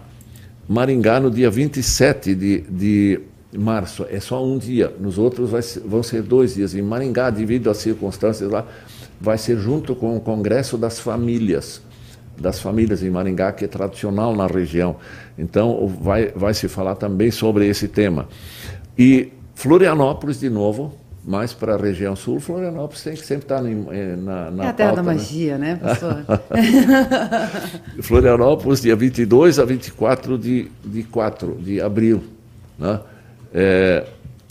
Maringá 0.69 1.19
no 1.19 1.31
dia 1.31 1.51
27 1.51 2.35
de, 2.35 2.61
de 2.63 3.21
março 3.57 4.05
é 4.11 4.21
só 4.21 4.45
um 4.45 4.59
dia, 4.59 4.93
nos 5.01 5.17
outros 5.17 5.65
ser, 5.65 5.81
vão 5.81 6.03
ser 6.03 6.23
dois 6.23 6.55
dias. 6.55 6.75
Em 6.75 6.83
Maringá, 6.83 7.31
devido 7.31 7.71
às 7.71 7.79
circunstâncias 7.79 8.51
lá, 8.51 8.67
vai 9.21 9.39
ser 9.39 9.59
junto 9.59 9.95
com 9.97 10.17
o 10.17 10.21
Congresso 10.21 10.77
das 10.77 10.99
Famílias, 10.99 11.81
das 12.39 12.61
famílias 12.61 13.03
em 13.03 13.11
Maringá, 13.11 13.53
que 13.53 13.65
é 13.65 13.69
tradicional 13.69 14.37
na 14.37 14.47
região. 14.47 14.97
Então, 15.37 15.87
vai, 16.01 16.29
vai 16.29 16.55
se 16.55 16.69
falar 16.69 16.95
também 16.95 17.31
sobre 17.31 17.67
esse 17.67 17.89
tema. 17.89 18.29
E 18.97 19.33
Florianópolis, 19.55 20.39
de 20.39 20.51
novo, 20.51 20.95
mais 21.25 21.53
para 21.53 21.75
a 21.75 21.77
região 21.77 22.17
sul, 22.17 22.41
Florianópolis 22.41 23.03
tem 23.03 23.15
que 23.15 23.27
sempre 23.27 23.45
estar 23.45 23.63
eh, 23.65 24.17
na, 24.17 24.51
na 24.51 24.65
É 24.65 24.69
a 24.69 24.73
terra 24.73 24.89
pauta, 24.95 25.03
da 25.03 25.03
né? 25.03 25.15
magia, 25.15 25.59
né, 25.59 25.75
né 25.75 25.77
professor? 25.77 26.25
Florianópolis, 28.03 28.81
dia 28.81 28.97
22 28.97 29.59
a 29.59 29.65
24 29.65 30.39
de, 30.39 30.71
de 30.85 31.03
4 31.03 31.59
de 31.61 31.81
abril, 31.81 32.23
né? 32.79 33.01
é, 33.53 34.05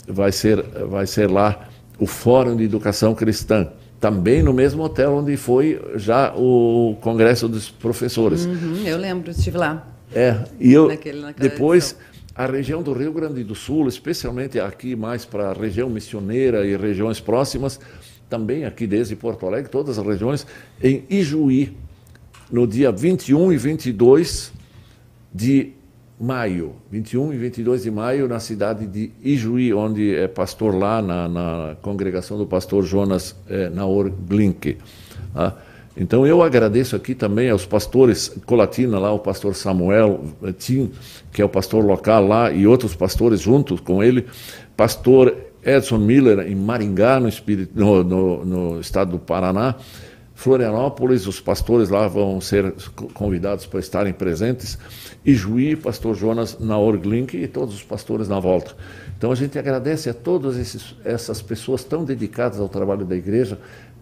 vai, 0.06 0.32
ser, 0.32 0.62
vai 0.62 1.06
ser 1.06 1.30
lá 1.30 1.68
o 1.98 2.06
Fórum 2.06 2.56
de 2.56 2.64
Educação 2.64 3.14
Cristã, 3.14 3.68
também 4.00 4.42
no 4.42 4.52
mesmo 4.52 4.82
hotel 4.82 5.16
onde 5.16 5.36
foi 5.36 5.80
já 5.96 6.32
o 6.36 6.96
Congresso 7.00 7.48
dos 7.48 7.68
Professores. 7.68 8.46
Uhum, 8.46 8.82
eu 8.84 8.96
lembro, 8.96 9.30
estive 9.30 9.58
lá. 9.58 9.86
É, 10.14 10.36
e 10.58 10.72
eu 10.72 10.88
naquele, 10.88 11.32
depois 11.36 11.90
edição. 11.90 12.17
A 12.38 12.46
região 12.46 12.84
do 12.84 12.92
Rio 12.92 13.12
Grande 13.12 13.42
do 13.42 13.56
Sul, 13.56 13.88
especialmente 13.88 14.60
aqui 14.60 14.94
mais 14.94 15.24
para 15.24 15.50
a 15.50 15.52
região 15.52 15.90
missioneira 15.90 16.64
e 16.64 16.76
regiões 16.76 17.18
próximas, 17.18 17.80
também 18.30 18.64
aqui 18.64 18.86
desde 18.86 19.16
Porto 19.16 19.44
Alegre, 19.44 19.68
todas 19.68 19.98
as 19.98 20.06
regiões, 20.06 20.46
em 20.80 21.02
Ijuí, 21.10 21.76
no 22.48 22.64
dia 22.64 22.92
21 22.92 23.52
e 23.52 23.56
22 23.56 24.52
de 25.34 25.72
maio, 26.20 26.76
21 26.92 27.32
e 27.32 27.38
22 27.38 27.82
de 27.82 27.90
maio, 27.90 28.28
na 28.28 28.38
cidade 28.38 28.86
de 28.86 29.10
Ijuí, 29.20 29.74
onde 29.74 30.14
é 30.14 30.28
pastor 30.28 30.76
lá 30.76 31.02
na, 31.02 31.28
na 31.28 31.76
congregação 31.82 32.38
do 32.38 32.46
pastor 32.46 32.84
Jonas 32.84 33.34
é, 33.48 33.68
Naor 33.68 34.10
Glink. 34.10 34.78
Tá? 35.34 35.56
Então 36.00 36.24
eu 36.24 36.42
agradeço 36.42 36.94
aqui 36.94 37.12
também 37.12 37.50
aos 37.50 37.66
pastores 37.66 38.28
Colatina 38.46 39.00
lá, 39.00 39.12
o 39.12 39.18
pastor 39.18 39.54
Samuel 39.56 40.20
Tim, 40.56 40.92
que 41.32 41.42
é 41.42 41.44
o 41.44 41.48
pastor 41.48 41.84
local 41.84 42.26
lá, 42.26 42.52
e 42.52 42.66
outros 42.68 42.94
pastores 42.94 43.40
juntos 43.40 43.80
com 43.80 44.00
ele, 44.00 44.24
pastor 44.76 45.36
Edson 45.64 45.98
Miller 45.98 46.46
em 46.46 46.54
Maringá, 46.54 47.18
no, 47.18 47.28
Espírito, 47.28 47.72
no, 47.74 48.04
no, 48.04 48.44
no 48.44 48.80
estado 48.80 49.10
do 49.10 49.18
Paraná, 49.18 49.74
Florianópolis, 50.36 51.26
os 51.26 51.40
pastores 51.40 51.88
lá 51.88 52.06
vão 52.06 52.40
ser 52.40 52.72
convidados 53.12 53.66
para 53.66 53.80
estarem 53.80 54.12
presentes, 54.12 54.78
e 55.26 55.34
Juí, 55.34 55.74
pastor 55.74 56.14
Jonas 56.14 56.60
Naorglink 56.60 57.36
e 57.36 57.48
todos 57.48 57.74
os 57.74 57.82
pastores 57.82 58.28
na 58.28 58.38
volta. 58.38 58.76
Então 59.18 59.32
a 59.32 59.34
gente 59.34 59.58
agradece 59.58 60.08
a 60.08 60.14
todas 60.14 60.94
essas 61.04 61.42
pessoas 61.42 61.82
tão 61.82 62.04
dedicadas 62.04 62.60
ao 62.60 62.68
trabalho 62.68 63.04
da 63.04 63.16
igreja 63.16 63.58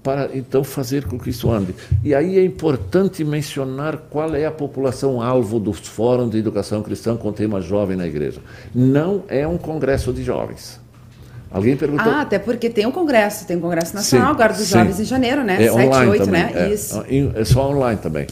para 0.07 0.30
então 0.34 0.62
fazer 0.62 1.04
com 1.04 1.18
que 1.18 1.30
isso 1.30 1.50
ande. 1.50 1.74
E 2.04 2.14
aí 2.14 2.38
é 2.38 2.44
importante 2.44 3.24
mencionar 3.24 3.96
qual 4.09 4.36
é 4.36 4.46
a 4.46 4.52
população 4.52 5.20
alvo 5.20 5.59
dos 5.59 5.80
fóruns 5.80 6.30
de 6.30 6.38
educação 6.38 6.80
cristã 6.80 7.16
com 7.16 7.32
tema 7.32 7.61
jovem 7.61 7.96
na 7.96 8.07
igreja. 8.07 8.38
Não 8.72 9.24
é 9.26 9.44
um 9.48 9.59
congresso 9.59 10.12
de 10.12 10.22
jovens. 10.22 10.78
Alguém 11.50 11.76
perguntou. 11.76 12.12
Ah, 12.12 12.20
até 12.20 12.38
porque 12.38 12.70
tem 12.70 12.86
um 12.86 12.92
congresso, 12.92 13.48
tem 13.48 13.57
um 13.57 13.61
congresso 13.61 13.96
nacional 13.96 14.28
sim, 14.28 14.34
agora 14.34 14.52
dos 14.52 14.62
sim. 14.62 14.78
jovens 14.78 15.00
em 15.00 15.04
janeiro, 15.04 15.42
né? 15.42 15.64
É 15.64 15.72
7, 15.72 15.86
online 15.88 16.11
8, 16.12 16.24
também, 16.24 16.42
né? 16.44 16.52
É, 16.54 16.72
Isso. 16.72 17.04
É 17.34 17.44
só 17.44 17.68
online 17.68 18.00
também. 18.00 18.28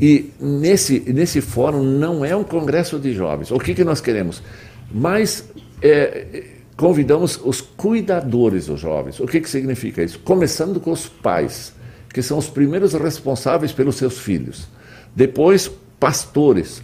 E 0.00 0.30
nesse, 0.40 1.00
nesse 1.12 1.42
fórum 1.42 1.82
não 1.82 2.24
é 2.24 2.34
um 2.34 2.44
congresso 2.44 2.98
de 2.98 3.12
jovens. 3.12 3.50
O 3.50 3.58
que, 3.58 3.74
que 3.74 3.84
nós 3.84 4.00
queremos? 4.00 4.42
Mas 4.90 5.44
é, 5.82 6.44
convidamos 6.78 7.40
os 7.44 7.60
cuidadores 7.60 8.66
dos 8.66 8.80
jovens. 8.80 9.18
O 9.18 9.26
que, 9.26 9.40
que 9.40 9.50
significa 9.50 10.02
isso? 10.02 10.20
Começando 10.20 10.78
com 10.78 10.92
os 10.92 11.08
pais, 11.08 11.74
que 12.14 12.22
são 12.22 12.38
os 12.38 12.48
primeiros 12.48 12.94
responsáveis 12.94 13.72
pelos 13.72 13.96
seus 13.96 14.18
filhos. 14.18 14.68
Depois, 15.14 15.68
pastores. 15.98 16.80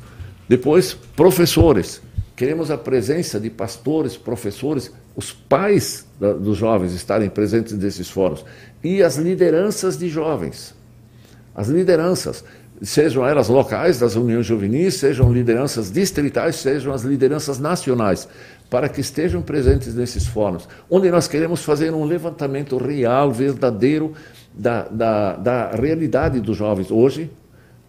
Depois, 0.49 0.95
professores 1.16 2.03
queremos 2.36 2.70
a 2.70 2.76
presença 2.76 3.38
de 3.38 3.49
pastores, 3.49 4.16
professores, 4.16 4.92
os 5.14 5.32
pais 5.32 6.05
dos 6.18 6.59
jovens 6.59 6.92
estarem 6.92 7.30
presentes 7.30 7.72
nesses 7.74 8.11
fóruns 8.11 8.45
e 8.82 9.01
as 9.01 9.16
lideranças 9.16 9.97
de 9.97 10.09
jovens. 10.09 10.74
As 11.55 11.68
lideranças, 11.68 12.45
sejam 12.83 13.27
elas 13.27 13.49
locais 13.49 13.99
das 13.99 14.16
uniões 14.16 14.47
juvenis, 14.47 14.95
sejam 14.95 15.33
lideranças 15.33 15.91
distritais, 15.91 16.57
sejam 16.57 16.93
as 16.93 17.03
lideranças 17.03 17.59
nacionais, 17.59 18.29
para 18.68 18.89
que 18.89 19.01
estejam 19.01 19.41
presentes 19.41 19.95
nesses 19.95 20.27
fóruns, 20.27 20.68
onde 20.91 21.11
nós 21.11 21.29
queremos 21.29 21.62
fazer 21.62 21.93
um 21.93 22.05
levantamento 22.05 22.77
real, 22.77 23.31
verdadeiro, 23.31 24.12
da, 24.53 24.83
da, 24.85 25.37
da 25.37 25.70
realidade 25.70 26.41
dos 26.41 26.57
jovens 26.57 26.91
hoje, 26.91 27.31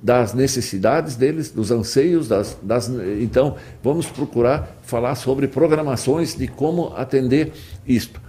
das 0.02 0.34
necessidades 0.34 1.16
deles, 1.16 1.52
dos 1.52 1.72
anseios, 1.72 2.28
das, 2.28 2.58
das, 2.62 2.90
então 3.20 3.56
vamos 3.84 4.08
procurar 4.08 4.78
falar 4.84 5.16
sobre 5.16 5.48
programações 5.48 6.36
de 6.36 6.48
como 6.48 6.94
atender 6.96 7.52
isto. 7.88 8.22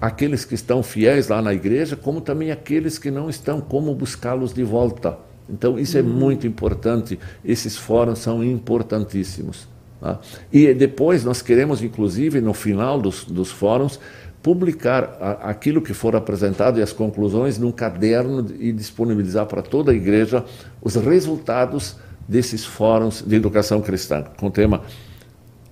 Aqueles 0.00 0.44
que 0.44 0.54
estão 0.54 0.82
fiéis 0.82 1.28
lá 1.28 1.40
na 1.40 1.54
igreja, 1.54 1.96
como 1.96 2.20
também 2.20 2.50
aqueles 2.50 2.98
que 2.98 3.10
não 3.10 3.30
estão, 3.30 3.60
como 3.60 3.94
buscá-los 3.94 4.52
de 4.52 4.62
volta. 4.62 5.18
Então 5.48 5.78
isso 5.78 5.98
é 5.98 6.00
uhum. 6.00 6.08
muito 6.08 6.46
importante, 6.46 7.18
esses 7.44 7.76
fóruns 7.76 8.18
são 8.18 8.42
importantíssimos. 8.42 9.68
Tá? 10.00 10.18
E 10.52 10.72
depois 10.74 11.24
nós 11.24 11.42
queremos, 11.42 11.82
inclusive, 11.82 12.40
no 12.40 12.54
final 12.54 13.00
dos, 13.00 13.24
dos 13.24 13.50
fóruns, 13.50 14.00
publicar 14.42 15.16
a, 15.20 15.50
aquilo 15.50 15.80
que 15.80 15.94
for 15.94 16.14
apresentado 16.14 16.78
e 16.78 16.82
as 16.82 16.92
conclusões 16.92 17.58
num 17.58 17.72
caderno 17.72 18.46
e 18.58 18.72
disponibilizar 18.72 19.46
para 19.46 19.62
toda 19.62 19.92
a 19.92 19.94
igreja 19.94 20.44
os 20.82 20.94
resultados 20.96 21.96
desses 22.28 22.64
fóruns 22.64 23.22
de 23.26 23.36
educação 23.36 23.80
cristã, 23.80 24.24
com 24.38 24.48
o 24.48 24.50
tema 24.50 24.82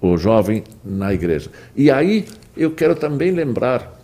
O 0.00 0.16
Jovem 0.16 0.64
na 0.84 1.12
Igreja. 1.12 1.50
E 1.76 1.90
aí 1.90 2.26
eu 2.56 2.70
quero 2.70 2.94
também 2.94 3.30
lembrar 3.30 4.00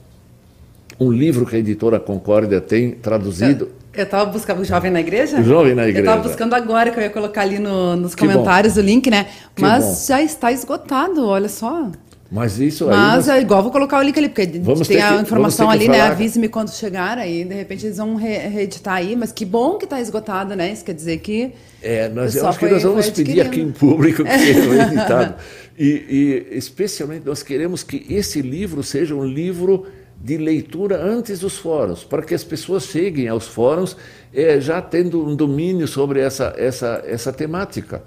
um 1.00 1.10
livro 1.10 1.46
que 1.46 1.56
a 1.56 1.58
editora 1.58 2.00
Concórdia 2.00 2.60
tem 2.60 2.92
traduzido. 2.92 3.70
Eu 4.00 4.04
estava 4.04 4.26
buscando 4.26 4.60
o 4.60 4.64
Jovem 4.64 4.90
na 4.90 5.00
Igreja? 5.00 5.42
Jovem 5.42 5.74
na 5.74 5.82
Igreja. 5.82 5.98
Eu 5.98 6.04
estava 6.04 6.22
buscando 6.22 6.54
agora, 6.54 6.90
que 6.90 6.98
eu 6.98 7.02
ia 7.02 7.10
colocar 7.10 7.42
ali 7.42 7.58
no, 7.58 7.96
nos 7.96 8.14
comentários 8.14 8.76
o 8.76 8.80
link, 8.80 9.10
né? 9.10 9.26
Que 9.54 9.62
Mas 9.62 9.84
bom. 9.84 10.06
já 10.06 10.22
está 10.22 10.52
esgotado, 10.52 11.26
olha 11.26 11.48
só. 11.48 11.90
Mas 12.30 12.58
isso 12.58 12.84
aí. 12.84 12.90
Mas 12.90 13.26
nós... 13.26 13.36
é 13.36 13.40
igual, 13.40 13.62
vou 13.62 13.72
colocar 13.72 13.98
o 13.98 14.02
link 14.02 14.18
ali, 14.18 14.28
porque 14.28 14.46
tem 14.46 15.02
a 15.02 15.16
que, 15.16 15.22
informação 15.22 15.70
ali, 15.70 15.88
né? 15.88 16.02
Avise-me 16.02 16.48
quando 16.48 16.70
chegar, 16.70 17.16
aí 17.16 17.44
de 17.44 17.54
repente 17.54 17.86
eles 17.86 17.96
vão 17.96 18.16
re 18.16 18.36
reeditar 18.36 18.96
aí. 18.96 19.16
Mas 19.16 19.32
que 19.32 19.46
bom 19.46 19.78
que 19.78 19.84
está 19.84 20.00
esgotado, 20.00 20.54
né? 20.54 20.70
Isso 20.70 20.84
quer 20.84 20.94
dizer 20.94 21.18
que. 21.18 21.52
É, 21.82 22.08
nós, 22.08 22.36
eu 22.36 22.46
acho 22.46 22.58
foi, 22.58 22.68
que 22.68 22.74
nós 22.74 22.82
vamos 22.82 23.08
pedir 23.10 23.40
aqui 23.40 23.60
em 23.60 23.72
público 23.72 24.24
que 24.24 24.30
seja 24.38 24.82
editado. 24.82 25.34
E, 25.78 26.44
e, 26.52 26.56
especialmente, 26.56 27.24
nós 27.24 27.42
queremos 27.42 27.82
que 27.82 28.04
esse 28.10 28.42
livro 28.42 28.82
seja 28.82 29.14
um 29.14 29.24
livro 29.24 29.86
de 30.20 30.36
leitura 30.36 31.02
antes 31.02 31.40
dos 31.40 31.56
fóruns, 31.58 32.04
para 32.04 32.22
que 32.22 32.34
as 32.34 32.42
pessoas 32.42 32.84
cheguem 32.84 33.28
aos 33.28 33.46
fóruns 33.46 33.96
é, 34.34 34.60
já 34.60 34.82
tendo 34.82 35.24
um 35.24 35.36
domínio 35.36 35.86
sobre 35.86 36.20
essa, 36.20 36.54
essa, 36.56 37.02
essa 37.06 37.32
temática 37.32 38.02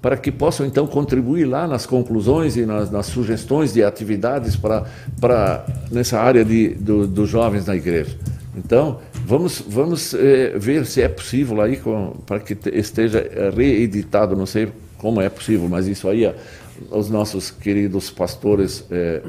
para 0.00 0.16
que 0.16 0.30
possam 0.30 0.64
então 0.64 0.86
contribuir 0.86 1.46
lá 1.46 1.66
nas 1.66 1.84
conclusões 1.84 2.56
e 2.56 2.64
nas, 2.64 2.90
nas 2.90 3.06
sugestões 3.06 3.72
de 3.72 3.82
atividades 3.82 4.54
para, 4.54 4.84
para 5.20 5.66
nessa 5.90 6.20
área 6.20 6.44
de, 6.44 6.68
do, 6.68 7.06
dos 7.08 7.28
jovens 7.28 7.66
na 7.66 7.74
igreja. 7.74 8.16
Então, 8.56 9.00
vamos, 9.24 9.62
vamos 9.66 10.14
é, 10.14 10.56
ver 10.56 10.86
se 10.86 11.02
é 11.02 11.08
possível 11.08 11.60
aí, 11.60 11.76
com, 11.76 12.16
para 12.24 12.38
que 12.38 12.56
esteja 12.70 13.18
eh, 13.18 13.50
reeditado, 13.54 14.36
não 14.36 14.46
sei 14.46 14.68
como 14.96 15.20
é 15.20 15.28
possível, 15.28 15.68
mas 15.68 15.86
isso 15.86 16.08
aí, 16.08 16.32
os 16.90 17.10
nossos 17.10 17.50
queridos 17.50 18.08
pastores 18.08 18.84
é, 18.90 19.22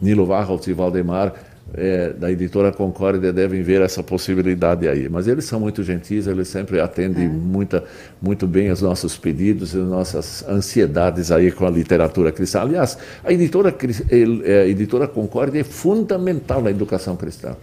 Nilo 0.00 0.26
Varros 0.26 0.66
e 0.66 0.72
Valdemar 0.72 1.32
é, 1.74 2.12
da 2.12 2.30
editora 2.30 2.70
Concórdia 2.70 3.32
devem 3.32 3.62
ver 3.62 3.80
essa 3.80 4.02
possibilidade 4.02 4.86
aí. 4.86 5.08
Mas 5.08 5.26
eles 5.26 5.44
são 5.44 5.58
muito 5.58 5.82
gentis, 5.82 6.26
eles 6.26 6.48
sempre 6.48 6.80
atendem 6.80 7.24
é. 7.24 7.28
muita, 7.28 7.84
muito 8.20 8.46
bem 8.46 8.70
os 8.70 8.82
nossos 8.82 9.16
pedidos 9.16 9.72
e 9.74 9.78
as 9.78 9.86
nossas 9.86 10.44
ansiedades 10.48 11.30
aí 11.32 11.50
com 11.50 11.66
a 11.66 11.70
literatura 11.70 12.30
cristã. 12.30 12.60
Aliás, 12.60 12.98
a 13.24 13.32
editora, 13.32 13.74
a 13.74 14.66
editora 14.66 15.08
Concórdia 15.08 15.60
é 15.60 15.64
fundamental 15.64 16.62
na 16.62 16.70
educação 16.70 17.16
cristã. 17.16 17.56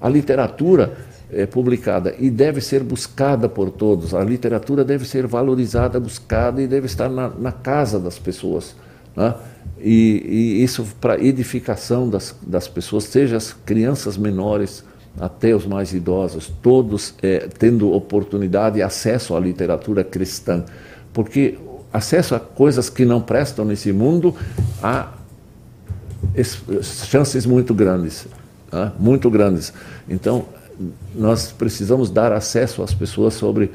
A 0.00 0.08
literatura 0.08 0.92
é 1.30 1.46
publicada 1.46 2.14
e 2.18 2.30
deve 2.30 2.60
ser 2.60 2.82
buscada 2.82 3.48
por 3.48 3.70
todos. 3.70 4.14
A 4.14 4.22
literatura 4.22 4.84
deve 4.84 5.06
ser 5.06 5.26
valorizada, 5.26 5.98
buscada 5.98 6.62
e 6.62 6.66
deve 6.66 6.86
estar 6.86 7.08
na, 7.08 7.28
na 7.28 7.52
casa 7.52 7.98
das 7.98 8.18
pessoas. 8.18 8.74
Né? 9.18 9.34
E, 9.80 10.24
e 10.60 10.62
isso 10.62 10.86
para 11.00 11.22
edificação 11.22 12.08
das, 12.08 12.34
das 12.40 12.68
pessoas, 12.68 13.04
seja 13.04 13.36
as 13.36 13.52
crianças 13.52 14.16
menores 14.16 14.84
até 15.20 15.54
os 15.54 15.66
mais 15.66 15.92
idosos, 15.92 16.52
todos 16.62 17.14
é, 17.20 17.48
tendo 17.58 17.92
oportunidade 17.92 18.78
e 18.78 18.82
acesso 18.82 19.34
à 19.34 19.40
literatura 19.40 20.04
cristã. 20.04 20.64
Porque 21.12 21.58
acesso 21.92 22.36
a 22.36 22.40
coisas 22.40 22.88
que 22.88 23.04
não 23.04 23.20
prestam 23.20 23.64
nesse 23.64 23.92
mundo 23.92 24.34
há 24.80 25.12
chances 26.82 27.44
muito 27.44 27.74
grandes, 27.74 28.26
tá? 28.70 28.92
muito 28.98 29.28
grandes. 29.28 29.72
Então, 30.08 30.46
nós 31.12 31.50
precisamos 31.50 32.10
dar 32.10 32.32
acesso 32.32 32.82
às 32.84 32.94
pessoas 32.94 33.34
sobre 33.34 33.72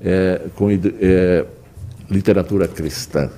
é, 0.00 0.42
com 0.54 0.70
é, 0.70 1.44
literatura 2.08 2.68
cristã. 2.68 3.28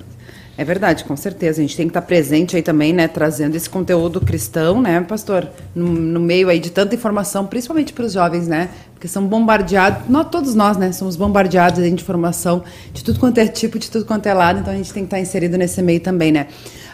É 0.59 0.63
verdade, 0.65 1.05
com 1.05 1.15
certeza. 1.15 1.61
A 1.61 1.63
gente 1.63 1.77
tem 1.77 1.87
que 1.87 1.91
estar 1.91 2.01
presente 2.01 2.53
aí 2.57 2.61
também, 2.61 2.91
né, 2.91 3.07
trazendo 3.07 3.55
esse 3.55 3.69
conteúdo 3.69 4.19
cristão, 4.19 4.81
né, 4.81 4.99
pastor, 4.99 5.47
no, 5.73 5.87
no 5.87 6.19
meio 6.19 6.49
aí 6.49 6.59
de 6.59 6.69
tanta 6.69 6.93
informação, 6.93 7.47
principalmente 7.47 7.93
para 7.93 8.03
os 8.03 8.11
jovens, 8.11 8.45
né, 8.45 8.67
porque 8.93 9.07
são 9.07 9.25
bombardeados, 9.25 10.09
nós, 10.09 10.27
todos 10.29 10.53
nós, 10.55 10.75
né, 10.75 10.91
somos 10.91 11.15
bombardeados 11.15 11.81
de 11.81 11.89
informação 11.89 12.61
de 12.91 13.05
tudo 13.05 13.21
quanto 13.21 13.37
é 13.37 13.47
tipo, 13.47 13.79
de 13.79 13.89
tudo 13.89 14.03
quanto 14.03 14.25
é 14.25 14.33
lado, 14.33 14.59
então 14.59 14.73
a 14.73 14.75
gente 14.75 14.91
tem 14.91 15.03
que 15.03 15.07
estar 15.07 15.21
inserido 15.21 15.57
nesse 15.57 15.81
meio 15.81 16.01
também, 16.01 16.33
né. 16.33 16.47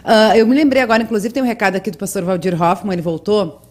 Uh, 0.04 0.38
eu 0.38 0.46
me 0.46 0.54
lembrei 0.54 0.84
agora, 0.84 1.02
inclusive, 1.02 1.34
tem 1.34 1.42
um 1.42 1.48
recado 1.48 1.76
aqui 1.76 1.90
do 1.90 1.98
pastor 1.98 2.24
Valdir 2.24 2.54
Hoffman, 2.62 2.94
ele 2.94 3.02
voltou, 3.02 3.65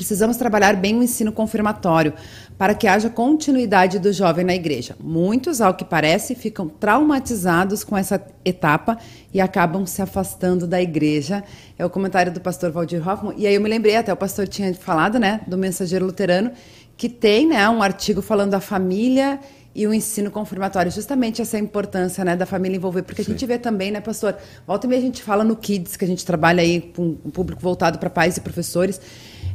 Precisamos 0.00 0.38
trabalhar 0.38 0.76
bem 0.76 0.98
o 0.98 1.02
ensino 1.02 1.30
confirmatório 1.30 2.14
para 2.56 2.74
que 2.74 2.86
haja 2.86 3.10
continuidade 3.10 3.98
do 3.98 4.10
jovem 4.14 4.46
na 4.46 4.54
igreja. 4.54 4.96
Muitos, 4.98 5.60
ao 5.60 5.74
que 5.74 5.84
parece, 5.84 6.34
ficam 6.34 6.66
traumatizados 6.70 7.84
com 7.84 7.98
essa 7.98 8.18
etapa 8.42 8.96
e 9.30 9.42
acabam 9.42 9.84
se 9.84 10.00
afastando 10.00 10.66
da 10.66 10.80
igreja. 10.80 11.44
É 11.78 11.84
o 11.84 11.90
comentário 11.90 12.32
do 12.32 12.40
pastor 12.40 12.70
Valdir 12.70 13.06
Hoffman. 13.06 13.34
E 13.36 13.46
aí 13.46 13.54
eu 13.54 13.60
me 13.60 13.68
lembrei, 13.68 13.94
até 13.94 14.10
o 14.10 14.16
pastor 14.16 14.48
tinha 14.48 14.72
falado, 14.72 15.18
né, 15.18 15.42
do 15.46 15.58
Mensageiro 15.58 16.06
Luterano, 16.06 16.50
que 16.96 17.10
tem 17.10 17.46
né, 17.46 17.68
um 17.68 17.82
artigo 17.82 18.22
falando 18.22 18.52
da 18.52 18.60
família 18.60 19.38
e 19.74 19.86
o 19.86 19.92
ensino 19.92 20.30
confirmatório, 20.30 20.90
justamente 20.90 21.42
essa 21.42 21.58
importância 21.58 22.24
né, 22.24 22.34
da 22.36 22.46
família 22.46 22.76
envolver, 22.76 23.02
porque 23.02 23.22
Sim. 23.22 23.32
a 23.32 23.34
gente 23.34 23.46
vê 23.46 23.58
também, 23.58 23.90
né, 23.90 24.00
pastor, 24.00 24.34
volta 24.66 24.86
e 24.86 24.88
meia 24.88 24.98
a 24.98 25.04
gente 25.04 25.22
fala 25.22 25.44
no 25.44 25.54
Kids, 25.56 25.94
que 25.94 26.06
a 26.06 26.08
gente 26.08 26.24
trabalha 26.24 26.62
aí 26.62 26.80
com 26.80 27.18
um 27.22 27.30
público 27.30 27.60
voltado 27.60 27.98
para 27.98 28.08
pais 28.08 28.38
e 28.38 28.40
professores, 28.40 28.98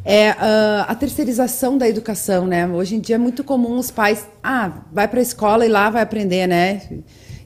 é 0.06 0.32
uh, 0.32 0.86
a 0.88 0.94
terceirização 0.94 1.80
da 1.80 1.90
educação, 1.90 2.46
né? 2.46 2.68
Hoje 2.68 2.96
em 2.96 3.00
dia 3.00 3.16
é 3.16 3.18
muito 3.18 3.44
comum 3.44 3.78
os 3.80 3.90
pais, 3.90 4.28
ah, 4.44 4.84
vai 4.94 5.08
para 5.08 5.20
a 5.20 5.24
escola 5.24 5.66
e 5.66 5.70
lá 5.70 5.90
vai 5.90 6.04
aprender, 6.04 6.46
né? 6.46 6.82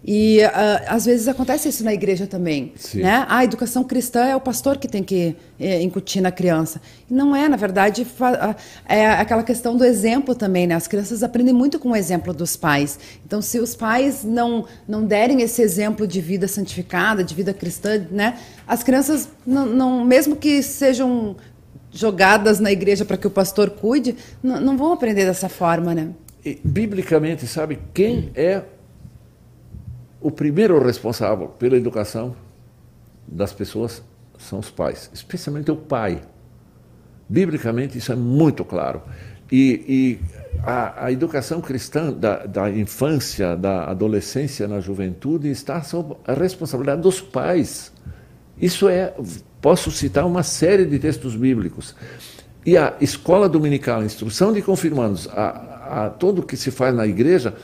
E 0.04 0.40
uh, 0.40 0.50
às 0.88 1.06
vezes 1.06 1.28
acontece 1.28 1.70
isso 1.70 1.84
na 1.84 1.94
igreja 1.94 2.26
também, 2.26 2.74
Sim. 2.76 3.02
né? 3.02 3.26
Ah, 3.30 3.38
a 3.38 3.44
educação 3.44 3.84
cristã 3.84 4.26
é 4.26 4.36
o 4.36 4.42
pastor 4.42 4.78
que 4.78 4.88
tem 4.88 5.04
que 5.04 5.36
é, 5.60 5.82
incutir 5.82 6.22
na 6.22 6.32
criança. 6.32 6.82
Não 7.10 7.36
é, 7.36 7.48
na 7.48 7.58
verdade, 7.58 8.08
é 8.88 9.08
aquela 9.08 9.44
questão 9.44 9.76
do 9.78 9.84
exemplo 9.84 10.34
também, 10.34 10.66
né? 10.66 10.76
As 10.76 10.88
crianças 10.88 11.22
aprendem 11.22 11.54
muito 11.54 11.78
com 11.80 11.92
o 11.92 11.96
exemplo 11.96 12.34
dos 12.34 12.56
pais. 12.56 12.98
Então, 13.26 13.42
se 13.42 13.60
os 13.60 13.76
pais 13.76 14.24
não 14.24 14.66
não 14.88 15.06
derem 15.06 15.42
esse 15.42 15.62
exemplo 15.62 16.08
de 16.08 16.22
vida 16.22 16.48
santificada, 16.48 17.24
de 17.24 17.36
vida 17.36 17.54
cristã, 17.54 18.06
né? 18.10 18.38
As 18.68 18.84
crianças 18.84 19.30
não, 19.46 19.66
não 19.66 20.06
mesmo 20.06 20.36
que 20.36 20.64
sejam 20.64 21.36
jogadas 21.92 22.60
na 22.60 22.72
igreja 22.72 23.06
para 23.06 23.18
que 23.18 23.28
o 23.28 23.30
pastor 23.30 23.70
cuide, 23.70 24.16
não, 24.42 24.60
não 24.60 24.78
vão 24.78 24.94
aprender 24.94 25.26
dessa 25.26 25.50
forma, 25.50 25.94
né? 25.94 26.12
E, 26.46 26.60
biblicamente, 26.64 27.46
sabe 27.48 27.80
quem 27.94 28.32
é 28.36 28.64
o 30.22 30.32
primeiro 30.32 30.82
responsável 30.82 31.48
pela 31.48 31.76
educação 31.76 32.36
das 33.28 33.54
pessoas? 33.54 34.04
São 34.38 34.60
os 34.60 34.70
pais, 34.70 35.10
especialmente 35.14 35.70
o 35.70 35.76
pai. 35.76 36.22
Biblicamente, 37.28 37.98
isso 37.98 38.12
é 38.12 38.16
muito 38.16 38.64
claro. 38.64 39.02
E, 39.52 39.84
e 39.88 40.20
a, 40.64 41.06
a, 41.06 41.12
educação 41.12 41.60
cristã 41.60 42.14
da, 42.14 42.46
da, 42.46 42.70
infância, 42.70 43.56
da 43.58 43.86
adolescência, 43.86 44.68
na 44.68 44.80
juventude, 44.80 45.50
está 45.50 45.82
sob 45.82 46.16
a 46.26 46.34
responsabilidade 46.34 47.02
dos 47.02 47.20
pais. 47.20 47.92
Isso 48.58 48.88
é 48.88 49.14
Posso 49.62 49.92
citar 49.92 50.26
uma 50.26 50.44
série 50.44 50.86
de 50.86 50.98
textos 51.00 51.36
bíblicos. 51.36 51.96
E 52.66 52.78
a 52.78 52.96
escola 53.02 53.50
dominical, 53.50 54.02
a 54.02 54.06
instrução 54.06 54.54
de 54.54 54.62
confirmandos, 54.62 55.28
a, 55.30 56.06
a, 56.06 56.10
tudo 56.10 56.44
que 56.44 56.56
se 56.56 56.72
faz 56.72 56.94
na 56.94 57.08
igreja, 57.08 57.56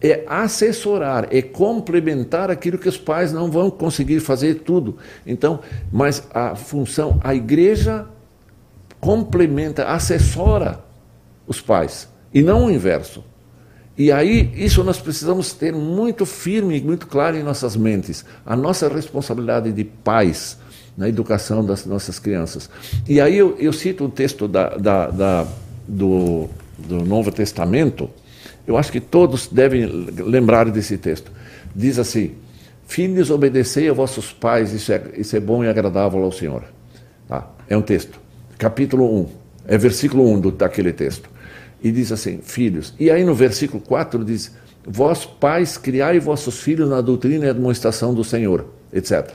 é 0.00 0.24
assessorar, 0.26 1.28
é 1.30 1.42
complementar 1.42 2.50
aquilo 2.50 2.78
que 2.78 2.88
os 2.88 2.96
pais 2.96 3.32
não 3.32 3.50
vão 3.50 3.70
conseguir 3.70 4.20
fazer 4.20 4.60
tudo. 4.60 4.96
Então, 5.26 5.60
mas 5.92 6.26
a 6.32 6.54
função, 6.54 7.20
a 7.22 7.34
igreja 7.34 8.06
complementa, 8.98 9.84
assessora 9.84 10.80
os 11.46 11.60
pais, 11.60 12.08
e 12.32 12.42
não 12.42 12.66
o 12.66 12.70
inverso. 12.70 13.24
E 13.96 14.10
aí, 14.10 14.50
isso 14.54 14.82
nós 14.82 14.98
precisamos 14.98 15.52
ter 15.52 15.74
muito 15.74 16.24
firme 16.24 16.80
muito 16.80 17.06
claro 17.06 17.36
em 17.36 17.42
nossas 17.42 17.76
mentes. 17.76 18.24
A 18.46 18.56
nossa 18.56 18.88
responsabilidade 18.88 19.72
de 19.72 19.84
pais 19.84 20.56
na 20.96 21.08
educação 21.08 21.64
das 21.64 21.86
nossas 21.86 22.18
crianças. 22.18 22.68
E 23.08 23.20
aí 23.20 23.36
eu, 23.36 23.56
eu 23.58 23.72
cito 23.72 24.04
um 24.04 24.10
texto 24.10 24.46
da, 24.46 24.76
da, 24.76 25.10
da, 25.10 25.46
do, 25.86 26.48
do 26.78 27.04
Novo 27.04 27.30
Testamento, 27.32 28.10
eu 28.66 28.76
acho 28.76 28.92
que 28.92 29.00
todos 29.00 29.48
devem 29.48 29.86
lembrar 29.86 30.70
desse 30.70 30.96
texto. 30.96 31.32
Diz 31.74 31.98
assim: 31.98 32.32
Filhos, 32.86 33.30
obedecei 33.30 33.88
a 33.88 33.92
vossos 33.92 34.32
pais, 34.32 34.72
isso 34.72 34.92
é, 34.92 35.02
isso 35.16 35.36
é 35.36 35.40
bom 35.40 35.64
e 35.64 35.68
agradável 35.68 36.22
ao 36.22 36.32
Senhor. 36.32 36.64
Tá? 37.28 37.48
É 37.68 37.76
um 37.76 37.82
texto, 37.82 38.20
capítulo 38.58 39.22
1, 39.22 39.28
é 39.68 39.78
versículo 39.78 40.28
1 40.32 40.40
do, 40.40 40.50
daquele 40.50 40.92
texto. 40.92 41.28
E 41.82 41.90
diz 41.90 42.12
assim: 42.12 42.40
Filhos. 42.42 42.94
E 42.98 43.10
aí 43.10 43.24
no 43.24 43.34
versículo 43.34 43.82
4 43.82 44.24
diz: 44.24 44.52
Vós, 44.86 45.24
pais, 45.24 45.76
criai 45.76 46.18
vossos 46.18 46.60
filhos 46.60 46.88
na 46.88 47.00
doutrina 47.00 47.46
e 47.46 47.48
administração 47.48 48.12
do 48.12 48.24
Senhor, 48.24 48.66
etc. 48.92 49.30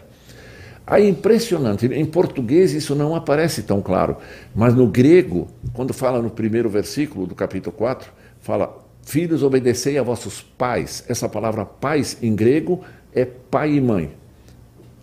Aí 0.88 1.10
impressionante, 1.10 1.88
em 1.88 2.06
português 2.06 2.74
isso 2.74 2.94
não 2.94 3.16
aparece 3.16 3.64
tão 3.64 3.82
claro, 3.82 4.18
mas 4.54 4.76
no 4.76 4.88
grego, 4.88 5.48
quando 5.74 5.94
fala 5.94 6.22
no 6.22 6.30
primeiro 6.30 6.70
versículo 6.70 7.26
do 7.26 7.34
capítulo 7.34 7.76
4, 7.76 8.12
fala 8.40 8.86
Filhos, 9.06 9.44
obedecei 9.44 10.00
a 10.00 10.04
vossos 10.04 10.42
pais. 10.42 11.06
Essa 11.08 11.30
palavra 11.30 11.64
pais 11.64 12.18
em 12.24 12.36
grego 12.36 12.84
é 13.14 13.24
pai 13.24 13.74
e 13.74 13.82
mãe. 13.82 14.12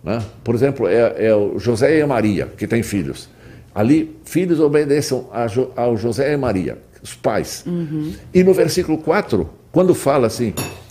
Né? 0.03 0.21
Por 0.43 0.53
exemplo, 0.53 0.87
é, 0.87 1.27
é, 1.27 1.33
o 1.33 1.57
José 1.57 1.97
e 1.97 2.01
a 2.01 2.07
Maria, 2.07 2.47
que 2.57 2.67
têm 2.67 2.83
filhos. 2.83 3.29
Ali, 3.73 4.15
filhos 4.25 4.59
obedeçam 4.59 5.29
jo, 5.49 5.71
ao 5.75 5.95
José 5.95 6.33
e 6.33 6.37
Maria, 6.37 6.77
os 7.01 7.15
pais. 7.15 7.63
Uhum. 7.65 8.13
E 8.33 8.43
no 8.43 8.53
versículo 8.53 8.97
4, 8.97 9.49
quando 9.71 9.95
fala 9.95 10.27
assim, 10.27 10.53
é, 10.57 10.82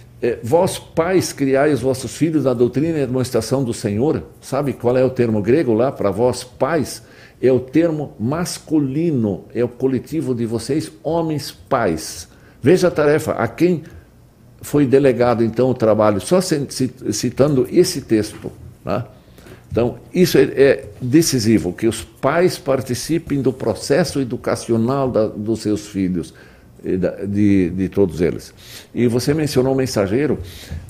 vós 0.43 0.79
pais 0.79 1.33
criai 1.33 1.73
os 1.73 1.81
vossos 1.81 2.17
filhos 2.17 2.45
na 2.45 2.55
doutrina 2.55 2.99
e 2.99 3.07
demonstração 3.07 3.65
do 3.65 3.75
Senhor, 3.75 4.23
sabe 4.41 4.73
qual 4.73 4.97
é 4.97 5.05
o 5.05 5.11
termo 5.11 5.43
grego 5.43 5.73
lá 5.73 5.91
para 5.91 6.11
vós 6.11 6.45
pais? 6.45 7.03
É 7.41 7.51
o 7.51 7.59
termo 7.59 8.15
masculino, 8.21 9.45
é 9.53 9.65
o 9.65 9.69
coletivo 9.69 10.33
de 10.33 10.47
vocês, 10.47 10.93
homens 11.03 11.51
pais. 11.51 12.29
Veja 12.63 12.87
a 12.87 12.91
tarefa, 12.91 13.33
a 13.33 13.49
quem 13.49 13.83
foi 14.61 14.87
delegado 14.87 15.43
então 15.43 15.71
o 15.71 15.75
trabalho, 15.75 16.21
só 16.21 16.41
citando 16.41 17.67
esse 17.69 18.03
texto. 18.03 18.53
Né? 18.85 19.05
Então, 19.73 19.99
isso 20.15 20.39
é, 20.39 20.43
é, 20.43 20.89
decisivo, 21.01 21.73
que 21.73 21.89
os 21.89 22.05
pais 22.05 22.59
participem 22.59 23.43
do 23.43 23.53
processo 23.53 24.21
educacional 24.21 25.11
da, 25.11 25.27
dos 25.27 25.63
seus 25.63 25.89
filhos, 25.89 26.33
de, 26.83 27.71
de, 27.71 27.89
todos 27.89 28.21
eles. 28.21 28.53
E 28.95 29.07
você 29.07 29.33
mencionou 29.33 29.73
o 29.73 29.77
mensageiro, 29.77 30.39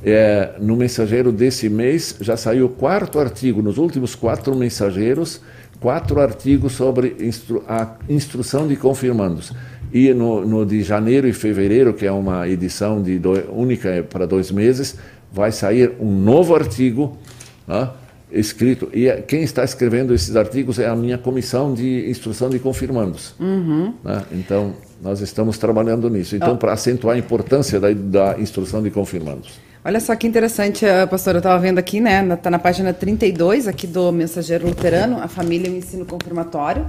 é, 0.05 0.53
no 0.61 0.77
mensageiro 0.77 1.31
desse 1.31 1.69
mês 1.69 2.17
já 2.21 2.37
saiu 2.37 2.67
o 2.67 2.69
quarto 2.69 3.19
artigo, 3.19 3.63
nos 3.63 3.79
últimos 3.79 4.15
quatro 4.15 4.55
mensageiros, 4.57 5.41
quatro 5.81 6.21
artigos 6.21 6.73
sobre 6.73 7.17
instru 7.21 7.63
a 7.69 7.97
instrução 8.09 8.67
de 8.67 8.77
confirmandos. 8.77 9.53
E 9.93 10.15
no, 10.15 10.47
no, 10.47 10.65
de 10.65 10.83
janeiro 10.83 11.29
e 11.29 11.33
fevereiro, 11.33 11.93
que 11.93 12.07
é 12.07 12.13
uma 12.13 12.49
edição 12.49 13.03
de 13.03 13.19
do, 13.19 13.33
única 13.53 14.03
para 14.09 14.27
dois 14.27 14.51
meses, 14.51 14.97
vai 15.31 15.53
sair 15.53 15.93
um 16.01 16.11
novo 16.11 16.55
artigo 16.55 17.19
né, 17.67 17.91
escrito. 18.33 18.89
E 18.93 19.09
é, 19.09 19.21
quem 19.21 19.43
está 19.43 19.63
escrevendo 19.65 20.15
esses 20.15 20.35
artigos 20.37 20.79
é 20.79 20.89
a 20.89 20.97
minha 20.97 21.19
comissão 21.19 21.75
de 21.75 22.09
instrução 22.11 22.49
de 22.49 22.59
confirmandos. 22.59 23.35
Uhum. 23.39 23.95
Né? 24.03 24.23
Então, 24.33 24.75
nós 25.03 25.21
estamos 25.21 25.59
trabalhando 25.59 26.09
nisso. 26.09 26.35
Então, 26.37 26.55
oh. 26.55 26.57
para 26.57 26.73
acentuar 26.73 27.17
a 27.17 27.19
importância 27.19 27.79
da, 27.79 27.93
da 27.93 28.39
instrução 28.39 28.83
de 28.83 28.91
confirmandos. 28.91 29.61
Olha 29.85 29.99
só 29.99 30.15
que 30.15 30.29
interessante, 30.29 30.87
pastora, 31.11 31.39
eu 31.39 31.41
estava 31.41 31.59
vendo 31.59 31.79
aqui, 31.79 32.01
né? 32.01 32.25
Está 32.33 32.49
na 32.49 32.59
página 32.59 32.93
32 32.93 33.67
aqui 33.67 33.85
do 33.85 34.13
Mensageiro 34.13 34.69
Luterano, 34.69 35.19
a 35.21 35.27
família 35.27 35.69
e 35.69 35.73
o 35.73 35.77
ensino 35.77 36.07
confirmatório. 36.07 36.87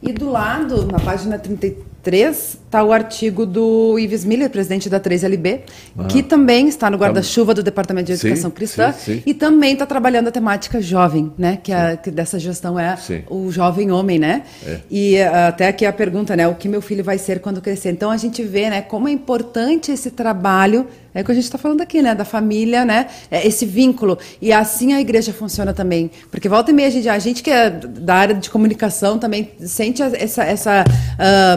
E 0.00 0.12
do 0.12 0.30
lado, 0.30 0.86
na 0.86 1.00
página 1.00 1.38
33, 1.38 1.95
está 2.14 2.82
o 2.82 2.92
artigo 2.92 3.46
do 3.46 3.98
Ives 3.98 4.24
Miller, 4.24 4.50
presidente 4.50 4.88
da 4.88 5.00
3LB, 5.00 5.60
ah. 5.98 6.04
que 6.04 6.22
também 6.22 6.68
está 6.68 6.90
no 6.90 6.96
guarda-chuva 6.96 7.54
do 7.54 7.62
Departamento 7.62 8.06
de 8.06 8.12
Educação 8.12 8.50
sim, 8.50 8.56
Cristã 8.56 8.92
sim, 8.92 9.14
sim. 9.14 9.22
e 9.24 9.32
também 9.32 9.72
está 9.72 9.86
trabalhando 9.86 10.28
a 10.28 10.30
temática 10.30 10.80
jovem, 10.80 11.32
né? 11.38 11.58
Que, 11.62 11.72
a, 11.72 11.96
que 11.96 12.10
dessa 12.10 12.38
gestão 12.38 12.78
é 12.78 12.96
o 13.28 13.50
jovem 13.50 13.90
homem, 13.90 14.18
né? 14.18 14.42
É. 14.66 14.80
E 14.90 15.16
uh, 15.16 15.48
até 15.48 15.68
aqui 15.68 15.86
a 15.86 15.92
pergunta, 15.92 16.36
né? 16.36 16.46
O 16.46 16.54
que 16.54 16.68
meu 16.68 16.82
filho 16.82 17.02
vai 17.02 17.18
ser 17.18 17.40
quando 17.40 17.60
crescer? 17.60 17.90
Então 17.90 18.10
a 18.10 18.16
gente 18.16 18.42
vê, 18.42 18.68
né? 18.68 18.82
Como 18.82 19.08
é 19.08 19.10
importante 19.10 19.90
esse 19.90 20.10
trabalho 20.10 20.86
é 21.16 21.22
o 21.22 21.24
que 21.24 21.32
a 21.32 21.34
gente 21.34 21.44
está 21.44 21.56
falando 21.56 21.80
aqui, 21.80 22.02
né? 22.02 22.14
Da 22.14 22.26
família, 22.26 22.84
né? 22.84 23.06
É 23.30 23.46
esse 23.46 23.64
vínculo. 23.64 24.18
E 24.38 24.52
assim 24.52 24.92
a 24.92 25.00
igreja 25.00 25.32
funciona 25.32 25.72
também. 25.72 26.10
Porque 26.30 26.46
volta 26.46 26.70
e 26.70 26.74
meia, 26.74 26.88
a 26.88 26.90
gente, 26.90 27.08
a 27.08 27.18
gente 27.18 27.42
que 27.42 27.50
é 27.50 27.70
da 27.70 28.14
área 28.14 28.34
de 28.34 28.50
comunicação 28.50 29.18
também 29.18 29.50
sente 29.60 30.02
essa, 30.02 30.44
essa, 30.44 30.84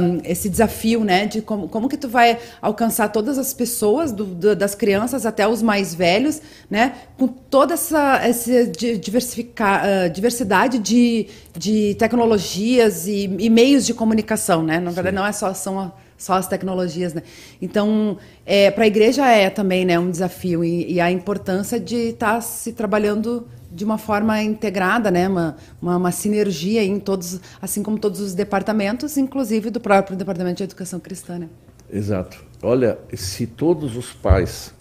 um, 0.02 0.22
esse 0.40 0.50
desafio, 0.50 1.04
né? 1.04 1.26
De 1.26 1.42
como, 1.42 1.68
como 1.68 1.90
que 1.90 1.98
tu 1.98 2.08
vai 2.08 2.40
alcançar 2.62 3.10
todas 3.10 3.38
as 3.38 3.54
pessoas, 3.54 4.12
do, 4.12 4.26
do, 4.26 4.56
das 4.56 4.74
crianças 4.74 5.26
até 5.26 5.48
os 5.48 5.62
mais 5.62 5.94
velhos, 5.94 6.42
né? 6.70 6.94
Com 7.18 7.28
toda 7.28 7.74
essa, 7.74 8.20
essa 8.24 8.66
diversificar, 8.66 9.84
uh, 9.86 10.10
diversidade 10.10 10.80
de, 10.80 11.28
de 11.58 11.96
tecnologias 11.96 13.08
e, 13.08 13.26
e, 13.40 13.50
meios 13.50 13.86
de 13.86 13.94
comunicação, 13.94 14.64
né? 14.64 14.80
Na 14.80 14.92
verdade, 14.92 15.16
Sim. 15.16 15.22
não 15.22 15.28
é 15.28 15.32
só 15.32 15.54
são 15.54 15.92
só 16.18 16.34
as 16.34 16.48
tecnologias, 16.48 17.14
né? 17.14 17.24
Então, 17.62 18.18
é, 18.46 18.70
para 18.72 18.84
a 18.84 18.88
igreja 18.88 19.26
é 19.26 19.50
também 19.50 19.86
né, 19.86 19.98
um 19.98 20.12
desafio 20.12 20.66
e, 20.66 20.94
e 20.94 21.00
a 21.00 21.10
importância 21.10 21.80
de 21.80 22.10
estar 22.10 22.36
tá 22.36 22.42
se 22.42 22.74
trabalhando 22.74 23.48
de 23.80 23.86
uma 23.86 23.97
forma 23.97 24.43
integrada, 24.43 25.09
né, 25.09 25.30
uma, 25.30 25.55
uma, 25.82 25.95
uma, 25.95 26.11
sinergia 26.11 26.84
em 26.84 26.99
todos, 26.99 27.39
assim 27.61 27.82
como 27.82 27.97
todos 27.97 28.19
os 28.19 28.34
departamentos, 28.34 29.15
inclusive 29.15 29.69
do 29.69 29.80
próprio 29.80 30.17
Departamento 30.17 30.57
de 30.57 30.63
Educação 30.63 30.99
Cristã. 30.99 31.39
Né? 31.39 31.47
Exato. 31.89 32.43
Olha, 32.61 32.99
se 33.13 33.47
todos 33.47 33.95
os 33.95 34.11
pais 34.11 34.73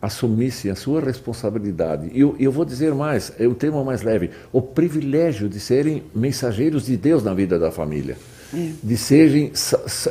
assumissem 0.00 0.72
a 0.72 0.74
sua 0.74 1.00
responsabilidade, 1.00 2.10
e 2.12 2.18
eu, 2.18 2.34
eu 2.36 2.50
vou 2.50 2.64
dizer 2.64 2.92
mais, 2.92 3.32
é 3.38 3.46
o 3.46 3.54
tema 3.54 3.84
mais 3.84 4.02
leve, 4.02 4.30
o 4.52 4.60
privilégio 4.60 5.48
de 5.48 5.60
serem 5.60 6.02
mensageiros 6.12 6.86
de 6.86 6.96
Deus 6.96 7.22
na 7.22 7.32
vida 7.32 7.60
da 7.60 7.70
família 7.70 8.16
é. 8.52 8.72
de 8.82 8.96
serem 8.96 9.52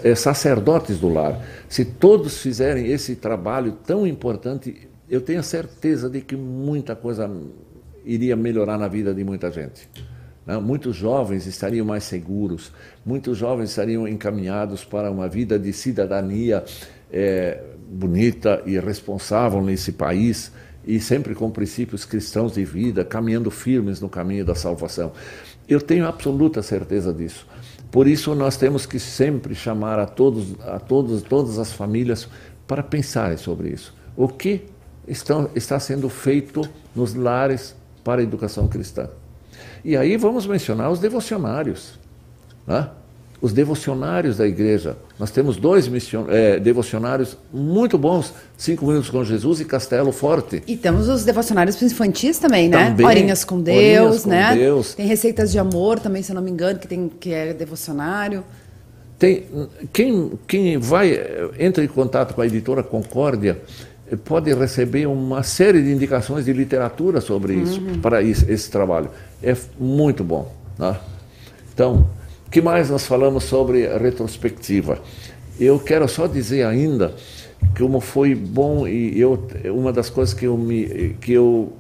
é, 0.04 0.16
sacerdotes 0.16 1.00
do 1.00 1.10
lar. 1.10 1.46
Se 1.68 1.84
todos 1.84 2.38
fizerem 2.38 2.88
esse 2.88 3.14
trabalho 3.14 3.74
tão 3.86 4.08
importante, 4.08 4.88
eu 5.10 5.20
tenho 5.20 5.44
certeza 5.44 6.10
de 6.10 6.22
que 6.22 6.38
muita 6.38 6.96
coisa 6.96 7.30
iria 8.06 8.36
melhorar 8.36 8.78
na 8.78 8.88
vida 8.88 9.14
de 9.14 9.24
muita 9.24 9.52
gente. 9.52 9.88
Né? 10.46 10.58
Muitos 10.58 10.96
jovens 10.96 11.46
estariam 11.46 11.86
mais 11.86 12.04
seguros, 12.04 12.72
muitos 13.06 13.38
jovens 13.38 13.70
estariam 13.70 14.08
encaminhados 14.08 14.84
para 14.84 15.12
uma 15.12 15.28
vida 15.28 15.58
de 15.58 15.72
cidadania 15.72 16.64
é, 17.12 17.62
bonita 17.90 18.62
e 18.66 18.80
responsável 18.80 19.62
nesse 19.62 19.92
país 19.92 20.52
e 20.86 21.00
sempre 21.00 21.36
com 21.36 21.52
princípios 21.52 22.06
cristãos 22.06 22.54
de 22.54 22.66
vida, 22.66 23.06
caminhando 23.06 23.52
firmes 23.52 24.02
no 24.02 24.10
caminho 24.10 24.44
da 24.44 24.56
salvação. 24.56 25.12
Eu 25.68 25.80
tenho 25.80 26.08
absoluta 26.08 26.62
certeza 26.62 27.14
disso. 27.14 27.48
Por 27.92 28.08
isso 28.08 28.34
nós 28.34 28.58
temos 28.58 28.86
que 28.86 29.00
sempre 29.00 29.54
chamar 29.54 30.00
a 30.00 30.06
todos, 30.06 30.56
a 30.62 30.80
todos, 30.80 31.22
todas 31.22 31.60
as 31.60 31.72
famílias 31.72 32.28
para 32.66 32.82
pensarem 32.82 33.38
sobre 33.38 33.70
isso. 33.70 33.94
O 34.16 34.28
que 34.28 34.66
estão, 35.08 35.50
está 35.56 35.80
sendo 35.80 36.10
feito 36.10 36.62
nos 36.96 37.14
lares 37.14 37.76
para 38.04 38.22
a 38.22 38.24
educação 38.24 38.68
cristã? 38.68 39.10
E 39.84 39.98
aí 39.98 40.18
vamos 40.18 40.46
mencionar 40.46 40.92
os 40.92 41.00
devocionários. 41.00 42.00
Né? 42.66 42.90
os 43.42 43.52
devocionários 43.52 44.38
da 44.38 44.48
igreja. 44.48 44.96
Nós 45.18 45.32
temos 45.32 45.58
dois 45.58 45.88
mission, 45.88 46.26
é, 46.30 46.60
devocionários 46.60 47.36
muito 47.52 47.98
bons, 47.98 48.34
Cinco 48.56 48.86
Minutos 48.86 49.10
com 49.10 49.24
Jesus 49.24 49.60
e 49.60 49.66
Castelo 49.66 50.12
Forte. 50.12 50.62
E 50.68 50.78
temos 50.78 51.10
os 51.10 51.26
devocionários 51.26 51.82
infantis 51.82 52.38
também, 52.38 52.70
né? 52.70 52.90
também? 52.90 53.06
Horinhas 53.06 53.44
com 53.44 53.60
Deus, 53.60 53.78
Horinhas 53.78 54.24
com 54.24 54.30
né? 54.30 54.56
Deus. 54.56 54.94
Tem 54.94 55.08
Receitas 55.08 55.52
de 55.52 55.58
Amor 55.58 56.00
também, 56.00 56.22
se 56.22 56.32
eu 56.32 56.36
não 56.36 56.44
me 56.44 56.52
engano, 56.52 56.78
que, 56.78 56.88
tem, 56.88 57.12
que 57.20 57.34
é 57.34 57.54
devocionário. 57.54 58.44
Tem, 59.18 59.46
quem, 59.92 60.32
quem 60.48 60.78
vai, 60.78 61.20
entra 61.58 61.84
em 61.84 61.88
contato 61.88 62.36
com 62.36 62.42
a 62.42 62.46
editora 62.46 62.84
Concórdia, 62.84 63.62
pode 64.18 64.54
receber 64.54 65.08
uma 65.08 65.44
série 65.44 65.82
de 65.82 65.92
indicações 65.92 66.46
de 66.46 66.54
literatura 66.54 67.22
sobre 67.22 67.54
isso, 67.54 67.82
uhum. 67.82 68.02
para 68.02 68.22
isso, 68.22 68.46
esse 68.50 68.70
trabalho. 68.70 69.10
É 69.42 69.56
muito 69.80 70.24
bom. 70.24 70.54
Né? 70.78 70.98
Então, 71.74 72.08
que 72.52 72.62
mais 72.62 72.90
nós 72.90 73.08
falamos 73.08 73.46
sobre 73.46 73.88
retrospectiva? 73.98 75.00
Eu 75.58 75.80
quero 75.80 76.08
só 76.10 76.28
dizer 76.28 76.66
ainda 76.66 77.16
como 77.78 78.02
foi 78.02 78.36
bom 78.36 78.86
e 78.86 79.18
eu 79.18 79.48
uma 79.74 79.94
das 79.94 80.10
coisas 80.10 80.34
que 80.34 80.46
eu 80.46 80.58
me 80.58 81.16
que 81.22 81.32
eu 81.32 81.72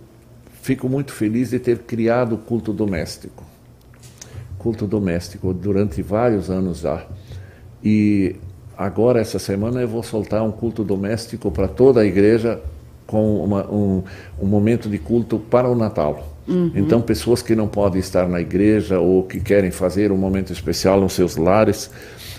fico 0.61 0.87
muito 0.87 1.11
feliz 1.11 1.49
de 1.49 1.59
ter 1.59 1.79
criado 1.79 2.35
o 2.35 2.37
culto 2.37 2.71
doméstico 2.71 3.43
culto 4.57 4.85
doméstico 4.85 5.53
durante 5.53 6.01
vários 6.01 6.49
anos 6.49 6.79
já 6.79 7.05
e 7.83 8.35
agora 8.81 9.19
essa 9.19 9.39
semana 9.39 9.81
eu 9.81 9.87
vou 9.87 10.03
soltar 10.03 10.43
um 10.43 10.51
culto 10.51 10.83
doméstico 10.83 11.51
para 11.51 11.67
toda 11.67 12.01
a 12.01 12.05
igreja 12.05 12.59
com 13.07 13.43
uma, 13.43 13.69
um, 13.69 14.03
um 14.41 14.45
momento 14.45 14.89
de 14.89 14.97
culto 14.97 15.39
para 15.39 15.69
o 15.69 15.75
Natal 15.75 16.31
Uhum. 16.47 16.71
Então, 16.75 17.01
pessoas 17.01 17.41
que 17.41 17.55
não 17.55 17.67
podem 17.67 17.99
estar 17.99 18.27
na 18.27 18.41
igreja 18.41 18.99
ou 18.99 19.23
que 19.23 19.39
querem 19.39 19.71
fazer 19.71 20.11
um 20.11 20.17
momento 20.17 20.51
especial 20.51 20.99
nos 20.99 21.13
seus 21.13 21.37
lares, 21.37 21.91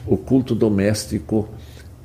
o 0.07 0.17
culto 0.17 0.55
doméstico 0.55 1.49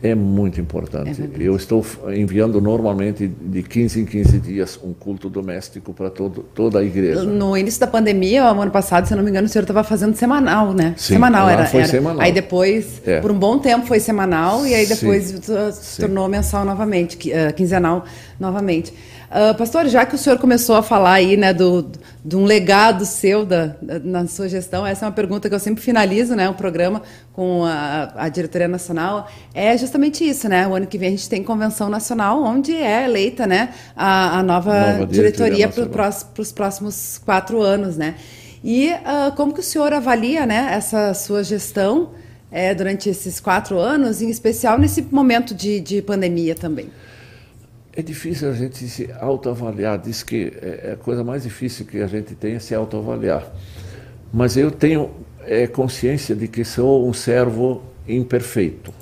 é 0.01 0.13
muito 0.13 0.61
importante. 0.61 1.21
É 1.21 1.29
eu 1.39 1.55
estou 1.55 1.83
enviando 2.15 2.61
normalmente 2.61 3.27
de 3.27 3.63
15 3.63 4.01
em 4.01 4.05
15 4.05 4.39
dias 4.39 4.79
um 4.83 4.93
culto 4.93 5.29
doméstico 5.29 5.93
para 5.93 6.09
toda 6.09 6.79
a 6.79 6.83
igreja. 6.83 7.23
No 7.23 7.57
início 7.57 7.79
da 7.79 7.87
pandemia, 7.87 8.43
o 8.43 8.61
ano 8.61 8.71
passado, 8.71 9.07
se 9.07 9.15
não 9.15 9.23
me 9.23 9.29
engano, 9.29 9.47
o 9.47 9.49
senhor 9.49 9.63
estava 9.63 9.83
fazendo 9.83 10.15
semanal, 10.15 10.73
né? 10.73 10.93
Sim, 10.97 11.15
semanal 11.15 11.49
era, 11.49 11.65
foi 11.65 11.81
era. 11.81 11.89
semanal. 11.89 12.21
Aí 12.21 12.31
depois, 12.31 13.01
é. 13.05 13.19
por 13.19 13.31
um 13.31 13.39
bom 13.39 13.57
tempo 13.57 13.87
foi 13.87 13.99
semanal 13.99 14.65
e 14.67 14.75
aí 14.75 14.85
depois 14.85 15.25
Sim. 15.25 15.71
se 15.71 15.99
tornou 15.99 16.27
mensal 16.27 16.63
novamente, 16.63 17.17
uh, 17.31 17.53
quinzenal 17.53 18.05
novamente. 18.39 18.93
Uh, 19.29 19.53
pastor, 19.57 19.87
já 19.87 20.05
que 20.05 20.15
o 20.15 20.17
senhor 20.17 20.39
começou 20.39 20.77
a 20.77 20.81
falar 20.81 21.13
aí, 21.13 21.35
né, 21.35 21.53
do, 21.53 21.91
de 22.23 22.37
um 22.37 22.45
legado 22.45 23.05
seu 23.05 23.45
da, 23.45 23.75
da, 23.81 23.99
na 23.99 24.25
sua 24.25 24.47
gestão, 24.47 24.87
essa 24.87 25.03
é 25.03 25.05
uma 25.05 25.13
pergunta 25.13 25.49
que 25.49 25.55
eu 25.55 25.59
sempre 25.59 25.83
finalizo, 25.83 26.33
né, 26.33 26.49
o 26.49 26.53
programa 26.53 27.01
com 27.33 27.65
a, 27.65 28.13
a 28.15 28.29
diretoria 28.29 28.69
nacional, 28.69 29.29
é 29.53 29.77
justamente 29.77 30.27
isso, 30.27 30.47
né, 30.47 30.65
o 30.65 30.73
ano 30.73 30.87
que 30.87 30.97
vem 30.97 31.09
a 31.09 31.11
gente 31.11 31.27
tem 31.27 31.43
convenção 31.43 31.89
nacional, 31.89 32.41
onde 32.41 32.73
é 32.73 33.03
eleita, 33.03 33.45
né, 33.45 33.73
a, 33.97 34.39
a 34.39 34.43
nova, 34.43 34.93
nova, 34.93 35.05
diretoria, 35.07 35.67
diretoria 35.67 35.87
para 35.93 36.09
os 36.41 36.51
próximos 36.53 37.17
quatro 37.17 37.61
anos, 37.61 37.97
né, 37.97 38.15
e 38.63 38.91
uh, 38.91 39.35
como 39.35 39.53
que 39.53 39.59
o 39.59 39.63
senhor 39.63 39.91
avalia, 39.91 40.45
né, 40.45 40.69
essa 40.71 41.13
sua 41.13 41.43
gestão 41.43 42.11
é, 42.49 42.73
durante 42.73 43.09
esses 43.09 43.41
quatro 43.41 43.77
anos, 43.77 44.21
em 44.21 44.29
especial 44.29 44.79
nesse 44.79 45.01
momento 45.01 45.53
de, 45.53 45.81
de 45.81 46.01
pandemia 46.01 46.55
também? 46.55 46.89
É 47.97 48.01
difícil 48.03 48.47
a 48.51 48.53
gente 48.53 48.87
se 48.87 49.09
autoavaliar, 49.19 49.97
diz 49.97 50.21
que 50.21 50.53
é, 50.61 50.89
é 50.89 50.91
a 50.91 50.95
coisa 50.95 51.23
mais 51.23 51.41
difícil 51.41 51.83
que 51.83 51.97
a 51.99 52.05
gente 52.05 52.35
tem 52.35 52.53
é 52.53 52.59
se 52.59 52.75
autoavaliar. 52.75 53.51
Mas 54.31 54.55
eu 54.55 54.69
tenho 54.69 55.09
é, 55.41 55.65
consciência 55.65 56.35
de 56.35 56.47
que 56.47 56.63
sou 56.63 57.09
um 57.09 57.11
servo 57.11 57.81
imperfeito 58.07 58.93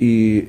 e 0.00 0.48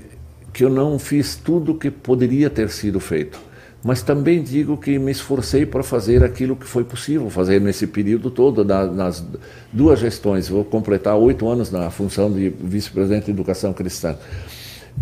que 0.51 0.63
eu 0.63 0.69
não 0.71 0.97
fiz 0.97 1.35
tudo 1.35 1.73
o 1.73 1.75
que 1.77 1.91
poderia 1.91 2.49
ter 2.49 2.71
sido 2.71 2.99
feito. 2.99 3.39
Mas 3.83 4.01
também 4.01 4.41
digo 4.41 4.75
que 4.75 4.97
me 4.97 5.11
esforcei 5.11 5.63
para 5.63 5.83
fazer 5.83 6.23
aquilo 6.23 6.55
que 6.55 6.65
foi 6.65 6.83
possível 6.83 7.29
fazer 7.29 7.61
nesse 7.61 7.85
período 7.85 8.31
todo, 8.31 8.65
nas 8.65 9.23
duas 9.71 9.99
gestões. 9.99 10.49
Vou 10.49 10.65
completar 10.65 11.15
oito 11.15 11.47
anos 11.47 11.69
na 11.69 11.91
função 11.91 12.33
de 12.33 12.49
vice-presidente 12.49 13.25
de 13.25 13.31
Educação 13.31 13.73
Cristã. 13.73 14.17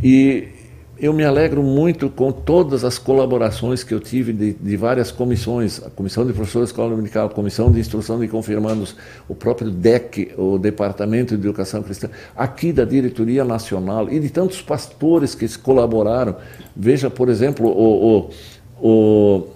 E 0.04 0.65
eu 0.98 1.12
me 1.12 1.24
alegro 1.24 1.62
muito 1.62 2.10
com 2.10 2.32
todas 2.32 2.84
as 2.86 2.98
colaborações 2.98 3.84
que 3.84 3.94
eu 3.94 4.00
tive 4.00 4.32
de, 4.32 4.54
de, 4.54 4.78
várias 4.78 5.12
comissões, 5.12 5.82
a 5.84 5.90
Comissão 5.90 6.26
de 6.26 6.32
Professores 6.32 6.70
Escola 6.70 6.92
Dominical, 6.92 7.28
a 7.28 7.30
Comissão 7.30 7.70
de 7.70 7.80
Instrução 7.80 8.20
de 8.20 8.28
Confirmandos, 8.28 8.96
o 9.28 9.36
próprio 9.36 9.70
DEC, 9.70 10.34
o 10.38 10.58
Departamento 10.58 11.36
de 11.36 11.44
Educação 11.44 11.84
Cristã, 11.84 12.10
aqui 12.36 12.72
da 12.72 12.86
Diretoria 12.86 13.44
Nacional 13.44 14.10
e 14.10 14.20
de 14.20 14.30
tantos 14.30 14.62
pastores 14.62 15.36
que 15.36 15.46
colaboraram. 15.58 16.38
Veja, 16.76 17.10
por 17.10 17.28
exemplo, 17.28 17.68
o, 17.68 18.30
o, 18.80 19.38
o 19.38 19.48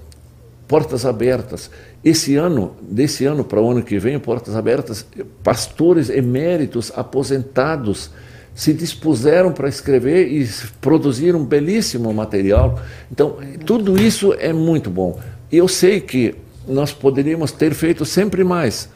Portas 0.68 1.06
Abertas. 1.06 1.72
Esse 2.04 2.36
ano, 2.36 2.76
desse 2.82 3.26
ano 3.26 3.44
para 3.44 3.62
o 3.62 3.72
ano 3.72 3.82
que 3.82 3.98
vem, 3.98 4.20
Portas 4.20 4.56
Abertas, 4.56 5.06
pastores 5.42 6.10
eméritos, 6.10 6.92
aposentados, 6.96 8.12
se 8.54 8.74
dispuseram 8.74 9.52
para 9.52 9.70
escrever 9.70 10.28
e 10.28 10.48
produzir 10.82 11.36
um 11.36 11.46
belíssimo 11.46 12.14
material. 12.14 12.80
Então, 13.12 13.38
tudo 13.66 14.00
isso 14.02 14.34
é 14.34 14.52
muito 14.52 14.90
bom. 14.90 15.20
Eu 15.52 15.68
sei 15.68 16.02
que 16.02 16.36
nós 16.68 16.92
poderíamos 16.92 17.52
ter 17.52 17.74
feito 17.74 18.06
sempre 18.06 18.44
mais, 18.44 18.90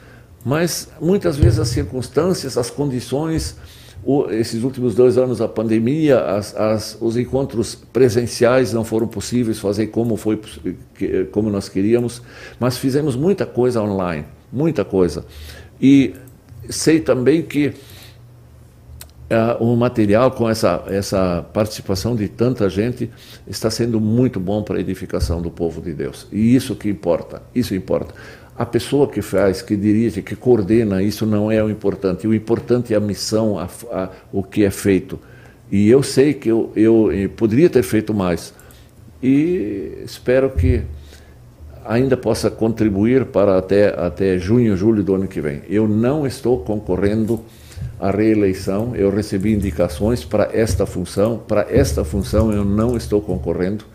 mas 0.46 0.90
muitas 1.02 1.38
vezes 1.38 1.60
as 1.60 1.70
circunstâncias, 1.70 2.58
as 2.58 2.70
condições, 2.70 3.58
o, 4.06 4.30
esses 4.30 4.64
últimos 4.64 4.94
dois 4.96 5.18
anos 5.18 5.40
a 5.40 5.48
pandemia, 5.48 6.20
as, 6.20 6.56
as, 6.56 6.98
os 7.00 7.16
encontros 7.16 7.76
presenciais 7.76 8.74
não 8.74 8.84
foram 8.84 9.08
possíveis 9.08 9.60
fazer 9.60 9.88
como 9.88 10.18
foi 10.18 10.40
como 11.32 11.50
nós 11.50 11.70
queríamos, 11.70 12.22
mas 12.60 12.78
fizemos 12.78 13.16
muita 13.16 13.46
coisa 13.46 13.82
online, 13.82 14.26
muita 14.52 14.84
coisa. 14.84 15.26
E 15.82 16.14
sei 16.70 17.00
também 17.00 17.42
que 17.42 17.74
o 19.60 19.76
material 19.76 20.32
com 20.32 20.50
essa, 20.50 20.84
essa 20.88 21.46
participação 21.54 22.16
de 22.16 22.28
tanta 22.28 22.70
gente 22.70 23.10
está 23.48 23.70
sendo 23.70 24.00
muito 24.00 24.40
bom 24.40 24.62
para 24.64 24.78
a 24.78 24.80
edificação 24.80 25.42
do 25.42 25.50
povo 25.50 25.82
de 25.82 25.94
Deus. 25.94 26.28
E 26.32 26.56
isso 26.56 26.76
que 26.76 26.90
importa, 26.90 27.42
isso 27.54 27.74
importa. 27.74 28.14
A 28.56 28.66
pessoa 28.66 29.08
que 29.08 29.22
faz, 29.22 29.62
que 29.62 29.76
dirige, 29.76 30.22
que 30.22 30.36
coordena, 30.36 31.02
isso 31.02 31.26
não 31.26 31.52
é 31.52 31.64
o 31.64 31.70
importante. 31.70 32.28
O 32.28 32.34
importante 32.34 32.94
é 32.94 32.98
a 32.98 33.00
missão, 33.00 33.58
a, 33.58 33.68
a, 33.92 34.10
o 34.32 34.44
que 34.44 34.64
é 34.64 34.70
feito. 34.70 35.20
E 35.72 35.90
eu 35.90 36.04
sei 36.04 36.36
que 36.36 36.50
eu, 36.50 36.72
eu, 36.76 37.12
eu 37.12 37.30
poderia 37.30 37.70
ter 37.70 37.82
feito 37.82 38.14
mais. 38.14 38.54
E 39.22 40.04
espero 40.04 40.52
que 40.52 40.84
ainda 41.84 42.16
possa 42.16 42.52
contribuir 42.52 43.26
para 43.26 43.58
até, 43.58 43.88
até 44.00 44.38
junho, 44.38 44.78
julho 44.78 45.04
do 45.04 45.16
ano 45.16 45.28
que 45.28 45.42
vem. 45.42 45.62
Eu 45.68 45.88
não 45.88 46.28
estou 46.28 46.60
concorrendo 46.60 47.44
a 48.00 48.12
reeleição, 48.12 48.96
eu 48.96 49.10
recebi 49.10 49.54
indicações 49.54 50.24
para 50.26 50.50
esta 50.54 50.86
função, 50.86 51.38
para 51.48 51.68
esta 51.70 52.04
função 52.04 52.52
eu 52.52 52.66
não 52.66 52.98
estou 52.98 53.22
concorrendo, 53.22 53.86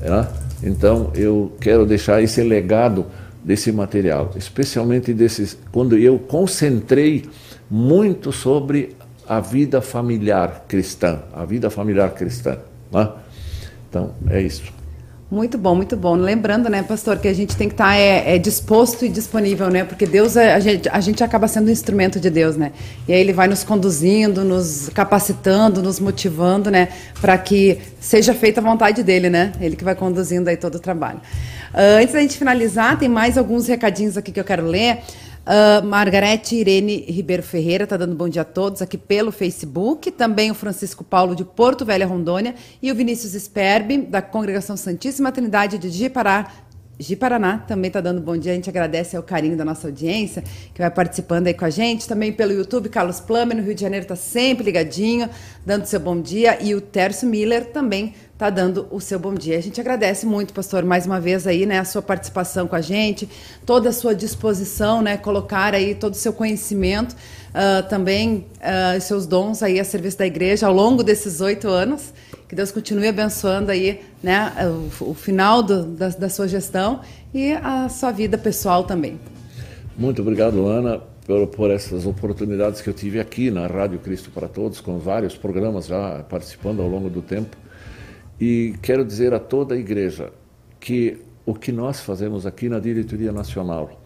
né? 0.00 0.28
então 0.62 1.10
eu 1.14 1.52
quero 1.60 1.84
deixar 1.84 2.22
esse 2.22 2.42
legado 2.42 3.06
desse 3.44 3.72
material, 3.72 4.30
especialmente 4.36 5.12
desses, 5.12 5.58
quando 5.70 5.98
eu 5.98 6.18
concentrei 6.18 7.24
muito 7.70 8.32
sobre 8.32 8.96
a 9.28 9.40
vida 9.40 9.80
familiar 9.80 10.64
cristã, 10.68 11.22
a 11.32 11.44
vida 11.44 11.70
familiar 11.70 12.10
cristã. 12.14 12.58
Né? 12.92 13.08
Então, 13.88 14.12
é 14.28 14.40
isso. 14.40 14.81
Muito 15.32 15.56
bom, 15.56 15.74
muito 15.74 15.96
bom. 15.96 16.14
Lembrando, 16.14 16.68
né, 16.68 16.82
pastor, 16.82 17.16
que 17.16 17.26
a 17.26 17.32
gente 17.32 17.56
tem 17.56 17.66
que 17.66 17.72
estar 17.72 17.86
tá, 17.86 17.96
é, 17.96 18.34
é, 18.34 18.38
disposto 18.38 19.06
e 19.06 19.08
disponível, 19.08 19.70
né? 19.70 19.82
Porque 19.82 20.04
Deus, 20.04 20.36
é, 20.36 20.52
a 20.52 20.60
gente, 20.60 20.86
a 20.90 21.00
gente 21.00 21.24
acaba 21.24 21.48
sendo 21.48 21.68
um 21.68 21.70
instrumento 21.70 22.20
de 22.20 22.28
Deus, 22.28 22.54
né? 22.54 22.70
E 23.08 23.14
aí 23.14 23.18
Ele 23.18 23.32
vai 23.32 23.48
nos 23.48 23.64
conduzindo, 23.64 24.44
nos 24.44 24.90
capacitando, 24.90 25.82
nos 25.82 25.98
motivando, 25.98 26.70
né? 26.70 26.88
Para 27.18 27.38
que 27.38 27.78
seja 27.98 28.34
feita 28.34 28.60
a 28.60 28.62
vontade 28.62 29.02
dele, 29.02 29.30
né? 29.30 29.52
Ele 29.58 29.74
que 29.74 29.82
vai 29.82 29.94
conduzindo 29.94 30.48
aí 30.48 30.56
todo 30.58 30.74
o 30.74 30.78
trabalho. 30.78 31.22
Uh, 31.72 32.02
antes 32.02 32.12
da 32.12 32.20
gente 32.20 32.36
finalizar, 32.36 32.98
tem 32.98 33.08
mais 33.08 33.38
alguns 33.38 33.66
recadinhos 33.66 34.18
aqui 34.18 34.32
que 34.32 34.38
eu 34.38 34.44
quero 34.44 34.66
ler. 34.66 34.98
Uh, 35.44 35.84
Margarete 35.84 36.54
Irene 36.54 37.04
Ribeiro 37.08 37.42
Ferreira 37.42 37.82
está 37.82 37.96
dando 37.96 38.14
bom 38.14 38.28
dia 38.28 38.42
a 38.42 38.44
todos 38.44 38.80
aqui 38.80 38.96
pelo 38.96 39.32
Facebook. 39.32 40.10
Também 40.12 40.50
o 40.50 40.54
Francisco 40.54 41.02
Paulo 41.02 41.34
de 41.34 41.44
Porto 41.44 41.84
Velho 41.84 42.06
Rondônia 42.06 42.54
e 42.80 42.92
o 42.92 42.94
Vinícius 42.94 43.32
Sperbi, 43.32 43.98
da 43.98 44.22
Congregação 44.22 44.76
Santíssima 44.76 45.32
Trindade 45.32 45.78
de 45.78 45.90
Jipará, 45.90 46.48
Gi 47.02 47.18
também 47.66 47.88
está 47.88 48.00
dando 48.00 48.20
bom 48.20 48.36
dia. 48.36 48.52
A 48.52 48.54
gente 48.54 48.70
agradece 48.70 49.18
o 49.18 49.22
carinho 49.22 49.56
da 49.56 49.64
nossa 49.64 49.88
audiência, 49.88 50.44
que 50.72 50.80
vai 50.80 50.90
participando 50.90 51.48
aí 51.48 51.54
com 51.54 51.64
a 51.64 51.70
gente. 51.70 52.06
Também 52.06 52.32
pelo 52.32 52.52
YouTube, 52.52 52.88
Carlos 52.88 53.18
Plummer, 53.18 53.56
no 53.56 53.62
Rio 53.62 53.74
de 53.74 53.80
Janeiro, 53.80 54.04
está 54.04 54.14
sempre 54.14 54.64
ligadinho, 54.64 55.28
dando 55.66 55.84
seu 55.86 55.98
bom 55.98 56.20
dia. 56.20 56.62
E 56.62 56.74
o 56.74 56.80
Tércio 56.80 57.26
Miller 57.28 57.72
também 57.72 58.14
está 58.32 58.50
dando 58.50 58.86
o 58.90 59.00
seu 59.00 59.18
bom 59.18 59.34
dia. 59.34 59.56
A 59.56 59.60
gente 59.60 59.80
agradece 59.80 60.26
muito, 60.26 60.52
pastor, 60.52 60.84
mais 60.84 61.06
uma 61.06 61.20
vez 61.20 61.46
aí, 61.46 61.64
né, 61.64 61.78
a 61.78 61.84
sua 61.84 62.02
participação 62.02 62.66
com 62.66 62.74
a 62.74 62.80
gente, 62.80 63.28
toda 63.64 63.90
a 63.90 63.92
sua 63.92 64.14
disposição, 64.14 65.00
né, 65.00 65.16
colocar 65.16 65.74
aí 65.74 65.94
todo 65.94 66.14
o 66.14 66.16
seu 66.16 66.32
conhecimento, 66.32 67.12
uh, 67.12 67.88
também 67.88 68.46
uh, 68.58 69.00
seus 69.00 69.26
dons 69.26 69.62
aí 69.62 69.78
a 69.78 69.84
serviço 69.84 70.18
da 70.18 70.26
igreja 70.26 70.66
ao 70.66 70.72
longo 70.72 71.04
desses 71.04 71.40
oito 71.40 71.68
anos. 71.68 72.12
Que 72.48 72.56
Deus 72.56 72.72
continue 72.72 73.08
abençoando 73.08 73.70
aí, 73.70 74.00
né, 74.22 74.52
o, 75.00 75.10
o 75.10 75.14
final 75.14 75.62
do, 75.62 75.84
da, 75.84 76.08
da 76.08 76.28
sua 76.28 76.48
gestão 76.48 77.00
e 77.32 77.52
a 77.52 77.88
sua 77.88 78.10
vida 78.10 78.36
pessoal 78.36 78.84
também. 78.84 79.20
Muito 79.96 80.20
obrigado, 80.20 80.66
Ana, 80.66 81.00
por, 81.24 81.46
por, 81.46 81.70
essas 81.70 82.06
oportunidades 82.06 82.80
que 82.80 82.88
eu 82.88 82.94
tive 82.94 83.20
aqui 83.20 83.50
na 83.50 83.66
Rádio 83.66 83.98
Cristo 84.00 84.30
para 84.30 84.48
Todos, 84.48 84.80
com 84.80 84.98
vários 84.98 85.36
programas 85.36 85.86
já 85.86 86.24
participando 86.28 86.82
ao 86.82 86.88
longo 86.88 87.08
do 87.08 87.22
tempo. 87.22 87.61
E 88.44 88.74
quero 88.82 89.04
dizer 89.04 89.32
a 89.32 89.38
toda 89.38 89.76
a 89.76 89.78
igreja 89.78 90.32
que 90.80 91.16
o 91.46 91.54
que 91.54 91.70
nós 91.70 92.00
fazemos 92.00 92.44
aqui 92.44 92.68
na 92.68 92.80
diretoria 92.80 93.30
nacional, 93.30 94.02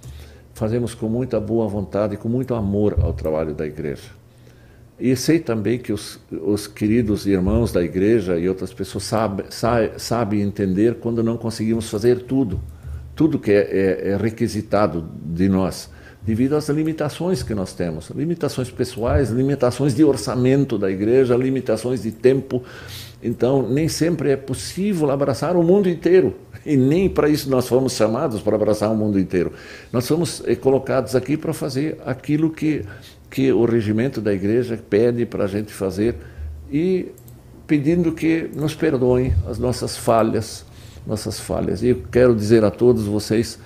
fazemos 0.53 0.95
com 0.95 1.09
muita 1.09 1.41
boa 1.41 1.66
vontade, 1.66 2.18
com 2.18 2.28
muito 2.28 2.55
amor 2.55 2.99
ao 3.01 3.14
trabalho 3.14 3.55
da 3.55 3.66
igreja. 3.66 4.11
E 5.01 5.16
sei 5.16 5.39
também 5.39 5.78
que 5.78 5.91
os, 5.91 6.20
os 6.30 6.66
queridos 6.66 7.26
irmãos 7.26 7.72
da 7.72 7.82
igreja 7.82 8.39
e 8.39 8.47
outras 8.47 8.74
pessoas 8.74 9.05
sabem 9.05 9.47
sabe, 9.49 9.93
sabe 9.99 10.43
entender 10.43 10.97
quando 10.97 11.22
não 11.22 11.39
conseguimos 11.39 11.89
fazer 11.89 12.24
tudo, 12.24 12.61
tudo 13.14 13.39
que 13.39 13.51
é, 13.51 13.55
é, 13.57 14.09
é 14.11 14.16
requisitado 14.18 15.09
de 15.24 15.49
nós, 15.49 15.89
devido 16.22 16.57
às 16.57 16.68
limitações 16.68 17.43
que 17.43 17.55
nós 17.55 17.72
temos 17.72 18.11
limitações 18.11 18.70
pessoais, 18.70 19.30
limitações 19.30 19.95
de 19.95 20.05
orçamento 20.05 20.76
da 20.76 20.91
igreja, 20.91 21.34
limitações 21.34 22.03
de 22.03 22.12
tempo. 22.12 22.62
Então, 23.27 23.68
nem 23.68 23.89
sempre 23.89 24.31
é 24.31 24.37
possível 24.37 25.11
abraçar 25.11 25.57
o 25.57 25.62
mundo 25.62 25.89
inteiro. 25.89 26.35
E 26.64 26.77
nem 26.77 27.09
para 27.09 27.29
isso 27.29 27.51
nós 27.51 27.68
fomos 27.68 27.95
chamados 27.95 28.41
para 28.41 28.57
abraçar 28.57 28.91
o 28.91 28.97
mundo 28.97 29.18
inteiro. 29.18 29.53
Nós 29.93 30.07
fomos 30.07 30.43
eh, 30.47 30.55
colocados 30.55 31.14
aqui 31.14 31.37
para 31.37 31.53
fazer 31.53 31.99
aquilo 32.05 32.51
que 32.51 32.85
que 33.31 33.53
o 33.53 33.64
regimento 33.64 34.20
da 34.20 34.33
igreja 34.33 34.79
pede 34.89 35.27
para 35.27 35.45
a 35.45 35.47
gente 35.47 35.72
fazer 35.72 36.14
e 36.70 37.09
pedindo 37.66 38.12
que 38.12 38.49
nos 38.55 38.74
perdoem 38.74 39.35
as 39.47 39.59
nossas 39.59 39.97
falhas, 39.97 40.64
nossas 41.07 41.39
falhas. 41.39 41.83
E 41.83 41.89
eu 41.89 42.03
quero 42.11 42.35
dizer 42.35 42.64
a 42.64 42.70
todos 42.70 43.05
vocês 43.05 43.59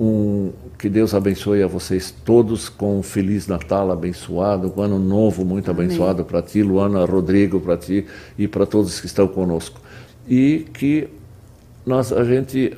um, 0.00 0.52
que 0.78 0.88
Deus 0.88 1.14
abençoe 1.14 1.62
a 1.62 1.66
vocês 1.66 2.14
todos 2.24 2.68
com 2.68 2.98
um 2.98 3.02
feliz 3.02 3.46
Natal 3.46 3.90
abençoado, 3.90 4.72
um 4.76 4.82
ano 4.82 4.98
novo 4.98 5.44
muito 5.44 5.70
Amém. 5.70 5.86
abençoado 5.86 6.24
para 6.24 6.42
ti, 6.42 6.62
Luana, 6.62 7.04
Rodrigo, 7.04 7.60
para 7.60 7.76
ti 7.76 8.06
e 8.38 8.46
para 8.48 8.66
todos 8.66 9.00
que 9.00 9.06
estão 9.06 9.26
conosco. 9.28 9.80
E 10.28 10.66
que 10.72 11.08
nós 11.84 12.12
a 12.12 12.24
gente 12.24 12.76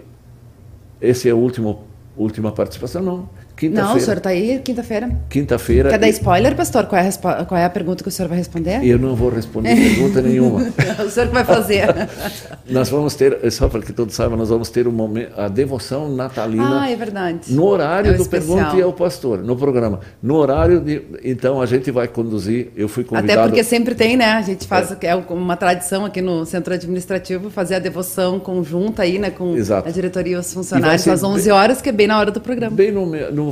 esse 1.00 1.28
é 1.28 1.32
a 1.32 1.36
última 1.36 1.76
última 2.16 2.50
participação 2.52 3.02
não 3.02 3.28
não, 3.70 3.96
o 3.96 4.00
senhor 4.00 4.18
está 4.18 4.30
aí 4.30 4.60
quinta-feira. 4.62 5.10
Quinta-feira. 5.30 5.88
Quer 5.88 5.98
dar 5.98 6.08
spoiler, 6.10 6.54
pastor? 6.54 6.86
Qual 6.86 7.00
é, 7.00 7.08
a, 7.08 7.44
qual 7.44 7.58
é 7.58 7.64
a 7.64 7.70
pergunta 7.70 8.02
que 8.02 8.08
o 8.08 8.12
senhor 8.12 8.28
vai 8.28 8.36
responder? 8.36 8.84
Eu 8.84 8.98
não 8.98 9.14
vou 9.14 9.30
responder 9.30 9.74
pergunta 9.74 10.20
nenhuma. 10.20 10.60
o 11.04 11.10
senhor 11.10 11.28
que 11.28 11.34
vai 11.34 11.44
fazer. 11.44 11.86
nós 12.68 12.88
vamos 12.88 13.14
ter, 13.14 13.50
só 13.50 13.68
para 13.68 13.80
que 13.80 13.92
todos 13.92 14.14
saibam, 14.14 14.36
nós 14.36 14.48
vamos 14.48 14.68
ter 14.68 14.86
um 14.86 14.92
momento, 14.92 15.32
a 15.38 15.48
devoção 15.48 16.14
natalina. 16.14 16.82
Ah, 16.82 16.90
é 16.90 16.96
verdade. 16.96 17.54
No 17.54 17.64
horário 17.64 18.12
é 18.12 18.14
do 18.14 18.26
Pergunte 18.26 18.80
ao 18.82 18.92
Pastor, 18.92 19.38
no 19.38 19.56
programa. 19.56 20.00
No 20.22 20.36
horário 20.36 20.80
de. 20.80 21.02
Então 21.24 21.60
a 21.60 21.66
gente 21.66 21.90
vai 21.90 22.08
conduzir. 22.08 22.68
Eu 22.76 22.88
fui 22.88 23.04
convidado. 23.04 23.40
Até 23.40 23.48
porque 23.48 23.64
sempre 23.64 23.94
tem, 23.94 24.16
né? 24.16 24.32
A 24.32 24.42
gente 24.42 24.66
faz. 24.66 24.92
É, 24.92 25.06
é 25.06 25.14
uma 25.14 25.56
tradição 25.56 26.04
aqui 26.04 26.20
no 26.20 26.44
centro 26.44 26.74
administrativo 26.74 27.50
fazer 27.50 27.76
a 27.76 27.78
devoção 27.78 28.38
conjunta 28.38 29.02
aí, 29.02 29.18
né? 29.18 29.30
Com 29.30 29.56
Exato. 29.56 29.88
a 29.88 29.90
diretoria 29.92 30.36
e 30.36 30.38
os 30.38 30.52
funcionários 30.52 31.06
às 31.06 31.22
11 31.22 31.44
bem, 31.44 31.52
horas, 31.52 31.80
que 31.80 31.88
é 31.88 31.92
bem 31.92 32.06
na 32.06 32.18
hora 32.18 32.30
do 32.30 32.40
programa. 32.40 32.74
Bem 32.74 32.92
no, 32.92 33.06
no 33.06 33.45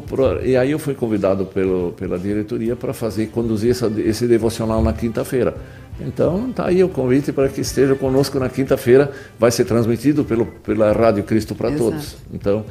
e 0.45 0.57
aí 0.57 0.71
eu 0.71 0.79
fui 0.79 0.95
convidado 0.95 1.47
pelo, 1.47 1.93
pela 1.93 2.19
diretoria 2.19 2.75
para 2.75 2.93
fazer 2.93 3.27
conduzir 3.27 3.71
essa, 3.71 3.93
esse 3.99 4.27
devocional 4.27 4.83
na 4.83 4.93
quinta-feira. 4.93 5.55
Então 6.01 6.53
tá 6.53 6.67
aí 6.67 6.83
o 6.83 6.89
convite 6.89 7.33
para 7.33 7.49
que 7.49 7.61
esteja 7.61 7.95
conosco 7.95 8.39
na 8.39 8.49
quinta-feira. 8.49 9.13
Vai 9.39 9.51
ser 9.51 9.65
transmitido 9.65 10.25
pelo, 10.25 10.47
pela 10.47 10.93
Rádio 10.93 11.23
Cristo 11.25 11.55
para 11.55 11.71
todos. 11.73 12.17
Então 12.33 12.65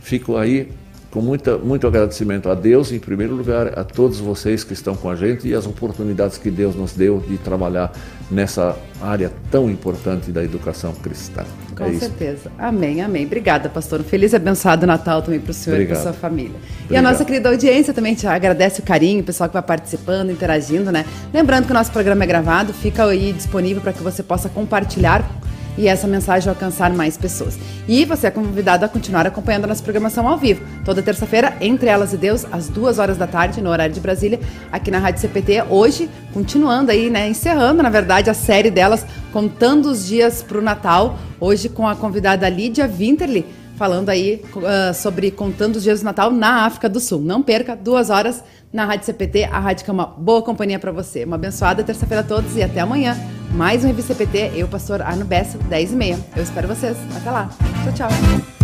fico 0.00 0.36
aí 0.36 0.68
com 1.12 1.20
muita, 1.20 1.58
muito 1.58 1.86
agradecimento 1.86 2.48
a 2.48 2.54
Deus, 2.54 2.90
em 2.90 2.98
primeiro 2.98 3.34
lugar, 3.34 3.78
a 3.78 3.84
todos 3.84 4.18
vocês 4.18 4.64
que 4.64 4.72
estão 4.72 4.96
com 4.96 5.10
a 5.10 5.14
gente 5.14 5.46
e 5.46 5.54
as 5.54 5.66
oportunidades 5.66 6.38
que 6.38 6.50
Deus 6.50 6.74
nos 6.74 6.94
deu 6.94 7.22
de 7.28 7.36
trabalhar 7.36 7.92
nessa 8.30 8.74
área 8.98 9.30
tão 9.50 9.70
importante 9.70 10.30
da 10.32 10.42
educação 10.42 10.94
cristã. 10.94 11.44
Com 11.76 11.84
é 11.84 11.92
certeza. 11.92 12.48
Isso. 12.48 12.50
Amém, 12.58 13.02
amém. 13.02 13.26
Obrigada, 13.26 13.68
pastor. 13.68 14.00
Um 14.00 14.04
feliz 14.04 14.32
e 14.32 14.36
abençoado 14.36 14.86
Natal 14.86 15.20
também 15.20 15.38
para 15.38 15.50
o 15.50 15.54
senhor 15.54 15.76
Obrigado. 15.76 15.98
e 15.98 16.02
para 16.02 16.12
sua 16.12 16.18
família. 16.18 16.56
Obrigado. 16.56 16.90
E 16.92 16.96
a 16.96 17.02
nossa 17.02 17.24
querida 17.26 17.50
audiência 17.50 17.92
também 17.92 18.14
te 18.14 18.26
agradece 18.26 18.80
o 18.80 18.82
carinho, 18.82 19.20
o 19.20 19.24
pessoal 19.24 19.50
que 19.50 19.54
vai 19.54 19.62
participando, 19.62 20.30
interagindo, 20.30 20.90
né? 20.90 21.04
Lembrando 21.32 21.66
que 21.66 21.72
o 21.72 21.74
nosso 21.74 21.92
programa 21.92 22.24
é 22.24 22.26
gravado, 22.26 22.72
fica 22.72 23.04
aí 23.04 23.34
disponível 23.34 23.82
para 23.82 23.92
que 23.92 24.02
você 24.02 24.22
possa 24.22 24.48
compartilhar 24.48 25.28
e 25.76 25.88
essa 25.88 26.06
mensagem 26.06 26.48
alcançar 26.48 26.92
mais 26.92 27.16
pessoas. 27.16 27.58
E 27.88 28.04
você 28.04 28.26
é 28.26 28.30
convidado 28.30 28.84
a 28.84 28.88
continuar 28.88 29.26
acompanhando 29.26 29.64
a 29.64 29.68
nossa 29.68 29.82
programação 29.82 30.28
ao 30.28 30.38
vivo, 30.38 30.62
toda 30.84 31.02
terça-feira, 31.02 31.56
entre 31.60 31.88
elas 31.88 32.12
e 32.12 32.16
Deus, 32.16 32.44
às 32.50 32.68
duas 32.68 32.98
horas 32.98 33.16
da 33.16 33.26
tarde, 33.26 33.60
no 33.60 33.70
horário 33.70 33.94
de 33.94 34.00
Brasília, 34.00 34.40
aqui 34.70 34.90
na 34.90 34.98
Rádio 34.98 35.20
CPT. 35.20 35.64
Hoje, 35.68 36.08
continuando 36.32 36.90
aí, 36.90 37.10
né, 37.10 37.28
encerrando, 37.28 37.82
na 37.82 37.90
verdade, 37.90 38.30
a 38.30 38.34
série 38.34 38.70
delas, 38.70 39.04
contando 39.32 39.86
os 39.86 40.06
dias 40.06 40.42
para 40.42 40.58
o 40.58 40.62
Natal, 40.62 41.18
hoje 41.40 41.68
com 41.68 41.88
a 41.88 41.96
convidada 41.96 42.48
Lídia 42.48 42.86
Winterly, 42.86 43.46
falando 43.76 44.08
aí 44.08 44.42
uh, 44.54 44.94
sobre 44.94 45.30
contando 45.30 45.76
os 45.76 45.82
dias 45.82 46.00
do 46.00 46.04
Natal 46.04 46.30
na 46.30 46.64
África 46.64 46.88
do 46.88 47.00
Sul. 47.00 47.20
Não 47.20 47.42
perca, 47.42 47.76
duas 47.76 48.10
horas 48.10 48.42
na 48.72 48.84
Rádio 48.84 49.06
CPT, 49.06 49.44
a 49.44 49.58
rádio 49.58 49.84
que 49.84 49.90
é 49.90 49.94
uma 49.94 50.06
boa 50.06 50.42
companhia 50.42 50.78
para 50.78 50.92
você. 50.92 51.24
Uma 51.24 51.36
abençoada 51.36 51.84
terça-feira 51.84 52.20
a 52.22 52.24
todos 52.24 52.56
e 52.56 52.62
até 52.62 52.80
amanhã. 52.80 53.16
Mais 53.52 53.84
um 53.84 53.86
Revista 53.88 54.14
CPT, 54.14 54.52
eu, 54.54 54.66
pastor 54.66 55.02
Arno 55.02 55.24
Bessa, 55.24 55.58
10 55.58 55.92
e 55.92 55.96
meia. 55.96 56.18
Eu 56.34 56.42
espero 56.42 56.66
vocês. 56.68 56.96
Até 57.16 57.30
lá. 57.30 57.50
Tchau, 57.84 58.08
tchau. 58.08 58.61